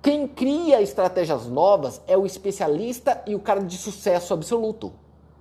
Quem 0.02 0.28
cria 0.28 0.82
estratégias 0.82 1.46
novas 1.46 2.02
é 2.08 2.18
o 2.18 2.26
especialista 2.26 3.22
e 3.28 3.36
o 3.36 3.40
cara 3.40 3.62
de 3.62 3.78
sucesso 3.78 4.34
absoluto. 4.34 4.92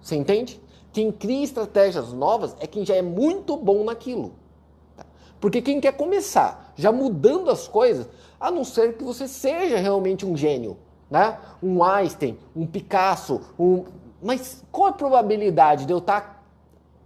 Você 0.03 0.15
entende? 0.15 0.61
Quem 0.93 1.11
cria 1.11 1.43
estratégias 1.43 2.13
novas 2.13 2.55
é 2.61 2.67
quem 2.67 2.85
já 2.85 2.95
é 2.95 3.03
muito 3.03 3.57
bom 3.57 3.83
naquilo. 3.83 4.35
Porque 5.43 5.61
quem 5.61 5.81
quer 5.81 5.97
começar 5.97 6.73
já 6.77 6.93
mudando 6.93 7.51
as 7.51 7.67
coisas, 7.67 8.09
a 8.39 8.49
não 8.49 8.63
ser 8.63 8.97
que 8.97 9.03
você 9.03 9.27
seja 9.27 9.77
realmente 9.77 10.25
um 10.25 10.37
gênio, 10.37 10.79
né? 11.11 11.37
Um 11.61 11.83
Einstein, 11.83 12.39
um 12.55 12.65
Picasso, 12.65 13.41
um... 13.59 13.85
Mas 14.23 14.63
qual 14.71 14.91
a 14.91 14.93
probabilidade 14.93 15.85
de 15.85 15.93
eu 15.93 15.99
estar 15.99 16.21
tá 16.21 16.43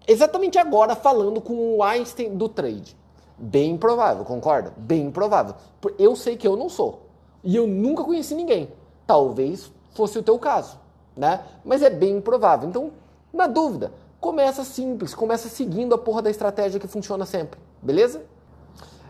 exatamente 0.06 0.58
agora 0.58 0.94
falando 0.94 1.40
com 1.40 1.78
o 1.78 1.82
Einstein 1.82 2.36
do 2.36 2.46
trade? 2.46 2.94
Bem 3.38 3.78
provável, 3.78 4.22
concorda? 4.22 4.74
Bem 4.76 5.10
provável. 5.10 5.54
Eu 5.98 6.14
sei 6.14 6.36
que 6.36 6.46
eu 6.46 6.58
não 6.58 6.68
sou. 6.68 7.06
E 7.42 7.56
eu 7.56 7.66
nunca 7.66 8.04
conheci 8.04 8.34
ninguém. 8.34 8.68
Talvez 9.06 9.72
fosse 9.94 10.18
o 10.18 10.22
teu 10.22 10.38
caso, 10.38 10.78
né? 11.16 11.40
Mas 11.64 11.80
é 11.80 11.88
bem 11.88 12.20
provável. 12.20 12.68
Então, 12.68 12.92
na 13.32 13.46
dúvida, 13.46 13.92
começa 14.20 14.62
simples, 14.62 15.14
começa 15.14 15.48
seguindo 15.48 15.94
a 15.94 15.98
porra 15.98 16.20
da 16.20 16.30
estratégia 16.30 16.78
que 16.78 16.86
funciona 16.86 17.24
sempre, 17.24 17.58
beleza? 17.82 18.24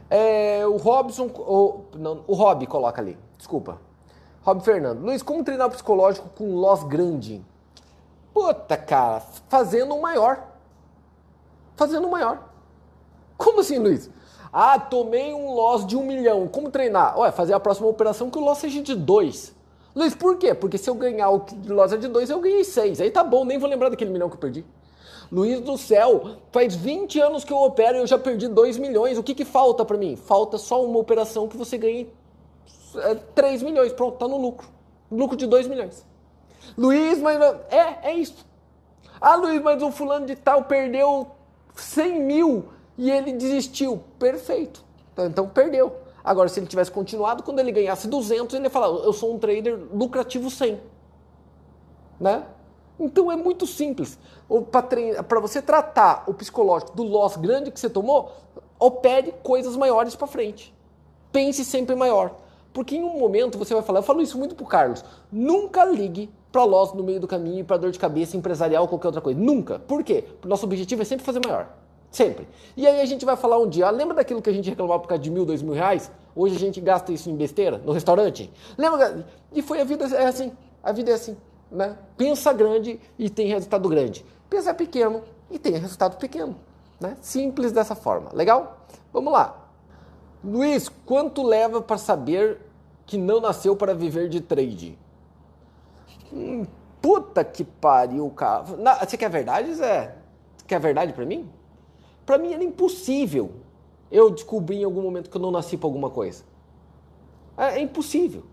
É, 0.08 0.66
o 0.66 0.76
Robson, 0.76 1.26
o, 1.26 1.84
não, 1.94 2.24
o 2.26 2.34
Rob 2.34 2.66
coloca 2.66 3.00
ali, 3.00 3.18
desculpa. 3.36 3.80
Rob 4.42 4.62
Fernando. 4.62 5.00
Luiz, 5.00 5.22
como 5.22 5.42
treinar 5.42 5.66
o 5.66 5.70
psicológico 5.70 6.28
com 6.28 6.54
loss 6.54 6.84
grande? 6.84 7.44
Puta, 8.32 8.76
cara, 8.76 9.20
fazendo 9.48 9.92
um 9.94 10.00
maior. 10.00 10.46
Fazendo 11.74 12.06
um 12.06 12.10
maior. 12.10 12.48
Como 13.36 13.60
assim, 13.60 13.78
Luiz? 13.78 14.08
Ah, 14.52 14.78
tomei 14.78 15.34
um 15.34 15.52
loss 15.52 15.84
de 15.84 15.96
um 15.96 16.06
milhão. 16.06 16.46
Como 16.46 16.70
treinar? 16.70 17.18
Ué, 17.18 17.32
fazer 17.32 17.54
a 17.54 17.60
próxima 17.60 17.88
operação 17.88 18.30
que 18.30 18.38
o 18.38 18.40
loss 18.40 18.58
seja 18.58 18.80
de 18.80 18.94
dois. 18.94 19.52
Luiz, 19.94 20.14
por 20.14 20.36
quê? 20.38 20.54
Porque 20.54 20.78
se 20.78 20.88
eu 20.88 20.94
ganhar 20.94 21.28
o 21.30 21.44
loss 21.66 21.92
é 21.92 21.96
de 21.96 22.06
dois, 22.06 22.30
eu 22.30 22.38
ganhei 22.38 22.62
seis. 22.62 23.00
Aí 23.00 23.10
tá 23.10 23.24
bom, 23.24 23.44
nem 23.44 23.58
vou 23.58 23.68
lembrar 23.68 23.88
daquele 23.88 24.10
milhão 24.10 24.28
que 24.28 24.36
eu 24.36 24.40
perdi. 24.40 24.64
Luiz 25.30 25.60
do 25.60 25.76
céu, 25.76 26.36
faz 26.52 26.76
20 26.76 27.20
anos 27.20 27.44
que 27.44 27.52
eu 27.52 27.58
opero 27.58 27.96
e 27.96 28.00
eu 28.00 28.06
já 28.06 28.18
perdi 28.18 28.46
2 28.48 28.78
milhões. 28.78 29.18
O 29.18 29.22
que, 29.22 29.34
que 29.34 29.44
falta 29.44 29.84
para 29.84 29.96
mim? 29.96 30.16
Falta 30.16 30.56
só 30.58 30.84
uma 30.84 30.98
operação 30.98 31.48
que 31.48 31.56
você 31.56 31.76
ganhe 31.76 32.12
3 33.34 33.62
é, 33.62 33.64
milhões. 33.64 33.92
Pronto, 33.92 34.18
tá 34.18 34.28
no 34.28 34.36
lucro. 34.36 34.68
Lucro 35.10 35.36
de 35.36 35.46
2 35.46 35.66
milhões. 35.66 36.04
Luiz, 36.76 37.18
mas. 37.20 37.40
É, 37.70 38.10
é 38.10 38.14
isso. 38.14 38.46
Ah, 39.20 39.36
Luiz, 39.36 39.60
mas 39.62 39.82
o 39.82 39.90
fulano 39.90 40.26
de 40.26 40.36
tal 40.36 40.64
perdeu 40.64 41.28
100 41.74 42.20
mil 42.20 42.68
e 42.96 43.10
ele 43.10 43.32
desistiu. 43.32 44.02
Perfeito. 44.18 44.84
Então 45.18 45.48
perdeu. 45.48 45.96
Agora, 46.22 46.48
se 46.48 46.58
ele 46.58 46.66
tivesse 46.66 46.90
continuado, 46.90 47.42
quando 47.42 47.60
ele 47.60 47.72
ganhasse 47.72 48.08
200, 48.08 48.54
ele 48.54 48.64
ia 48.64 48.70
falar: 48.70 48.88
Eu 48.88 49.12
sou 49.12 49.34
um 49.34 49.38
trader 49.38 49.78
lucrativo 49.92 50.50
100. 50.50 50.80
Né? 52.20 52.44
Então 52.98 53.30
é 53.30 53.36
muito 53.36 53.66
simples. 53.66 54.18
Para 55.28 55.40
você 55.40 55.60
tratar 55.60 56.24
o 56.26 56.34
psicológico 56.34 56.96
do 56.96 57.02
loss 57.02 57.36
grande 57.36 57.70
que 57.70 57.78
você 57.78 57.90
tomou, 57.90 58.32
opere 58.78 59.34
coisas 59.42 59.76
maiores 59.76 60.14
para 60.14 60.26
frente. 60.26 60.74
Pense 61.30 61.64
sempre 61.64 61.94
maior. 61.94 62.34
Porque 62.72 62.96
em 62.96 63.02
um 63.02 63.18
momento 63.18 63.56
você 63.56 63.72
vai 63.72 63.82
falar, 63.82 64.00
eu 64.00 64.02
falo 64.02 64.20
isso 64.20 64.38
muito 64.38 64.54
pro 64.54 64.66
Carlos, 64.66 65.02
nunca 65.32 65.84
ligue 65.84 66.30
para 66.52 66.62
loss 66.64 66.92
no 66.92 67.02
meio 67.02 67.18
do 67.18 67.26
caminho, 67.26 67.64
para 67.64 67.78
dor 67.78 67.90
de 67.90 67.98
cabeça 67.98 68.36
empresarial 68.36 68.82
ou 68.82 68.88
qualquer 68.88 69.08
outra 69.08 69.22
coisa. 69.22 69.40
Nunca. 69.40 69.78
Por 69.78 70.02
quê? 70.02 70.22
Porque 70.22 70.48
nosso 70.48 70.66
objetivo 70.66 71.02
é 71.02 71.04
sempre 71.04 71.24
fazer 71.24 71.40
maior. 71.44 71.68
Sempre. 72.10 72.46
E 72.76 72.86
aí 72.86 73.00
a 73.00 73.04
gente 73.04 73.24
vai 73.24 73.36
falar 73.36 73.58
um 73.58 73.68
dia, 73.68 73.86
ah, 73.86 73.90
lembra 73.90 74.14
daquilo 74.14 74.40
que 74.40 74.48
a 74.48 74.52
gente 74.52 74.70
reclamava 74.70 75.00
por 75.00 75.08
causa 75.08 75.22
de 75.22 75.30
mil, 75.30 75.44
dois 75.44 75.62
mil 75.62 75.74
reais? 75.74 76.10
Hoje 76.34 76.56
a 76.56 76.58
gente 76.58 76.80
gasta 76.80 77.12
isso 77.12 77.28
em 77.30 77.36
besteira 77.36 77.78
no 77.78 77.92
restaurante? 77.92 78.50
Lembra? 78.76 79.26
E 79.52 79.62
foi 79.62 79.80
a 79.80 79.84
vida 79.84 80.06
é 80.14 80.26
assim. 80.26 80.52
A 80.82 80.92
vida 80.92 81.10
é 81.10 81.14
assim. 81.14 81.36
Né? 81.70 81.96
Pensa 82.16 82.52
grande 82.52 83.00
e 83.18 83.28
tem 83.28 83.48
resultado 83.48 83.88
grande. 83.88 84.24
Pensa 84.48 84.72
pequeno 84.72 85.22
e 85.50 85.58
tem 85.58 85.74
resultado 85.74 86.16
pequeno. 86.16 86.56
Né? 87.00 87.16
Simples 87.20 87.72
dessa 87.72 87.94
forma. 87.94 88.30
Legal? 88.32 88.86
Vamos 89.12 89.32
lá. 89.32 89.68
Luiz, 90.44 90.88
quanto 91.04 91.42
leva 91.42 91.82
para 91.82 91.98
saber 91.98 92.60
que 93.04 93.18
não 93.18 93.40
nasceu 93.40 93.74
para 93.74 93.94
viver 93.94 94.28
de 94.28 94.40
trade? 94.40 94.98
Hum, 96.32 96.66
puta 97.00 97.44
que 97.44 97.64
pariu, 97.64 98.30
cara. 98.30 98.64
Você 99.00 99.16
quer 99.16 99.30
verdade, 99.30 99.74
Zé? 99.74 100.16
Quer 100.66 100.80
verdade 100.80 101.12
para 101.12 101.24
mim? 101.24 101.50
Para 102.24 102.38
mim 102.38 102.52
era 102.52 102.62
impossível 102.62 103.52
eu 104.10 104.30
descobrir 104.30 104.80
em 104.80 104.84
algum 104.84 105.02
momento 105.02 105.30
que 105.30 105.36
eu 105.36 105.40
não 105.40 105.50
nasci 105.50 105.76
para 105.76 105.86
alguma 105.86 106.10
coisa. 106.10 106.44
É, 107.56 107.78
é 107.78 107.80
impossível. 107.80 108.44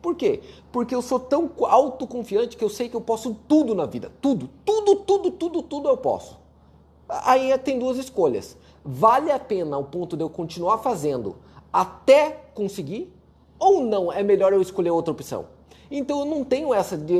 Por 0.00 0.14
quê? 0.14 0.40
Porque 0.72 0.94
eu 0.94 1.02
sou 1.02 1.20
tão 1.20 1.50
autoconfiante 1.62 2.56
que 2.56 2.64
eu 2.64 2.70
sei 2.70 2.88
que 2.88 2.96
eu 2.96 3.00
posso 3.00 3.36
tudo 3.46 3.74
na 3.74 3.86
vida. 3.86 4.10
Tudo, 4.20 4.48
tudo, 4.64 4.96
tudo, 4.96 5.30
tudo, 5.30 5.62
tudo 5.62 5.88
eu 5.88 5.96
posso. 5.96 6.38
Aí 7.08 7.56
tem 7.58 7.78
duas 7.78 7.98
escolhas. 7.98 8.56
Vale 8.84 9.30
a 9.30 9.38
pena 9.38 9.76
ao 9.76 9.84
ponto 9.84 10.16
de 10.16 10.24
eu 10.24 10.30
continuar 10.30 10.78
fazendo 10.78 11.36
até 11.72 12.30
conseguir? 12.54 13.12
Ou 13.58 13.82
não, 13.82 14.10
é 14.10 14.22
melhor 14.22 14.52
eu 14.52 14.62
escolher 14.62 14.90
outra 14.90 15.12
opção? 15.12 15.46
Então 15.90 16.20
eu 16.20 16.24
não 16.24 16.44
tenho 16.44 16.72
essa 16.72 16.96
de. 16.96 17.14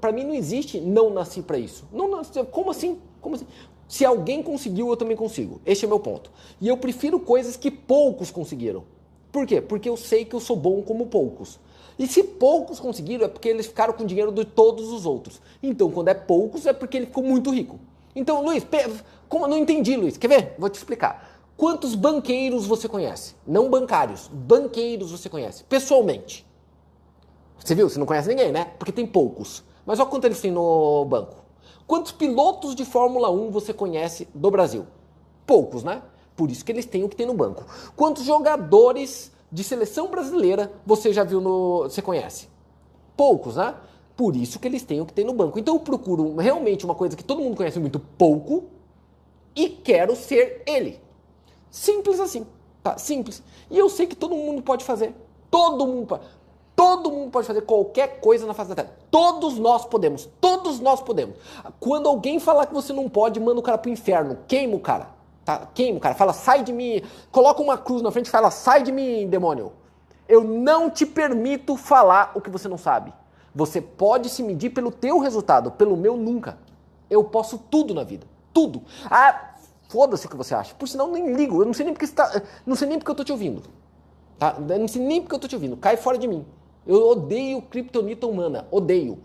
Para 0.00 0.12
mim 0.12 0.24
não 0.24 0.34
existe 0.34 0.80
não 0.80 1.08
nasci 1.08 1.40
para 1.40 1.58
isso. 1.58 1.86
Não 1.90 2.10
nasci, 2.10 2.44
como 2.44 2.70
assim? 2.70 2.98
Como 3.20 3.36
assim? 3.36 3.46
Se 3.86 4.04
alguém 4.04 4.42
conseguiu, 4.42 4.88
eu 4.88 4.96
também 4.96 5.16
consigo. 5.16 5.60
Este 5.64 5.86
é 5.86 5.88
meu 5.88 5.98
ponto. 5.98 6.30
E 6.60 6.68
eu 6.68 6.76
prefiro 6.76 7.18
coisas 7.18 7.56
que 7.56 7.70
poucos 7.70 8.30
conseguiram. 8.30 8.84
Por 9.32 9.46
quê? 9.46 9.60
Porque 9.60 9.88
eu 9.88 9.96
sei 9.96 10.24
que 10.24 10.34
eu 10.34 10.40
sou 10.40 10.56
bom 10.56 10.82
como 10.82 11.06
poucos. 11.06 11.58
E 11.98 12.06
se 12.06 12.22
poucos 12.22 12.78
conseguiram, 12.78 13.24
é 13.24 13.28
porque 13.28 13.48
eles 13.48 13.66
ficaram 13.66 13.92
com 13.92 14.06
dinheiro 14.06 14.30
de 14.30 14.44
todos 14.44 14.92
os 14.92 15.04
outros. 15.04 15.40
Então, 15.62 15.90
quando 15.90 16.08
é 16.08 16.14
poucos, 16.14 16.64
é 16.64 16.72
porque 16.72 16.96
ele 16.96 17.06
ficou 17.06 17.24
muito 17.24 17.50
rico. 17.50 17.80
Então, 18.14 18.42
Luiz, 18.42 18.64
como 19.28 19.46
não 19.46 19.58
entendi, 19.58 19.96
Luiz? 19.96 20.16
Quer 20.16 20.28
ver? 20.28 20.54
Vou 20.58 20.68
te 20.68 20.76
explicar. 20.76 21.42
Quantos 21.56 21.96
banqueiros 21.96 22.66
você 22.66 22.88
conhece? 22.88 23.34
Não 23.44 23.68
bancários, 23.68 24.28
banqueiros 24.32 25.10
você 25.10 25.28
conhece, 25.28 25.64
pessoalmente. 25.64 26.46
Você 27.58 27.74
viu? 27.74 27.88
Você 27.88 27.98
não 27.98 28.06
conhece 28.06 28.28
ninguém, 28.28 28.52
né? 28.52 28.72
Porque 28.78 28.92
tem 28.92 29.04
poucos. 29.04 29.64
Mas 29.84 29.98
olha 29.98 30.08
quanto 30.08 30.24
eles 30.24 30.40
têm 30.40 30.52
no 30.52 31.04
banco. 31.04 31.36
Quantos 31.84 32.12
pilotos 32.12 32.76
de 32.76 32.84
Fórmula 32.84 33.28
1 33.30 33.50
você 33.50 33.74
conhece 33.74 34.28
do 34.32 34.50
Brasil? 34.50 34.86
Poucos, 35.44 35.82
né? 35.82 36.02
Por 36.36 36.50
isso 36.50 36.64
que 36.64 36.70
eles 36.70 36.86
têm 36.86 37.02
o 37.02 37.08
que 37.08 37.16
tem 37.16 37.26
no 37.26 37.34
banco. 37.34 37.66
Quantos 37.96 38.24
jogadores 38.24 39.32
de 39.50 39.64
seleção 39.64 40.08
brasileira 40.08 40.72
você 40.84 41.12
já 41.12 41.24
viu 41.24 41.40
no. 41.40 41.84
Você 41.84 42.02
conhece? 42.02 42.48
Poucos, 43.16 43.56
né? 43.56 43.74
Por 44.16 44.34
isso 44.36 44.58
que 44.58 44.66
eles 44.66 44.82
têm 44.82 45.00
o 45.00 45.06
que 45.06 45.12
tem 45.12 45.24
no 45.24 45.32
banco. 45.32 45.58
Então 45.58 45.74
eu 45.74 45.80
procuro 45.80 46.36
realmente 46.36 46.84
uma 46.84 46.94
coisa 46.94 47.16
que 47.16 47.24
todo 47.24 47.40
mundo 47.40 47.56
conhece 47.56 47.78
muito 47.78 47.98
pouco 47.98 48.64
e 49.54 49.68
quero 49.68 50.14
ser 50.16 50.62
ele. 50.66 51.00
Simples 51.70 52.18
assim, 52.20 52.46
tá? 52.82 52.98
Simples. 52.98 53.42
E 53.70 53.78
eu 53.78 53.88
sei 53.88 54.06
que 54.06 54.16
todo 54.16 54.34
mundo 54.34 54.62
pode 54.62 54.84
fazer. 54.84 55.14
Todo 55.50 55.86
mundo 55.86 56.06
pode. 56.06 56.24
Todo 56.74 57.10
mundo 57.10 57.30
pode 57.30 57.46
fazer 57.46 57.62
qualquer 57.62 58.20
coisa 58.20 58.46
na 58.46 58.54
face 58.54 58.70
da 58.70 58.76
terra. 58.76 58.96
Todos 59.10 59.58
nós 59.58 59.84
podemos. 59.84 60.28
Todos 60.40 60.78
nós 60.78 61.00
podemos. 61.00 61.34
Quando 61.80 62.08
alguém 62.08 62.38
falar 62.38 62.66
que 62.66 62.74
você 62.74 62.92
não 62.92 63.08
pode, 63.08 63.40
manda 63.40 63.58
o 63.58 63.62
cara 63.62 63.78
pro 63.78 63.90
inferno. 63.90 64.38
Queima 64.46 64.76
o 64.76 64.80
cara. 64.80 65.17
Tá? 65.48 65.66
Queima 65.72 65.96
o 65.96 66.00
cara. 66.00 66.14
Fala, 66.14 66.34
sai 66.34 66.62
de 66.62 66.74
mim. 66.74 67.00
Coloca 67.32 67.62
uma 67.62 67.78
cruz 67.78 68.02
na 68.02 68.10
frente 68.10 68.26
e 68.26 68.30
fala, 68.30 68.50
sai 68.50 68.82
de 68.82 68.92
mim, 68.92 69.26
demônio. 69.26 69.72
Eu 70.28 70.44
não 70.44 70.90
te 70.90 71.06
permito 71.06 71.74
falar 71.74 72.32
o 72.34 72.40
que 72.42 72.50
você 72.50 72.68
não 72.68 72.76
sabe. 72.76 73.14
Você 73.54 73.80
pode 73.80 74.28
se 74.28 74.42
medir 74.42 74.68
pelo 74.68 74.92
teu 74.92 75.18
resultado, 75.18 75.70
pelo 75.70 75.96
meu 75.96 76.18
nunca. 76.18 76.58
Eu 77.08 77.24
posso 77.24 77.56
tudo 77.56 77.94
na 77.94 78.04
vida. 78.04 78.26
Tudo. 78.52 78.82
Ah, 79.06 79.54
foda-se 79.88 80.26
o 80.26 80.28
que 80.28 80.36
você 80.36 80.54
acha. 80.54 80.74
Por 80.74 80.86
sinal, 80.86 81.10
nem 81.10 81.32
ligo. 81.32 81.62
Eu 81.62 81.64
não 81.64 81.72
sei 81.72 81.86
nem 81.86 81.94
porque, 81.94 82.06
você 82.06 82.12
tá, 82.12 82.42
não 82.66 82.76
sei 82.76 82.86
nem 82.86 82.98
porque 82.98 83.10
eu 83.10 83.14
tô 83.14 83.24
te 83.24 83.32
ouvindo. 83.32 83.62
Tá? 84.38 84.54
Eu 84.58 84.78
não 84.78 84.86
sei 84.86 85.00
nem 85.00 85.22
porque 85.22 85.34
eu 85.34 85.38
tô 85.38 85.48
te 85.48 85.54
ouvindo. 85.54 85.78
Cai 85.78 85.96
fora 85.96 86.18
de 86.18 86.28
mim. 86.28 86.44
Eu 86.86 87.08
odeio 87.08 87.62
criptonita 87.62 88.26
humana, 88.26 88.68
odeio. 88.70 89.18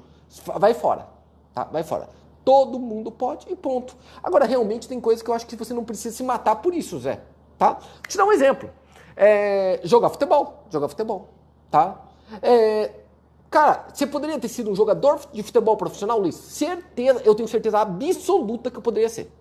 Vai 0.58 0.74
fora, 0.74 1.06
tá? 1.54 1.66
Vai 1.66 1.84
fora. 1.84 2.08
Todo 2.44 2.80
mundo 2.80 3.12
pode 3.12 3.52
e 3.52 3.56
ponto. 3.56 3.96
Agora, 4.22 4.46
realmente 4.46 4.88
tem 4.88 5.00
coisas 5.00 5.22
que 5.24 5.30
eu 5.30 5.34
acho 5.34 5.48
que 5.48 5.56
você 5.56 5.74
não 5.74 5.84
precisa 5.84 6.16
se 6.16 6.24
matar 6.24 6.58
por 6.58 6.74
isso, 6.74 7.00
Zé, 7.00 7.22
tá? 7.58 7.74
Vou 7.74 8.02
te 8.08 8.18
dar 8.18 8.26
um 8.26 8.32
exemplo. 8.32 8.70
É, 9.16 9.80
jogar 9.84 10.10
futebol, 10.10 10.66
jogar 10.70 10.88
futebol, 10.90 11.30
tá? 11.70 12.02
É, 12.42 12.92
cara, 13.50 13.88
você 13.94 14.06
poderia 14.08 14.40
ter 14.40 14.48
sido 14.48 14.72
um 14.72 14.76
jogador 14.76 15.20
de 15.32 15.44
futebol 15.44 15.78
profissional, 15.78 16.20
Luiz? 16.20 16.36
Certeza, 16.36 17.22
eu 17.24 17.36
tenho 17.36 17.48
certeza 17.48 17.80
absoluta 17.80 18.70
que 18.70 18.78
eu 18.78 18.82
poderia 18.82 19.10
ser. 19.10 19.32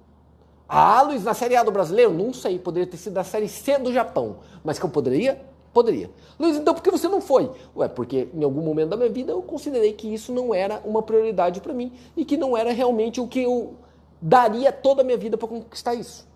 Ah, 0.68 1.02
Luiz, 1.02 1.24
na 1.24 1.34
Série 1.34 1.56
A 1.56 1.62
do 1.62 1.70
Brasileiro? 1.70 2.12
Não 2.12 2.32
sei, 2.32 2.58
poderia 2.58 2.86
ter 2.86 2.96
sido 2.96 3.14
na 3.14 3.24
Série 3.24 3.48
C 3.48 3.78
do 3.78 3.92
Japão. 3.92 4.38
Mas 4.64 4.78
que 4.78 4.84
eu 4.84 4.88
poderia? 4.88 5.51
Poderia. 5.72 6.10
Luiz, 6.38 6.56
então 6.56 6.74
por 6.74 6.82
que 6.82 6.90
você 6.90 7.08
não 7.08 7.20
foi? 7.20 7.50
Ué, 7.74 7.88
porque 7.88 8.28
em 8.34 8.44
algum 8.44 8.60
momento 8.60 8.90
da 8.90 8.96
minha 8.96 9.08
vida 9.08 9.32
eu 9.32 9.40
considerei 9.42 9.94
que 9.94 10.12
isso 10.12 10.32
não 10.32 10.54
era 10.54 10.82
uma 10.84 11.02
prioridade 11.02 11.60
para 11.60 11.72
mim 11.72 11.92
e 12.16 12.24
que 12.24 12.36
não 12.36 12.56
era 12.56 12.72
realmente 12.72 13.20
o 13.20 13.26
que 13.26 13.42
eu 13.42 13.74
daria 14.20 14.70
toda 14.70 15.00
a 15.00 15.04
minha 15.04 15.16
vida 15.16 15.38
para 15.38 15.48
conquistar 15.48 15.94
isso. 15.94 16.28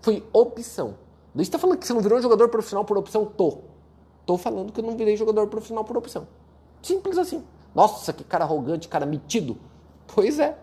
Foi 0.00 0.24
opção. 0.32 0.96
Luiz 1.34 1.46
está 1.46 1.58
falando 1.58 1.78
que 1.78 1.86
você 1.86 1.92
não 1.92 2.00
virou 2.00 2.20
jogador 2.22 2.48
profissional 2.48 2.84
por 2.84 2.96
opção? 2.96 3.26
Tô. 3.26 3.58
Tô 4.24 4.38
falando 4.38 4.72
que 4.72 4.80
eu 4.80 4.84
não 4.84 4.96
virei 4.96 5.16
jogador 5.16 5.46
profissional 5.48 5.84
por 5.84 5.96
opção. 5.96 6.26
Simples 6.82 7.18
assim. 7.18 7.44
Nossa, 7.74 8.12
que 8.12 8.24
cara 8.24 8.44
arrogante, 8.44 8.88
cara 8.88 9.04
metido. 9.04 9.58
Pois 10.14 10.38
é. 10.38 10.56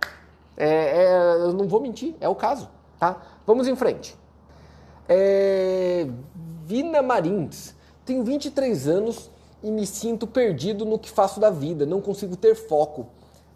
é, 0.57 1.03
é 1.03 1.35
eu 1.41 1.53
não 1.53 1.67
vou 1.67 1.81
mentir, 1.81 2.15
é 2.19 2.27
o 2.27 2.35
caso. 2.35 2.69
Tá? 2.99 3.21
Vamos 3.45 3.67
em 3.67 3.75
frente. 3.75 4.15
É, 5.07 6.07
Vina 6.65 7.01
Marins. 7.01 7.75
Tenho 8.05 8.23
23 8.23 8.87
anos 8.87 9.29
e 9.63 9.69
me 9.69 9.85
sinto 9.85 10.25
perdido 10.25 10.85
no 10.85 10.97
que 10.97 11.09
faço 11.09 11.39
da 11.39 11.49
vida, 11.49 11.85
não 11.85 12.01
consigo 12.01 12.35
ter 12.35 12.55
foco. 12.55 13.07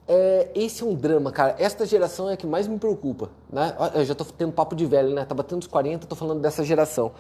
É, 0.08 0.49
esse 0.53 0.84
é 0.84 0.86
um 0.86 0.93
drama, 0.93 1.31
cara. 1.31 1.55
Esta 1.58 1.84
geração 1.84 2.29
é 2.29 2.34
a 2.34 2.38
que 2.38 2.45
mais 2.45 2.67
me 2.67 2.77
preocupa, 2.77 3.31
né? 3.51 3.75
Eu 3.95 4.05
já 4.05 4.13
tô 4.13 4.23
tendo 4.23 4.51
papo 4.51 4.75
de 4.75 4.86
velho, 4.86 5.10
né? 5.10 5.25
Tá 5.25 5.34
batendo 5.34 5.62
os 5.62 5.67
40, 5.67 6.05
tô 6.05 6.15
falando 6.15 6.41
dessa 6.41 6.63
geração. 6.63 7.12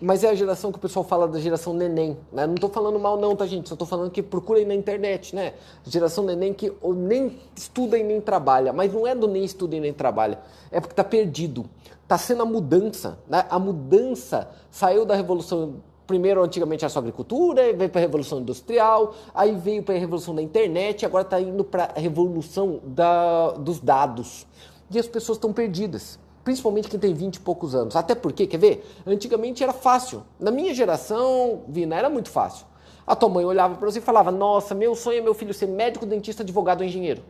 Mas 0.00 0.24
é 0.24 0.30
a 0.30 0.34
geração 0.34 0.72
que 0.72 0.78
o 0.78 0.80
pessoal 0.80 1.04
fala 1.04 1.28
da 1.28 1.38
geração 1.38 1.74
neném, 1.74 2.16
né? 2.32 2.46
Não 2.46 2.54
tô 2.54 2.70
falando 2.70 2.98
mal 2.98 3.20
não, 3.20 3.36
tá, 3.36 3.46
gente? 3.46 3.68
Só 3.68 3.76
tô 3.76 3.84
falando 3.84 4.10
que 4.10 4.22
procura 4.22 4.58
aí 4.58 4.64
na 4.64 4.74
internet, 4.74 5.36
né? 5.36 5.52
Geração 5.84 6.24
neném 6.24 6.54
que 6.54 6.72
nem 6.96 7.38
estuda 7.54 7.98
e 7.98 8.02
nem 8.02 8.18
trabalha. 8.18 8.72
Mas 8.72 8.90
não 8.94 9.06
é 9.06 9.14
do 9.14 9.28
nem 9.28 9.44
estuda 9.44 9.76
e 9.76 9.80
nem 9.80 9.92
trabalha. 9.92 10.38
É 10.70 10.80
porque 10.80 10.94
tá 10.94 11.04
perdido. 11.04 11.66
Tá 12.08 12.16
sendo 12.16 12.42
a 12.42 12.46
mudança, 12.46 13.18
né? 13.28 13.44
A 13.50 13.58
mudança 13.58 14.48
saiu 14.70 15.04
da 15.04 15.14
revolução 15.14 15.74
primeiro 16.12 16.42
antigamente 16.42 16.84
era 16.84 16.90
só 16.90 16.98
agricultura, 16.98 17.72
veio 17.72 17.88
para 17.88 17.98
a 17.98 18.02
revolução 18.02 18.38
industrial, 18.38 19.14
aí 19.34 19.56
veio 19.56 19.82
para 19.82 19.94
a 19.94 19.98
revolução 19.98 20.34
da 20.34 20.42
internet, 20.42 21.06
agora 21.06 21.24
está 21.24 21.40
indo 21.40 21.64
para 21.64 21.84
a 21.96 21.98
revolução 21.98 22.80
da, 22.84 23.52
dos 23.52 23.80
dados. 23.80 24.46
E 24.90 24.98
as 24.98 25.08
pessoas 25.08 25.38
estão 25.38 25.54
perdidas, 25.54 26.18
principalmente 26.44 26.86
quem 26.86 27.00
tem 27.00 27.14
20 27.14 27.36
e 27.36 27.40
poucos 27.40 27.74
anos. 27.74 27.96
Até 27.96 28.14
porque, 28.14 28.46
quer 28.46 28.58
ver? 28.58 28.86
Antigamente 29.06 29.64
era 29.64 29.72
fácil. 29.72 30.22
Na 30.38 30.50
minha 30.50 30.74
geração, 30.74 31.62
Vina, 31.66 31.96
era 31.96 32.10
muito 32.10 32.28
fácil. 32.28 32.66
A 33.06 33.16
tua 33.16 33.30
mãe 33.30 33.42
olhava 33.42 33.74
para 33.76 33.90
você 33.90 33.98
e 33.98 34.02
falava: 34.02 34.30
Nossa, 34.30 34.74
meu 34.74 34.94
sonho 34.94 35.16
é 35.16 35.20
meu 35.22 35.32
filho 35.32 35.54
ser 35.54 35.66
médico, 35.66 36.04
dentista, 36.04 36.42
advogado 36.42 36.82
ou 36.82 36.86
engenheiro. 36.86 37.22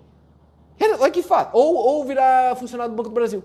Olha 0.98 1.10
que 1.12 1.22
fácil. 1.22 1.50
Ou, 1.52 1.76
ou 1.76 2.04
virar 2.04 2.56
funcionário 2.56 2.92
do 2.92 2.96
Banco 2.96 3.10
do 3.10 3.14
Brasil. 3.14 3.44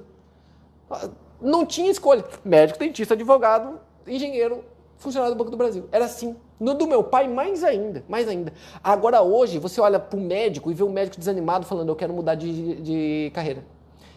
Não 1.40 1.64
tinha 1.64 1.92
escolha. 1.92 2.26
Médico, 2.44 2.80
dentista, 2.80 3.14
advogado, 3.14 3.80
engenheiro 4.08 4.64
funcionário 4.98 5.36
do 5.36 5.38
Banco 5.38 5.52
do 5.52 5.58
Brasil. 5.58 5.88
Era 5.92 6.06
assim. 6.06 6.36
No 6.60 6.74
do 6.74 6.88
meu 6.88 7.04
pai, 7.04 7.28
mais 7.28 7.64
ainda, 7.64 8.04
mais 8.10 8.28
ainda. 8.28 8.52
Agora 8.84 9.22
hoje, 9.22 9.60
você 9.60 9.80
olha 9.80 10.00
para 10.00 10.18
o 10.18 10.22
médico 10.22 10.72
e 10.72 10.74
vê 10.74 10.84
um 10.84 10.90
médico 10.90 11.18
desanimado 11.18 11.66
falando, 11.66 11.90
eu 11.90 11.96
quero 11.96 12.14
mudar 12.14 12.34
de, 12.36 12.82
de 12.82 13.32
carreira. 13.34 13.64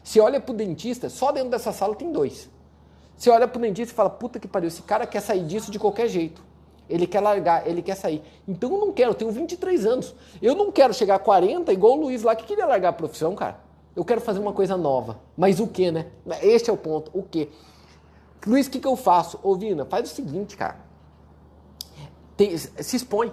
Se 0.02 0.18
olha 0.18 0.40
para 0.40 0.52
o 0.52 0.56
dentista, 0.56 1.10
só 1.10 1.30
dentro 1.32 1.50
dessa 1.50 1.70
sala 1.70 1.94
tem 1.94 2.10
dois. 2.10 2.48
Você 3.16 3.28
olha 3.28 3.46
para 3.46 3.58
o 3.58 3.60
dentista 3.60 3.92
e 3.92 3.94
fala, 3.94 4.08
puta 4.08 4.40
que 4.40 4.48
pariu, 4.48 4.68
esse 4.68 4.80
cara 4.80 5.06
quer 5.06 5.20
sair 5.20 5.44
disso 5.44 5.70
de 5.70 5.78
qualquer 5.78 6.08
jeito. 6.08 6.42
Ele 6.88 7.06
quer 7.06 7.20
largar, 7.20 7.68
ele 7.68 7.82
quer 7.82 7.94
sair. 7.94 8.22
Então 8.48 8.72
eu 8.72 8.78
não 8.78 8.92
quero, 8.92 9.10
eu 9.10 9.14
tenho 9.14 9.30
23 9.30 9.86
anos. 9.86 10.14
Eu 10.40 10.56
não 10.56 10.72
quero 10.72 10.94
chegar 10.94 11.16
a 11.16 11.18
40 11.18 11.72
igual 11.72 11.98
o 11.98 12.00
Luiz 12.00 12.22
lá 12.22 12.34
que 12.34 12.44
queria 12.44 12.66
largar 12.66 12.88
a 12.88 12.92
profissão, 12.92 13.34
cara. 13.34 13.60
Eu 13.94 14.04
quero 14.04 14.20
fazer 14.20 14.40
uma 14.40 14.52
coisa 14.52 14.76
nova. 14.76 15.20
Mas 15.36 15.60
o 15.60 15.66
que, 15.66 15.92
né? 15.92 16.06
Este 16.42 16.70
é 16.70 16.72
o 16.72 16.76
ponto. 16.76 17.10
O 17.14 17.22
que? 17.22 17.50
Luiz, 18.46 18.66
o 18.66 18.70
que, 18.70 18.80
que 18.80 18.86
eu 18.86 18.96
faço? 18.96 19.38
Ô, 19.42 19.54
Vina, 19.54 19.84
faz 19.84 20.10
o 20.10 20.14
seguinte, 20.14 20.56
cara. 20.56 20.78
Tem, 22.36 22.56
se 22.56 22.96
expõe. 22.96 23.32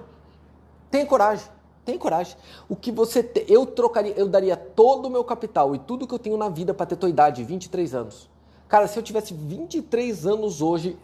Tenha 0.91 1.05
coragem. 1.05 1.47
Tenha 1.85 1.97
coragem. 1.97 2.35
O 2.67 2.75
que 2.75 2.91
você 2.91 3.23
te, 3.23 3.45
eu 3.47 3.65
trocaria, 3.65 4.13
eu 4.17 4.27
daria 4.27 4.57
todo 4.57 5.05
o 5.05 5.09
meu 5.09 5.23
capital 5.23 5.73
e 5.73 5.79
tudo 5.79 6.05
que 6.05 6.13
eu 6.13 6.19
tenho 6.19 6.35
na 6.35 6.49
vida 6.49 6.73
para 6.73 6.85
ter 6.85 6.97
tua 6.97 7.09
idade, 7.09 7.43
23 7.43 7.95
anos. 7.95 8.29
Cara, 8.67 8.87
se 8.87 8.99
eu 8.99 9.03
tivesse 9.03 9.33
23 9.33 10.25
anos 10.25 10.61
hoje, 10.61 10.97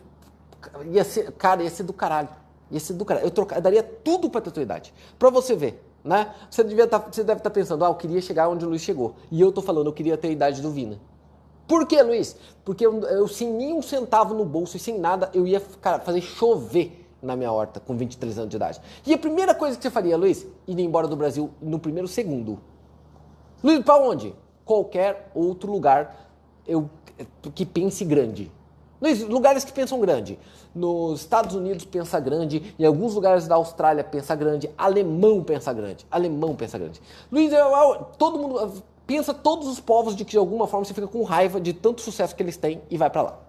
ia 0.91 1.05
ser, 1.05 1.31
cara, 1.31 1.63
ia 1.63 1.69
ser 1.69 1.83
do 1.83 1.93
caralho. 1.93 2.27
Ia 2.69 2.79
ser 2.81 2.93
do 2.93 3.05
caralho. 3.05 3.25
Eu, 3.25 3.31
troca, 3.31 3.55
eu 3.55 3.61
daria 3.61 3.81
tudo 3.81 4.29
para 4.29 4.41
ter 4.41 4.51
tua 4.51 4.63
idade. 4.63 4.93
Para 5.17 5.29
você 5.29 5.55
ver, 5.55 5.81
né? 6.03 6.35
Você, 6.49 6.61
devia 6.65 6.85
tá, 6.85 6.97
você 6.97 7.23
deve 7.23 7.39
estar 7.39 7.49
tá 7.49 7.53
pensando, 7.53 7.85
ah, 7.85 7.87
eu 7.87 7.95
queria 7.95 8.21
chegar 8.21 8.49
onde 8.49 8.65
o 8.65 8.67
Luiz 8.67 8.81
chegou. 8.81 9.15
E 9.31 9.39
eu 9.39 9.51
tô 9.51 9.61
falando, 9.61 9.87
eu 9.87 9.93
queria 9.93 10.17
ter 10.17 10.27
a 10.27 10.31
idade 10.31 10.61
do 10.61 10.69
Vina. 10.69 10.99
Por 11.67 11.87
que, 11.87 12.01
Luiz? 12.01 12.35
Porque 12.63 12.85
eu, 12.85 13.01
eu, 13.03 13.27
sem 13.27 13.51
nenhum 13.51 13.81
centavo 13.81 14.33
no 14.33 14.45
bolso 14.45 14.77
e 14.77 14.79
sem 14.79 14.99
nada, 14.99 15.29
eu 15.33 15.47
ia 15.47 15.59
fazer 15.59 16.21
chover 16.21 17.07
na 17.21 17.35
minha 17.35 17.51
horta 17.51 17.79
com 17.79 17.95
23 17.95 18.37
anos 18.37 18.49
de 18.49 18.55
idade. 18.57 18.81
E 19.05 19.13
a 19.13 19.17
primeira 19.17 19.55
coisa 19.55 19.77
que 19.77 19.83
você 19.83 19.89
faria, 19.89 20.17
Luiz? 20.17 20.45
Ir 20.67 20.79
embora 20.79 21.07
do 21.07 21.15
Brasil 21.15 21.49
no 21.61 21.79
primeiro 21.79 22.07
segundo. 22.07 22.59
Luiz, 23.63 23.83
para 23.83 23.97
onde? 23.97 24.35
Qualquer 24.65 25.31
outro 25.33 25.71
lugar 25.71 26.29
eu, 26.67 26.89
que 27.55 27.65
pense 27.65 28.03
grande. 28.03 28.51
Luiz, 29.01 29.21
lugares 29.21 29.65
que 29.65 29.71
pensam 29.73 29.99
grande. 29.99 30.39
Nos 30.73 31.21
Estados 31.21 31.55
Unidos 31.55 31.85
pensa 31.85 32.19
grande, 32.19 32.73
em 32.79 32.85
alguns 32.85 33.13
lugares 33.13 33.47
da 33.47 33.55
Austrália 33.55 34.03
pensa 34.03 34.33
grande, 34.33 34.69
alemão 34.77 35.43
pensa 35.43 35.71
grande, 35.71 36.05
alemão 36.09 36.55
pensa 36.55 36.77
grande. 36.77 37.01
Luiz, 37.31 37.51
eu, 37.51 37.57
eu, 37.57 38.05
todo 38.17 38.39
mundo 38.39 38.83
pensa 39.13 39.31
todos 39.31 39.67
os 39.67 39.79
povos 39.79 40.15
de 40.15 40.25
que 40.25 40.31
de 40.31 40.39
alguma 40.39 40.65
forma 40.65 40.83
você 40.83 40.91
fica 40.91 41.05
com 41.05 41.21
raiva 41.21 41.61
de 41.61 41.71
tanto 41.71 42.01
sucesso 42.01 42.35
que 42.35 42.41
eles 42.41 42.57
têm 42.57 42.81
e 42.89 42.97
vai 42.97 43.11
para 43.11 43.21
lá. 43.21 43.39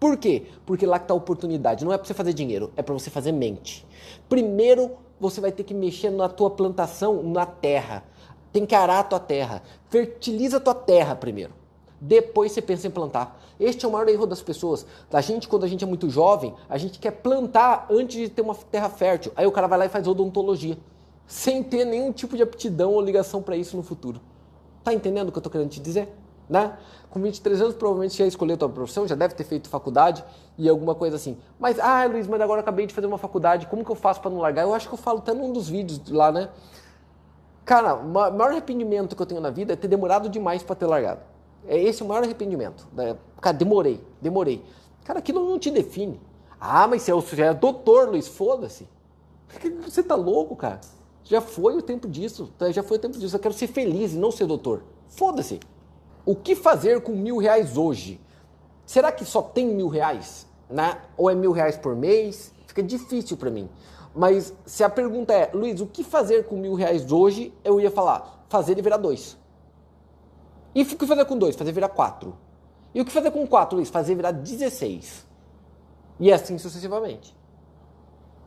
Por 0.00 0.16
quê? 0.16 0.46
Porque 0.64 0.86
lá 0.86 0.98
que 0.98 1.06
tá 1.06 1.12
a 1.12 1.16
oportunidade. 1.16 1.84
Não 1.84 1.92
é 1.92 1.98
para 1.98 2.06
você 2.06 2.14
fazer 2.14 2.32
dinheiro, 2.32 2.72
é 2.74 2.80
para 2.80 2.94
você 2.94 3.10
fazer 3.10 3.30
mente. 3.30 3.86
Primeiro, 4.30 4.92
você 5.20 5.42
vai 5.42 5.52
ter 5.52 5.62
que 5.62 5.74
mexer 5.74 6.08
na 6.08 6.26
tua 6.26 6.48
plantação, 6.48 7.22
na 7.22 7.44
terra. 7.44 8.02
Tem 8.50 8.64
que 8.64 8.74
arar 8.74 9.00
a 9.00 9.02
tua 9.02 9.20
terra. 9.20 9.62
Fertiliza 9.90 10.56
a 10.56 10.60
tua 10.60 10.74
terra 10.74 11.14
primeiro. 11.14 11.52
Depois 12.00 12.52
você 12.52 12.62
pensa 12.62 12.86
em 12.86 12.90
plantar. 12.90 13.38
Este 13.60 13.84
é 13.84 13.88
o 13.88 13.92
maior 13.92 14.08
erro 14.08 14.24
das 14.24 14.40
pessoas. 14.40 14.86
A 15.12 15.20
gente, 15.20 15.46
quando 15.46 15.64
a 15.64 15.68
gente 15.68 15.84
é 15.84 15.86
muito 15.86 16.08
jovem, 16.08 16.54
a 16.66 16.78
gente 16.78 16.98
quer 16.98 17.10
plantar 17.10 17.88
antes 17.90 18.16
de 18.16 18.30
ter 18.30 18.40
uma 18.40 18.54
terra 18.54 18.88
fértil. 18.88 19.32
Aí 19.36 19.46
o 19.46 19.52
cara 19.52 19.66
vai 19.66 19.80
lá 19.80 19.84
e 19.84 19.90
faz 19.90 20.08
odontologia, 20.08 20.78
sem 21.26 21.62
ter 21.62 21.84
nenhum 21.84 22.10
tipo 22.10 22.38
de 22.38 22.42
aptidão 22.42 22.94
ou 22.94 23.02
ligação 23.02 23.42
para 23.42 23.54
isso 23.54 23.76
no 23.76 23.82
futuro. 23.82 24.18
Tá 24.84 24.92
entendendo 24.92 25.30
o 25.30 25.32
que 25.32 25.38
eu 25.38 25.42
tô 25.42 25.50
querendo 25.50 25.70
te 25.70 25.80
dizer? 25.80 26.08
Né? 26.48 26.76
Com 27.10 27.20
23 27.20 27.62
anos, 27.62 27.74
provavelmente 27.74 28.18
já 28.18 28.26
escolheu 28.26 28.54
a 28.54 28.58
tua 28.58 28.68
profissão, 28.68 29.08
já 29.08 29.14
deve 29.14 29.34
ter 29.34 29.44
feito 29.44 29.68
faculdade 29.68 30.22
e 30.58 30.68
alguma 30.68 30.94
coisa 30.94 31.16
assim. 31.16 31.38
Mas, 31.58 31.80
ah, 31.80 32.04
Luiz, 32.04 32.26
mas 32.26 32.40
agora 32.40 32.60
acabei 32.60 32.86
de 32.86 32.92
fazer 32.92 33.06
uma 33.06 33.16
faculdade, 33.16 33.66
como 33.66 33.82
que 33.82 33.90
eu 33.90 33.96
faço 33.96 34.20
para 34.20 34.30
não 34.30 34.38
largar? 34.38 34.62
Eu 34.62 34.74
acho 34.74 34.86
que 34.86 34.94
eu 34.94 34.98
falo 34.98 35.18
até 35.18 35.32
num 35.32 35.52
dos 35.52 35.68
vídeos 35.68 36.00
lá, 36.10 36.30
né? 36.30 36.50
Cara, 37.64 37.94
o 37.94 38.06
maior 38.06 38.50
arrependimento 38.50 39.16
que 39.16 39.22
eu 39.22 39.26
tenho 39.26 39.40
na 39.40 39.48
vida 39.48 39.72
é 39.72 39.76
ter 39.76 39.88
demorado 39.88 40.28
demais 40.28 40.62
para 40.62 40.76
ter 40.76 40.86
largado. 40.86 41.22
É 41.66 41.80
esse 41.80 42.02
o 42.02 42.06
maior 42.06 42.22
arrependimento. 42.22 42.86
Né? 42.92 43.16
Cara, 43.40 43.56
demorei, 43.56 44.04
demorei. 44.20 44.62
Cara, 45.02 45.18
aquilo 45.20 45.48
não 45.48 45.58
te 45.58 45.70
define. 45.70 46.20
Ah, 46.60 46.86
mas 46.86 47.02
você 47.02 47.42
é, 47.42 47.46
é 47.46 47.54
doutor, 47.54 48.08
Luiz, 48.10 48.28
foda-se. 48.28 48.86
Você 49.82 50.02
tá 50.02 50.14
louco, 50.14 50.54
cara? 50.56 50.80
Já 51.24 51.40
foi 51.40 51.76
o 51.76 51.82
tempo 51.82 52.06
disso. 52.06 52.52
Tá? 52.58 52.70
Já 52.70 52.82
foi 52.82 52.98
o 52.98 53.00
tempo 53.00 53.18
disso. 53.18 53.34
Eu 53.34 53.40
quero 53.40 53.54
ser 53.54 53.66
feliz 53.66 54.12
e 54.12 54.16
não 54.16 54.30
ser 54.30 54.46
doutor. 54.46 54.82
Foda-se. 55.08 55.58
O 56.24 56.34
que 56.34 56.54
fazer 56.54 57.00
com 57.02 57.12
mil 57.12 57.38
reais 57.38 57.76
hoje? 57.76 58.20
Será 58.86 59.10
que 59.10 59.24
só 59.24 59.42
tem 59.42 59.66
mil 59.68 59.88
reais? 59.88 60.46
Né? 60.68 60.98
Ou 61.16 61.30
é 61.30 61.34
mil 61.34 61.52
reais 61.52 61.76
por 61.76 61.96
mês? 61.96 62.52
Fica 62.66 62.82
difícil 62.82 63.36
para 63.36 63.50
mim. 63.50 63.68
Mas 64.14 64.54
se 64.64 64.84
a 64.84 64.88
pergunta 64.88 65.32
é, 65.32 65.50
Luiz, 65.52 65.80
o 65.80 65.86
que 65.86 66.04
fazer 66.04 66.44
com 66.44 66.56
mil 66.56 66.74
reais 66.74 67.10
hoje? 67.10 67.52
Eu 67.64 67.80
ia 67.80 67.90
falar, 67.90 68.46
fazer 68.48 68.72
ele 68.72 68.82
virar 68.82 68.96
dois. 68.96 69.36
E 70.74 70.82
o 70.82 70.86
que 70.86 71.06
fazer 71.06 71.24
com 71.24 71.36
dois? 71.36 71.56
Fazer 71.56 71.72
virar 71.72 71.88
quatro. 71.88 72.36
E 72.94 73.00
o 73.00 73.04
que 73.04 73.10
fazer 73.10 73.30
com 73.30 73.46
quatro, 73.46 73.76
Luiz? 73.76 73.88
Fazer 73.88 74.14
virar 74.14 74.30
16. 74.30 75.26
E 76.20 76.32
assim 76.32 76.58
sucessivamente. 76.58 77.34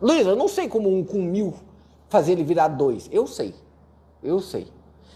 Luiz, 0.01 0.25
eu 0.25 0.35
não 0.35 0.47
sei 0.47 0.69
como 0.69 0.95
um 0.95 1.03
com 1.03 1.21
mil 1.21 1.53
fazer 2.09 2.33
ele 2.33 2.43
virar 2.43 2.69
dois. 2.69 3.09
Eu 3.11 3.27
sei. 3.27 3.53
Eu 4.23 4.39
sei. 4.39 4.67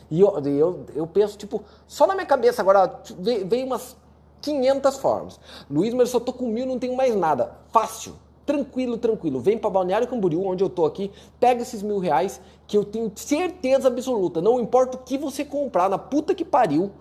E 0.09 0.19
eu, 0.19 0.37
eu, 0.39 0.85
eu 0.93 1.07
penso, 1.07 1.37
tipo, 1.37 1.63
só 1.87 2.05
na 2.05 2.13
minha 2.13 2.25
cabeça 2.25 2.61
agora 2.61 3.01
veio 3.45 3.65
umas 3.65 3.95
500 4.41 4.97
formas. 4.97 5.39
Luiz, 5.69 5.93
mas 5.93 6.09
eu 6.09 6.19
só 6.19 6.19
tô 6.19 6.33
com 6.33 6.47
mil, 6.47 6.65
não 6.65 6.77
tenho 6.77 6.95
mais 6.95 7.15
nada. 7.15 7.53
Fácil. 7.71 8.15
Tranquilo, 8.45 8.97
tranquilo. 8.97 9.39
Vem 9.39 9.57
para 9.57 9.69
Balneário 9.69 10.07
Camboriú, 10.07 10.45
onde 10.45 10.63
eu 10.63 10.69
tô 10.69 10.85
aqui, 10.85 11.11
pega 11.39 11.61
esses 11.61 11.81
mil 11.81 11.99
reais 11.99 12.41
que 12.67 12.77
eu 12.77 12.83
tenho 12.83 13.09
certeza 13.15 13.87
absoluta. 13.87 14.41
Não 14.41 14.59
importa 14.59 14.97
o 14.97 14.99
que 15.01 15.17
você 15.17 15.45
comprar, 15.45 15.89
na 15.89 15.97
puta 15.97 16.35
que 16.35 16.43
pariu, 16.43 16.91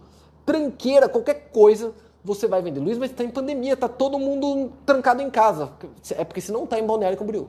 tranqueira, 0.45 1.09
qualquer 1.09 1.51
coisa, 1.51 1.93
você 2.23 2.47
vai 2.47 2.63
vender. 2.63 2.79
Luiz, 2.79 2.99
mas 2.99 3.11
tá 3.11 3.25
em 3.25 3.31
pandemia, 3.31 3.77
tá 3.77 3.89
todo 3.89 4.19
mundo 4.19 4.73
trancado 4.87 5.23
em 5.23 5.31
casa. 5.31 5.73
É 6.11 6.25
porque 6.25 6.41
você 6.41 6.53
não 6.53 6.67
tá 6.67 6.79
em 6.79 6.87
Balneário 6.87 7.19
Camboriú. 7.19 7.49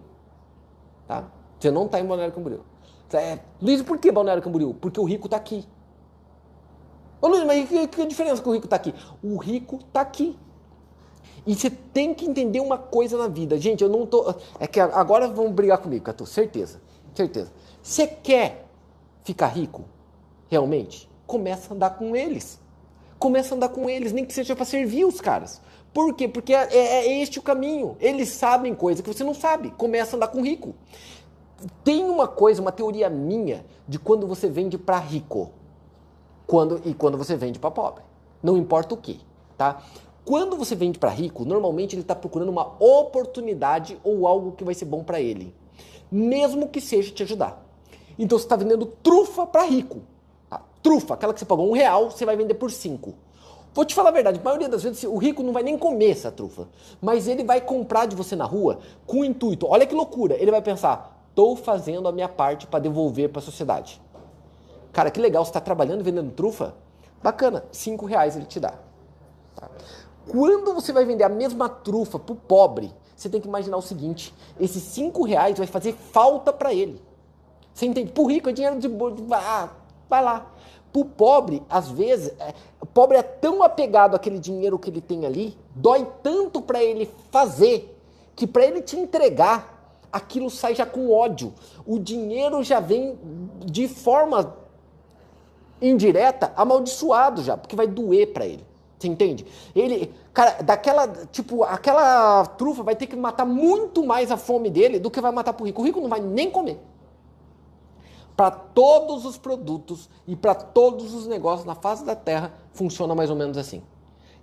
Tá? 1.07 1.25
Você 1.62 1.70
não 1.70 1.88
tá 1.88 1.99
em 1.99 2.05
Balneário 2.05 2.34
Camboriú. 2.34 2.62
É, 3.14 3.38
Luiz, 3.62 3.84
por 3.84 3.99
que 3.99 4.12
Balneário 4.12 4.41
Camboriú? 4.41 4.74
Porque 4.74 4.99
o 4.99 5.03
rico 5.03 5.30
tá 5.30 5.38
aqui. 5.38 5.64
Ô 7.22 7.28
Luiz, 7.28 7.43
mas 7.43 7.70
que, 7.70 7.88
que 7.88 8.05
diferença 8.07 8.41
que 8.41 8.49
o 8.49 8.53
rico 8.53 8.68
tá 8.68 8.78
aqui? 8.78 8.95
O 9.22 9.38
rico 9.38 9.80
tá 9.93 10.01
aqui. 10.01 10.36
E 11.45 11.53
você 11.53 11.70
tem 11.70 12.16
que 12.16 12.26
entender 12.26 12.59
uma 12.59 12.80
coisa 12.80 13.16
na 13.18 13.28
vida. 13.28 13.59
Gente, 13.59 13.84
eu 13.84 13.89
não 13.89 14.07
tô. 14.07 14.34
É 14.59 14.66
que 14.66 14.80
agora 14.80 15.28
vão 15.28 15.51
brigar 15.51 15.78
comigo, 15.78 16.03
Catu. 16.03 16.26
Certeza. 16.26 16.82
Certeza. 17.14 17.51
Você 17.84 18.07
quer 18.07 18.66
ficar 19.24 19.47
rico? 19.47 19.86
Realmente? 20.49 21.07
Começa 21.28 21.72
a 21.72 21.76
andar 21.76 21.91
com 21.91 22.16
eles. 22.16 22.59
Começa 23.20 23.53
a 23.53 23.55
andar 23.55 23.70
com 23.70 23.88
eles, 23.88 24.12
nem 24.12 24.26
que 24.26 24.34
seja 24.34 24.55
para 24.55 24.66
servir 24.66 25.05
os 25.05 25.22
caras. 25.22 25.62
Por 25.93 26.16
quê? 26.16 26.28
Porque 26.28 26.53
é, 26.53 26.68
é, 26.72 26.78
é, 26.78 27.22
este 27.22 27.38
o 27.38 27.41
caminho. 27.41 27.97
Eles 27.99 28.30
sabem 28.30 28.74
coisa 28.74 29.03
que 29.03 29.14
você 29.14 29.24
não 29.24 29.34
sabe. 29.34 29.72
Começa 29.72 30.16
a 30.16 30.18
andar 30.18 30.28
com 30.30 30.41
rico. 30.41 30.74
Tem 31.84 32.03
uma 32.03 32.28
coisa, 32.28 32.62
uma 32.62 32.72
teoria 32.72 33.09
minha 33.09 33.66
de 33.88 33.99
quando 33.99 34.28
você 34.28 34.49
vende 34.49 34.78
para 34.78 34.97
rico 34.97 35.51
quando, 36.47 36.82
e 36.86 36.93
quando 36.93 37.18
você 37.18 37.36
vende 37.36 37.59
para 37.59 37.72
pobre. 37.72 38.03
Não 38.43 38.57
importa 38.57 38.93
o 38.93 38.97
que, 38.97 39.22
tá? 39.57 39.82
Quando 40.26 40.55
você 40.55 40.76
vende 40.76 40.99
para 40.99 41.09
rico, 41.09 41.45
normalmente 41.45 41.95
ele 41.95 42.01
está 42.01 42.14
procurando 42.14 42.49
uma 42.49 42.76
oportunidade 42.80 43.97
ou 44.03 44.28
algo 44.28 44.51
que 44.51 44.64
vai 44.64 44.74
ser 44.74 44.86
bom 44.86 45.03
para 45.03 45.20
ele, 45.20 45.53
mesmo 46.12 46.68
que 46.68 46.82
seja 46.82 47.12
te 47.12 47.24
ajudar. 47.24 47.64
Então 48.20 48.38
você 48.38 48.45
está 48.45 48.55
vendendo 48.55 48.86
trufa 48.86 49.47
para 49.47 49.64
rico. 49.64 50.01
Tá? 50.49 50.62
Trufa, 50.84 51.14
aquela 51.14 51.34
que 51.34 51.39
você 51.39 51.45
pagou 51.45 51.70
um 51.70 51.74
real, 51.74 52.12
você 52.12 52.26
vai 52.26 52.36
vender 52.36 52.55
por 52.55 52.70
cinco. 52.70 53.16
Vou 53.74 53.86
te 53.86 53.95
falar 53.95 54.09
a 54.09 54.12
verdade, 54.12 54.39
a 54.39 54.43
maioria 54.43 54.68
das 54.68 54.84
vezes 54.84 55.03
o 55.03 55.16
rico 55.16 55.41
não 55.41 55.53
vai 55.53 55.64
nem 55.64 55.78
comer 55.78 56.12
essa 56.12 56.30
trufa, 56.30 56.68
mas 57.01 57.30
ele 57.30 57.43
vai 57.43 57.62
comprar 57.62 58.05
de 58.05 58.18
você 58.18 58.36
na 58.36 58.43
rua 58.43 58.80
com 59.07 59.22
o 59.22 59.26
intuito. 59.26 59.66
Olha 59.66 59.86
que 59.86 59.95
loucura! 59.95 60.36
Ele 60.36 60.51
vai 60.51 60.62
pensar: 60.62 61.11
estou 61.32 61.55
fazendo 61.55 62.07
a 62.07 62.11
minha 62.11 62.29
parte 62.29 62.67
para 62.67 62.79
devolver 62.79 63.29
para 63.29 63.39
a 63.39 63.43
sociedade. 63.43 63.99
Cara, 64.93 65.09
que 65.09 65.19
legal, 65.19 65.43
você 65.43 65.49
está 65.49 65.61
trabalhando 65.61 66.03
vendendo 66.03 66.32
trufa? 66.32 66.75
Bacana, 67.23 67.63
cinco 67.71 68.05
reais 68.05 68.36
ele 68.36 68.45
te 68.45 68.59
dá. 68.59 68.73
Tá? 69.55 69.69
Quando 70.29 70.73
você 70.73 70.93
vai 70.93 71.05
vender 71.05 71.23
a 71.23 71.29
mesma 71.29 71.67
trufa 71.67 72.19
para 72.19 72.34
o 72.34 72.36
pobre, 72.36 72.93
você 73.15 73.29
tem 73.29 73.39
que 73.39 73.47
imaginar 73.47 73.77
o 73.77 73.82
seguinte: 73.82 74.34
esses 74.59 74.84
cinco 74.84 75.23
reais 75.23 75.57
vai 75.57 75.67
fazer 75.67 75.93
falta 75.93 76.51
para 76.51 76.73
ele. 76.73 77.01
Você 77.73 77.86
entende? 77.86 78.11
Para 78.11 78.23
o 78.23 78.27
rico 78.27 78.49
é 78.49 78.53
dinheiro 78.53 78.79
de 78.79 78.89
ah, 79.34 79.69
vai 80.09 80.23
lá. 80.23 80.51
Para 80.91 81.01
o 81.01 81.05
pobre, 81.05 81.63
às 81.69 81.89
vezes, 81.89 82.34
é, 82.38 82.53
o 82.82 82.86
pobre 82.86 83.17
é 83.17 83.23
tão 83.23 83.63
apegado 83.63 84.13
àquele 84.13 84.39
dinheiro 84.39 84.77
que 84.77 84.89
ele 84.89 84.99
tem 84.99 85.25
ali, 85.25 85.57
dói 85.73 86.05
tanto 86.21 86.61
para 86.61 86.84
ele 86.84 87.09
fazer, 87.32 87.97
que 88.36 88.45
para 88.45 88.65
ele 88.65 88.82
te 88.82 88.97
entregar, 88.97 89.80
aquilo 90.12 90.49
sai 90.49 90.76
já 90.76 90.86
com 90.86 91.12
ódio. 91.12 91.53
O 91.86 91.97
dinheiro 91.97 92.64
já 92.64 92.80
vem 92.80 93.18
de 93.66 93.88
forma 93.88 94.57
indireta 95.82 96.53
amaldiçoado 96.55 97.41
já, 97.41 97.57
porque 97.57 97.76
vai 97.76 97.88
doer 97.88 98.34
para 98.34 98.45
ele. 98.45 98.66
Você 98.99 99.07
entende? 99.07 99.47
Ele, 99.76 100.14
cara, 100.32 100.62
daquela, 100.62 101.07
tipo, 101.32 101.64
aquela 101.64 102.45
trufa 102.45 102.84
vai 102.84 102.95
ter 102.95 103.07
que 103.07 103.16
matar 103.16 103.45
muito 103.45 104.05
mais 104.05 104.32
a 104.32 104.38
fome 104.38 104.70
dele 104.70 104.99
do 104.99 105.09
que 105.09 105.20
vai 105.20 105.32
matar 105.32 105.53
pro 105.53 105.66
rico. 105.66 105.82
O 105.82 105.86
rico 105.86 105.99
não 105.99 106.09
vai 106.09 106.20
nem 106.20 106.51
comer. 106.51 106.80
Para 108.38 108.51
todos 108.51 109.26
os 109.26 109.38
produtos 109.38 110.07
e 110.28 110.36
para 110.36 110.53
todos 110.53 111.16
os 111.16 111.26
negócios 111.26 111.66
na 111.66 111.74
face 111.74 112.05
da 112.05 112.16
terra 112.16 112.53
funciona 112.74 113.16
mais 113.16 113.30
ou 113.32 113.36
menos 113.36 113.57
assim. 113.57 113.82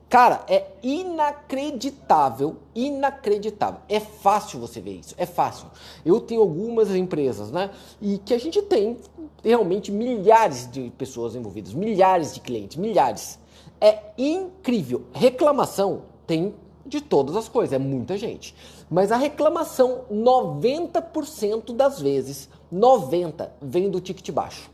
Cara, 0.09 0.43
é 0.49 0.67
inacreditável, 0.83 2.57
inacreditável. 2.75 3.81
É 3.89 4.01
fácil 4.01 4.59
você 4.59 4.81
ver 4.81 5.01
isso, 5.01 5.15
é 5.19 5.27
fácil. 5.27 5.67
Eu 6.05 6.19
tenho 6.19 6.41
algumas 6.41 6.95
empresas, 6.95 7.51
né? 7.51 7.71
E 8.01 8.17
que 8.17 8.33
a 8.33 8.39
gente 8.39 8.63
tem 8.63 8.97
realmente 9.45 9.93
milhares 9.93 10.71
de 10.71 10.91
pessoas 10.97 11.35
envolvidas, 11.35 11.75
milhares 11.75 12.33
de 12.33 12.41
clientes, 12.41 12.79
milhares. 12.79 13.39
É 13.79 13.99
incrível. 14.17 15.05
Reclamação 15.13 16.05
tem 16.27 16.55
de 16.87 17.03
todas 17.03 17.37
as 17.37 17.47
coisas, 17.47 17.75
é 17.75 17.79
muita 17.79 18.17
gente. 18.17 18.55
Mas 18.89 19.13
a 19.13 19.17
reclamação, 19.17 20.07
90% 20.11 21.75
das 21.75 22.01
vezes, 22.01 22.49
90 22.73 23.53
vem 23.61 23.91
do 23.91 24.01
ticket 24.01 24.31
baixo. 24.31 24.71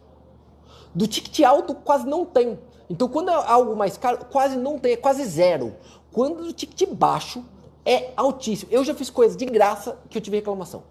Do 0.94 1.08
ticket 1.08 1.44
alto 1.44 1.74
quase 1.74 2.06
não 2.06 2.24
tem. 2.24 2.56
Então 2.88 3.08
quando 3.08 3.30
é 3.30 3.34
algo 3.34 3.74
mais 3.74 3.96
caro, 3.96 4.18
quase 4.30 4.56
não 4.56 4.78
tem, 4.78 4.92
é 4.92 4.96
quase 4.96 5.24
zero. 5.24 5.74
Quando 6.12 6.42
o 6.44 6.52
ticket 6.52 6.88
baixo 6.90 7.44
é 7.84 8.12
altíssimo. 8.16 8.72
Eu 8.72 8.82
já 8.84 8.94
fiz 8.94 9.10
coisas 9.10 9.36
de 9.36 9.44
graça 9.44 9.98
que 10.08 10.16
eu 10.16 10.22
tive 10.22 10.38
reclamação 10.38 10.82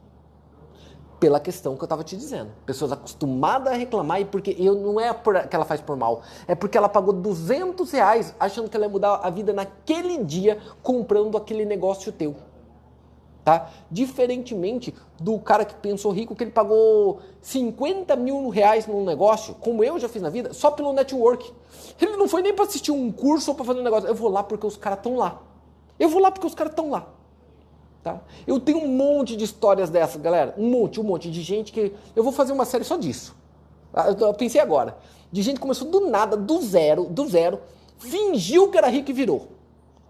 pela 1.20 1.40
questão 1.40 1.78
que 1.78 1.82
eu 1.82 1.86
estava 1.86 2.04
te 2.04 2.18
dizendo. 2.18 2.52
Pessoas 2.66 2.92
acostumadas 2.92 3.72
a 3.72 3.78
reclamar 3.78 4.20
e 4.20 4.26
porque 4.26 4.56
eu 4.60 4.76
não 4.76 5.00
é 5.00 5.14
que 5.14 5.56
ela 5.56 5.64
faz 5.64 5.80
por 5.80 5.96
mal, 5.96 6.22
é 6.46 6.54
porque 6.54 6.78
ela 6.78 6.90
pagou 6.90 7.14
200 7.14 7.90
reais 7.92 8.36
achando 8.38 8.70
que 8.70 8.76
ela 8.76 8.86
ia 8.86 8.92
mudar 8.92 9.22
a 9.24 9.30
vida 9.30 9.54
naquele 9.54 10.22
dia 10.22 10.60
comprando 10.82 11.38
aquele 11.38 11.64
negócio 11.64 12.12
teu. 12.12 12.36
Tá? 13.44 13.70
Diferentemente 13.92 14.96
do 15.20 15.38
cara 15.38 15.66
que 15.66 15.76
pensou 15.76 16.14
rico, 16.14 16.34
que 16.34 16.46
ele 16.46 16.52
pagou 16.52 17.20
50 17.42 18.16
mil 18.16 18.48
reais 18.48 18.88
num 18.88 19.04
negócio, 19.04 19.54
como 19.56 19.84
eu 19.84 20.00
já 20.00 20.08
fiz 20.08 20.22
na 20.22 20.30
vida, 20.30 20.54
só 20.54 20.72
pelo 20.72 20.94
network. 20.94 21.52
Ele 22.00 22.16
não 22.16 22.28
foi 22.28 22.42
nem 22.42 22.54
para 22.54 22.64
assistir 22.64 22.92
um 22.92 23.12
curso 23.12 23.52
ou 23.52 23.56
para 23.56 23.66
fazer 23.66 23.82
um 23.82 23.84
negócio. 23.84 24.08
Eu 24.08 24.16
vou 24.16 24.30
lá 24.30 24.44
porque 24.44 24.66
os 24.66 24.78
caras 24.78 25.00
estão 25.00 25.18
lá. 25.18 25.42
Eu 26.00 26.08
vou 26.08 26.22
lá 26.22 26.32
porque 26.32 26.48
os 26.48 26.56
caras 26.56 26.72
estão 26.72 26.90
lá. 26.90 27.06
Tá? 28.02 28.22
Eu 28.48 28.60
tenho 28.60 28.80
um 28.80 28.88
monte 28.88 29.36
de 29.36 29.44
histórias 29.44 29.90
dessas, 29.90 30.22
galera. 30.22 30.54
Um 30.58 30.70
monte, 30.70 31.00
um 31.00 31.04
monte 31.04 31.30
de 31.30 31.42
gente 31.42 31.72
que. 31.72 31.94
Eu 32.16 32.24
vou 32.24 32.32
fazer 32.32 32.54
uma 32.54 32.66
série 32.66 32.84
só 32.86 32.96
disso. 32.96 33.36
Ah, 33.94 34.08
eu 34.08 34.34
pensei 34.34 34.60
agora. 34.60 34.98
De 35.32 35.42
gente 35.42 35.56
que 35.56 35.62
começou 35.62 35.90
do 35.90 36.10
nada, 36.10 36.38
do 36.38 36.62
zero, 36.62 37.06
do 37.06 37.28
zero, 37.28 37.60
fingiu 37.98 38.70
que 38.70 38.78
era 38.78 38.88
rico 38.88 39.12
e 39.12 39.14
virou. 39.14 39.48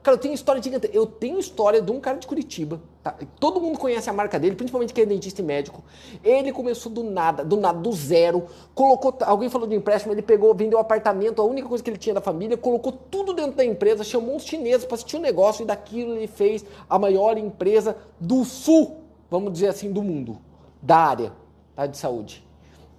Cara, 0.04 0.18
eu 0.18 0.20
tenho 0.20 0.34
história 0.34 0.62
gigante. 0.62 0.90
Eu 0.92 1.06
tenho 1.06 1.40
história 1.40 1.82
de 1.82 1.90
um 1.90 1.98
cara 1.98 2.18
de 2.18 2.28
Curitiba. 2.28 2.82
Tá? 3.02 3.16
Todo 3.40 3.62
mundo 3.62 3.80
conhece 3.80 4.10
a 4.10 4.14
marca 4.14 4.38
dele, 4.38 4.54
principalmente 4.54 4.94
quem 4.94 5.04
é 5.04 5.08
dentista 5.08 5.42
e 5.42 5.44
médico. 5.46 5.82
Ele 6.22 6.52
começou 6.52 6.92
do 6.92 7.04
nada, 7.04 7.44
do 7.46 7.56
nada, 7.56 7.80
do 7.80 7.92
zero. 7.94 8.46
Colocou. 8.76 9.16
Alguém 9.22 9.50
falou 9.50 9.66
de 9.66 9.74
empréstimo, 9.74 10.14
ele 10.14 10.22
pegou, 10.22 10.54
vendeu 10.54 10.78
um 10.78 10.82
apartamento, 10.82 11.42
a 11.42 11.46
única 11.46 11.70
coisa 11.70 11.82
que 11.82 11.90
ele 11.90 11.98
tinha 11.98 12.14
da 12.14 12.20
família, 12.20 12.58
colocou 12.58 12.92
tudo 12.92 13.34
dentro 13.34 13.54
da 13.54 13.64
empresa, 13.64 14.04
chamou 14.04 14.36
uns 14.36 14.44
chineses 14.44 14.86
para 14.86 14.96
assistir 14.96 15.16
o 15.16 15.20
um 15.20 15.22
negócio 15.22 15.64
e 15.64 15.66
daquilo 15.66 16.16
ele 16.16 16.28
fez 16.28 16.66
a 16.90 17.00
maior 17.00 17.38
empresa 17.38 17.96
do 18.20 18.44
sul, 18.44 18.98
vamos 19.32 19.54
dizer 19.54 19.70
assim, 19.70 19.90
do 19.90 20.04
mundo, 20.04 20.38
da 20.82 20.98
área 20.98 21.32
tá, 21.78 21.88
de 21.88 21.98
saúde. 21.98 22.46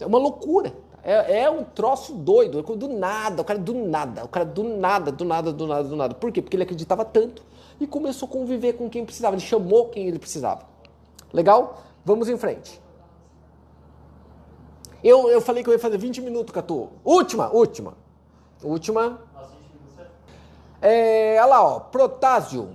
É 0.01 0.07
uma 0.07 0.19
loucura. 0.19 0.73
É, 1.05 1.43
é, 1.43 1.51
um 1.51 1.63
troço 1.63 2.15
doido, 2.15 2.63
do 2.63 2.89
nada, 2.89 3.43
o 3.43 3.45
cara 3.45 3.59
do 3.59 3.75
nada, 3.75 4.25
o 4.25 4.29
cara 4.29 4.47
do 4.47 4.65
nada, 4.65 5.13
do 5.13 5.25
nada, 5.25 5.53
do 5.53 5.67
nada, 5.67 5.85
do 5.85 5.97
nada. 5.97 6.15
Por 6.15 6.33
quê? 6.33 6.41
Porque 6.41 6.57
ele 6.57 6.63
acreditava 6.63 7.05
tanto 7.05 7.43
e 7.79 7.87
começou 7.87 8.27
a 8.27 8.33
conviver 8.33 8.73
com 8.73 8.89
quem 8.89 9.05
precisava, 9.05 9.37
ele 9.37 9.43
chamou 9.43 9.91
quem 9.91 10.09
ele 10.09 10.19
precisava. 10.19 10.63
Legal? 11.31 11.83
Vamos 12.07 12.29
em 12.31 12.39
frente. 12.39 12.81
Eu, 15.03 15.29
eu 15.29 15.43
falei 15.43 15.63
que 15.63 15.69
eu 15.69 15.75
ia 15.75 15.79
fazer 15.79 15.99
20 15.99 16.23
minutos, 16.23 16.55
Catu. 16.55 16.89
Última, 17.05 17.51
última. 17.51 17.95
Última. 18.63 19.21
É, 20.81 21.37
olha 21.39 21.47
lá, 21.47 21.63
ó, 21.63 21.81
Protásio. 21.81 22.71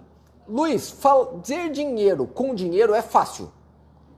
Luiz, 0.48 0.92
fazer 0.92 1.72
dinheiro 1.72 2.28
com 2.28 2.54
dinheiro 2.54 2.94
é 2.94 3.02
fácil. 3.02 3.52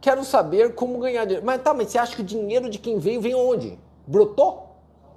Quero 0.02 0.26
saber 0.26 0.76
como 0.76 1.00
ganhar 1.00 1.24
dinheiro. 1.24 1.46
Mas 1.46 1.62
tá, 1.62 1.74
mas 1.74 1.90
você 1.90 1.98
acha 1.98 2.14
que 2.14 2.22
o 2.22 2.26
dinheiro 2.26 2.70
de 2.70 2.78
quem 2.78 3.00
veio 3.00 3.22
vem 3.22 3.36
onde? 3.36 3.80
Brotou? 4.12 4.76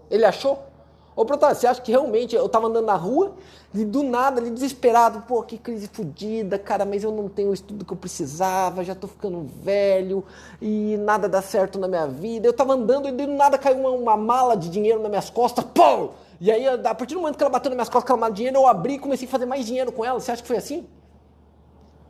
Ele 0.08 0.24
achou? 0.24 0.62
Ô, 1.16 1.24
Protásio, 1.24 1.60
você 1.60 1.66
acha 1.66 1.80
que 1.80 1.92
realmente 1.92 2.34
eu 2.34 2.48
tava 2.48 2.66
andando 2.66 2.86
na 2.86 2.94
rua 2.94 3.34
e 3.72 3.84
do 3.84 4.02
nada, 4.02 4.40
ali 4.40 4.50
desesperado, 4.50 5.22
pô, 5.22 5.42
que 5.42 5.58
crise 5.58 5.88
fodida, 5.88 6.58
cara, 6.58 6.84
mas 6.84 7.04
eu 7.04 7.12
não 7.12 7.28
tenho 7.28 7.50
o 7.50 7.54
estudo 7.54 7.84
que 7.84 7.92
eu 7.92 7.96
precisava, 7.96 8.82
já 8.82 8.94
tô 8.94 9.06
ficando 9.06 9.46
velho 9.62 10.24
e 10.60 10.96
nada 10.98 11.28
dá 11.28 11.40
certo 11.40 11.78
na 11.78 11.86
minha 11.86 12.06
vida. 12.06 12.46
Eu 12.48 12.52
tava 12.52 12.74
andando 12.74 13.08
e 13.08 13.12
do 13.12 13.26
nada 13.28 13.58
caiu 13.58 13.78
uma, 13.78 13.90
uma 13.90 14.16
mala 14.16 14.56
de 14.56 14.68
dinheiro 14.68 15.00
nas 15.00 15.08
minhas 15.08 15.30
costas, 15.30 15.64
pô! 15.64 16.10
E 16.40 16.50
aí, 16.50 16.66
a 16.66 16.94
partir 16.94 17.14
do 17.14 17.20
momento 17.20 17.36
que 17.36 17.42
ela 17.42 17.50
bateu 17.50 17.70
nas 17.70 17.76
minhas 17.76 17.88
costas, 17.88 18.04
aquela 18.04 18.18
mala 18.18 18.32
de 18.32 18.38
dinheiro, 18.38 18.58
eu 18.58 18.66
abri 18.66 18.94
e 18.94 18.98
comecei 18.98 19.26
a 19.26 19.30
fazer 19.30 19.46
mais 19.46 19.64
dinheiro 19.64 19.92
com 19.92 20.04
ela. 20.04 20.18
Você 20.18 20.32
acha 20.32 20.42
que 20.42 20.48
foi 20.48 20.56
assim? 20.56 20.86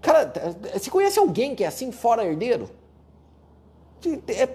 Cara, 0.01 0.33
você 0.73 0.91
conhece 0.91 1.19
alguém 1.19 1.55
que 1.55 1.63
é 1.63 1.67
assim, 1.67 1.93
fora 1.93 2.25
herdeiro? 2.25 2.71
É, 4.29 4.49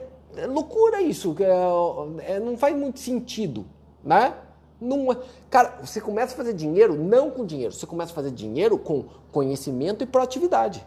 é 0.43 0.47
loucura 0.47 1.01
isso, 1.01 1.35
é, 1.39 2.33
é, 2.35 2.39
não 2.39 2.57
faz 2.57 2.75
muito 2.75 2.99
sentido 2.99 3.65
né? 4.03 4.33
Não, 4.79 5.11
é, 5.11 5.17
cara, 5.49 5.79
você 5.83 5.99
começa 5.99 6.33
a 6.33 6.37
fazer 6.37 6.53
dinheiro 6.53 6.95
não 6.95 7.29
com 7.29 7.45
dinheiro, 7.45 7.73
você 7.73 7.85
começa 7.85 8.11
a 8.11 8.15
fazer 8.15 8.31
dinheiro 8.31 8.77
com 8.77 9.05
conhecimento 9.31 10.03
e 10.03 10.07
proatividade. 10.07 10.85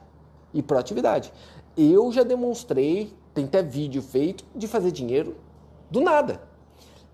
E 0.54 0.62
proatividade. 0.62 1.32
Eu 1.76 2.10
já 2.12 2.22
demonstrei, 2.22 3.12
tem 3.34 3.44
até 3.44 3.62
vídeo 3.62 4.02
feito, 4.02 4.44
de 4.54 4.66
fazer 4.66 4.90
dinheiro 4.90 5.36
do 5.90 6.00
nada. 6.00 6.40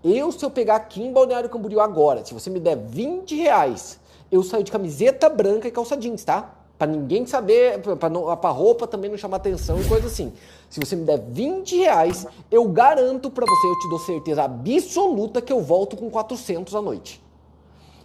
Eu, 0.03 0.31
se 0.31 0.43
eu 0.43 0.49
pegar 0.49 0.77
aqui 0.77 1.01
em 1.01 1.11
Balneário 1.11 1.49
Camboriú 1.49 1.81
agora, 1.81 2.23
se 2.23 2.33
você 2.33 2.49
me 2.49 2.59
der 2.59 2.77
20 2.77 3.35
reais, 3.35 3.99
eu 4.31 4.41
saio 4.41 4.63
de 4.63 4.71
camiseta 4.71 5.29
branca 5.29 5.67
e 5.67 5.71
calça 5.71 5.97
jeans, 5.97 6.23
tá? 6.23 6.58
Para 6.79 6.93
ninguém 6.93 7.25
saber, 7.25 7.81
para 7.81 8.49
roupa 8.49 8.87
também 8.87 9.11
não 9.11 9.17
chamar 9.17 9.35
atenção 9.35 9.81
e 9.81 9.83
coisa 9.85 10.07
assim. 10.07 10.31
Se 10.69 10.79
você 10.79 10.95
me 10.95 11.03
der 11.03 11.19
20 11.19 11.75
reais, 11.75 12.25
eu 12.49 12.69
garanto 12.69 13.29
para 13.29 13.45
você, 13.45 13.67
eu 13.67 13.79
te 13.79 13.89
dou 13.89 13.99
certeza 13.99 14.43
absoluta 14.43 15.41
que 15.41 15.51
eu 15.51 15.61
volto 15.61 15.97
com 15.97 16.09
400 16.09 16.73
à 16.73 16.81
noite. 16.81 17.21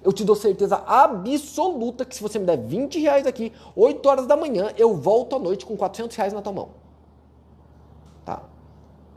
Eu 0.02 0.12
te 0.12 0.24
dou 0.24 0.34
certeza 0.34 0.82
absoluta 0.84 2.04
que 2.04 2.16
se 2.16 2.20
você 2.20 2.36
me 2.36 2.46
der 2.46 2.58
20 2.58 2.98
reais 2.98 3.28
aqui, 3.28 3.52
8 3.76 4.04
horas 4.08 4.26
da 4.26 4.36
manhã, 4.36 4.72
eu 4.76 4.96
volto 4.96 5.36
à 5.36 5.38
noite 5.38 5.64
com 5.64 5.76
400 5.76 6.16
reais 6.16 6.32
na 6.32 6.42
tua 6.42 6.52
mão. 6.52 6.70
Tá? 8.24 8.42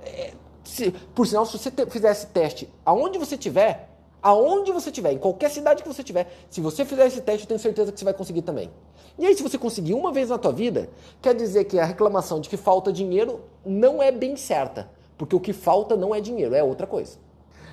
É, 0.05 0.33
se, 0.63 0.91
por 0.91 1.25
sinal, 1.25 1.47
se 1.47 1.57
você 1.57 1.71
te, 1.71 1.83
fizer 1.87 2.11
esse 2.11 2.27
teste 2.27 2.69
aonde 2.85 3.17
você 3.17 3.35
tiver, 3.35 3.89
aonde 4.21 4.71
você 4.71 4.91
tiver, 4.91 5.13
em 5.13 5.17
qualquer 5.17 5.49
cidade 5.49 5.81
que 5.81 5.89
você 5.89 6.03
tiver, 6.03 6.31
se 6.47 6.61
você 6.61 6.85
fizer 6.85 7.07
esse 7.07 7.21
teste, 7.21 7.41
eu 7.41 7.47
tenho 7.47 7.59
certeza 7.59 7.91
que 7.91 7.97
você 7.97 8.05
vai 8.05 8.13
conseguir 8.13 8.43
também. 8.43 8.69
E 9.17 9.25
aí, 9.25 9.35
se 9.35 9.41
você 9.41 9.57
conseguir 9.57 9.93
uma 9.93 10.11
vez 10.11 10.29
na 10.29 10.37
tua 10.37 10.51
vida, 10.51 10.89
quer 11.21 11.33
dizer 11.33 11.63
que 11.63 11.79
a 11.79 11.85
reclamação 11.85 12.39
de 12.39 12.49
que 12.49 12.57
falta 12.57 12.93
dinheiro 12.93 13.41
não 13.65 14.01
é 14.01 14.11
bem 14.11 14.35
certa. 14.35 14.89
Porque 15.17 15.35
o 15.35 15.39
que 15.39 15.53
falta 15.53 15.95
não 15.97 16.13
é 16.13 16.21
dinheiro, 16.21 16.53
é 16.53 16.63
outra 16.63 16.85
coisa. 16.85 17.17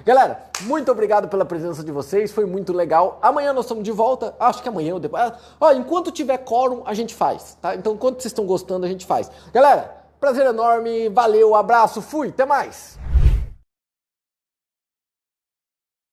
Galera, 0.05 0.45
muito 0.63 0.91
obrigado 0.91 1.29
pela 1.29 1.45
presença 1.45 1.83
de 1.83 1.91
vocês, 1.91 2.31
foi 2.31 2.45
muito 2.45 2.73
legal. 2.73 3.19
Amanhã 3.23 3.53
nós 3.53 3.65
estamos 3.65 3.85
de 3.85 3.91
volta, 3.91 4.35
acho 4.39 4.63
que 4.63 4.69
amanhã 4.69 4.95
ou 4.95 5.01
depois. 5.01 5.23
Ah, 5.23 5.39
ó, 5.61 5.73
enquanto 5.73 6.11
tiver 6.11 6.39
quórum, 6.39 6.83
a 6.85 6.93
gente 6.93 7.15
faz, 7.15 7.57
tá? 7.61 7.75
Então, 7.75 7.95
enquanto 7.95 8.21
vocês 8.21 8.27
estão 8.27 8.45
gostando, 8.45 8.85
a 8.85 8.89
gente 8.89 9.07
faz. 9.07 9.31
Galera, 9.53 9.95
prazer 10.21 10.47
enorme, 10.47 11.09
valeu, 11.09 11.55
abraço, 11.55 12.03
fui, 12.03 12.29
até 12.29 12.45
mais! 12.45 12.99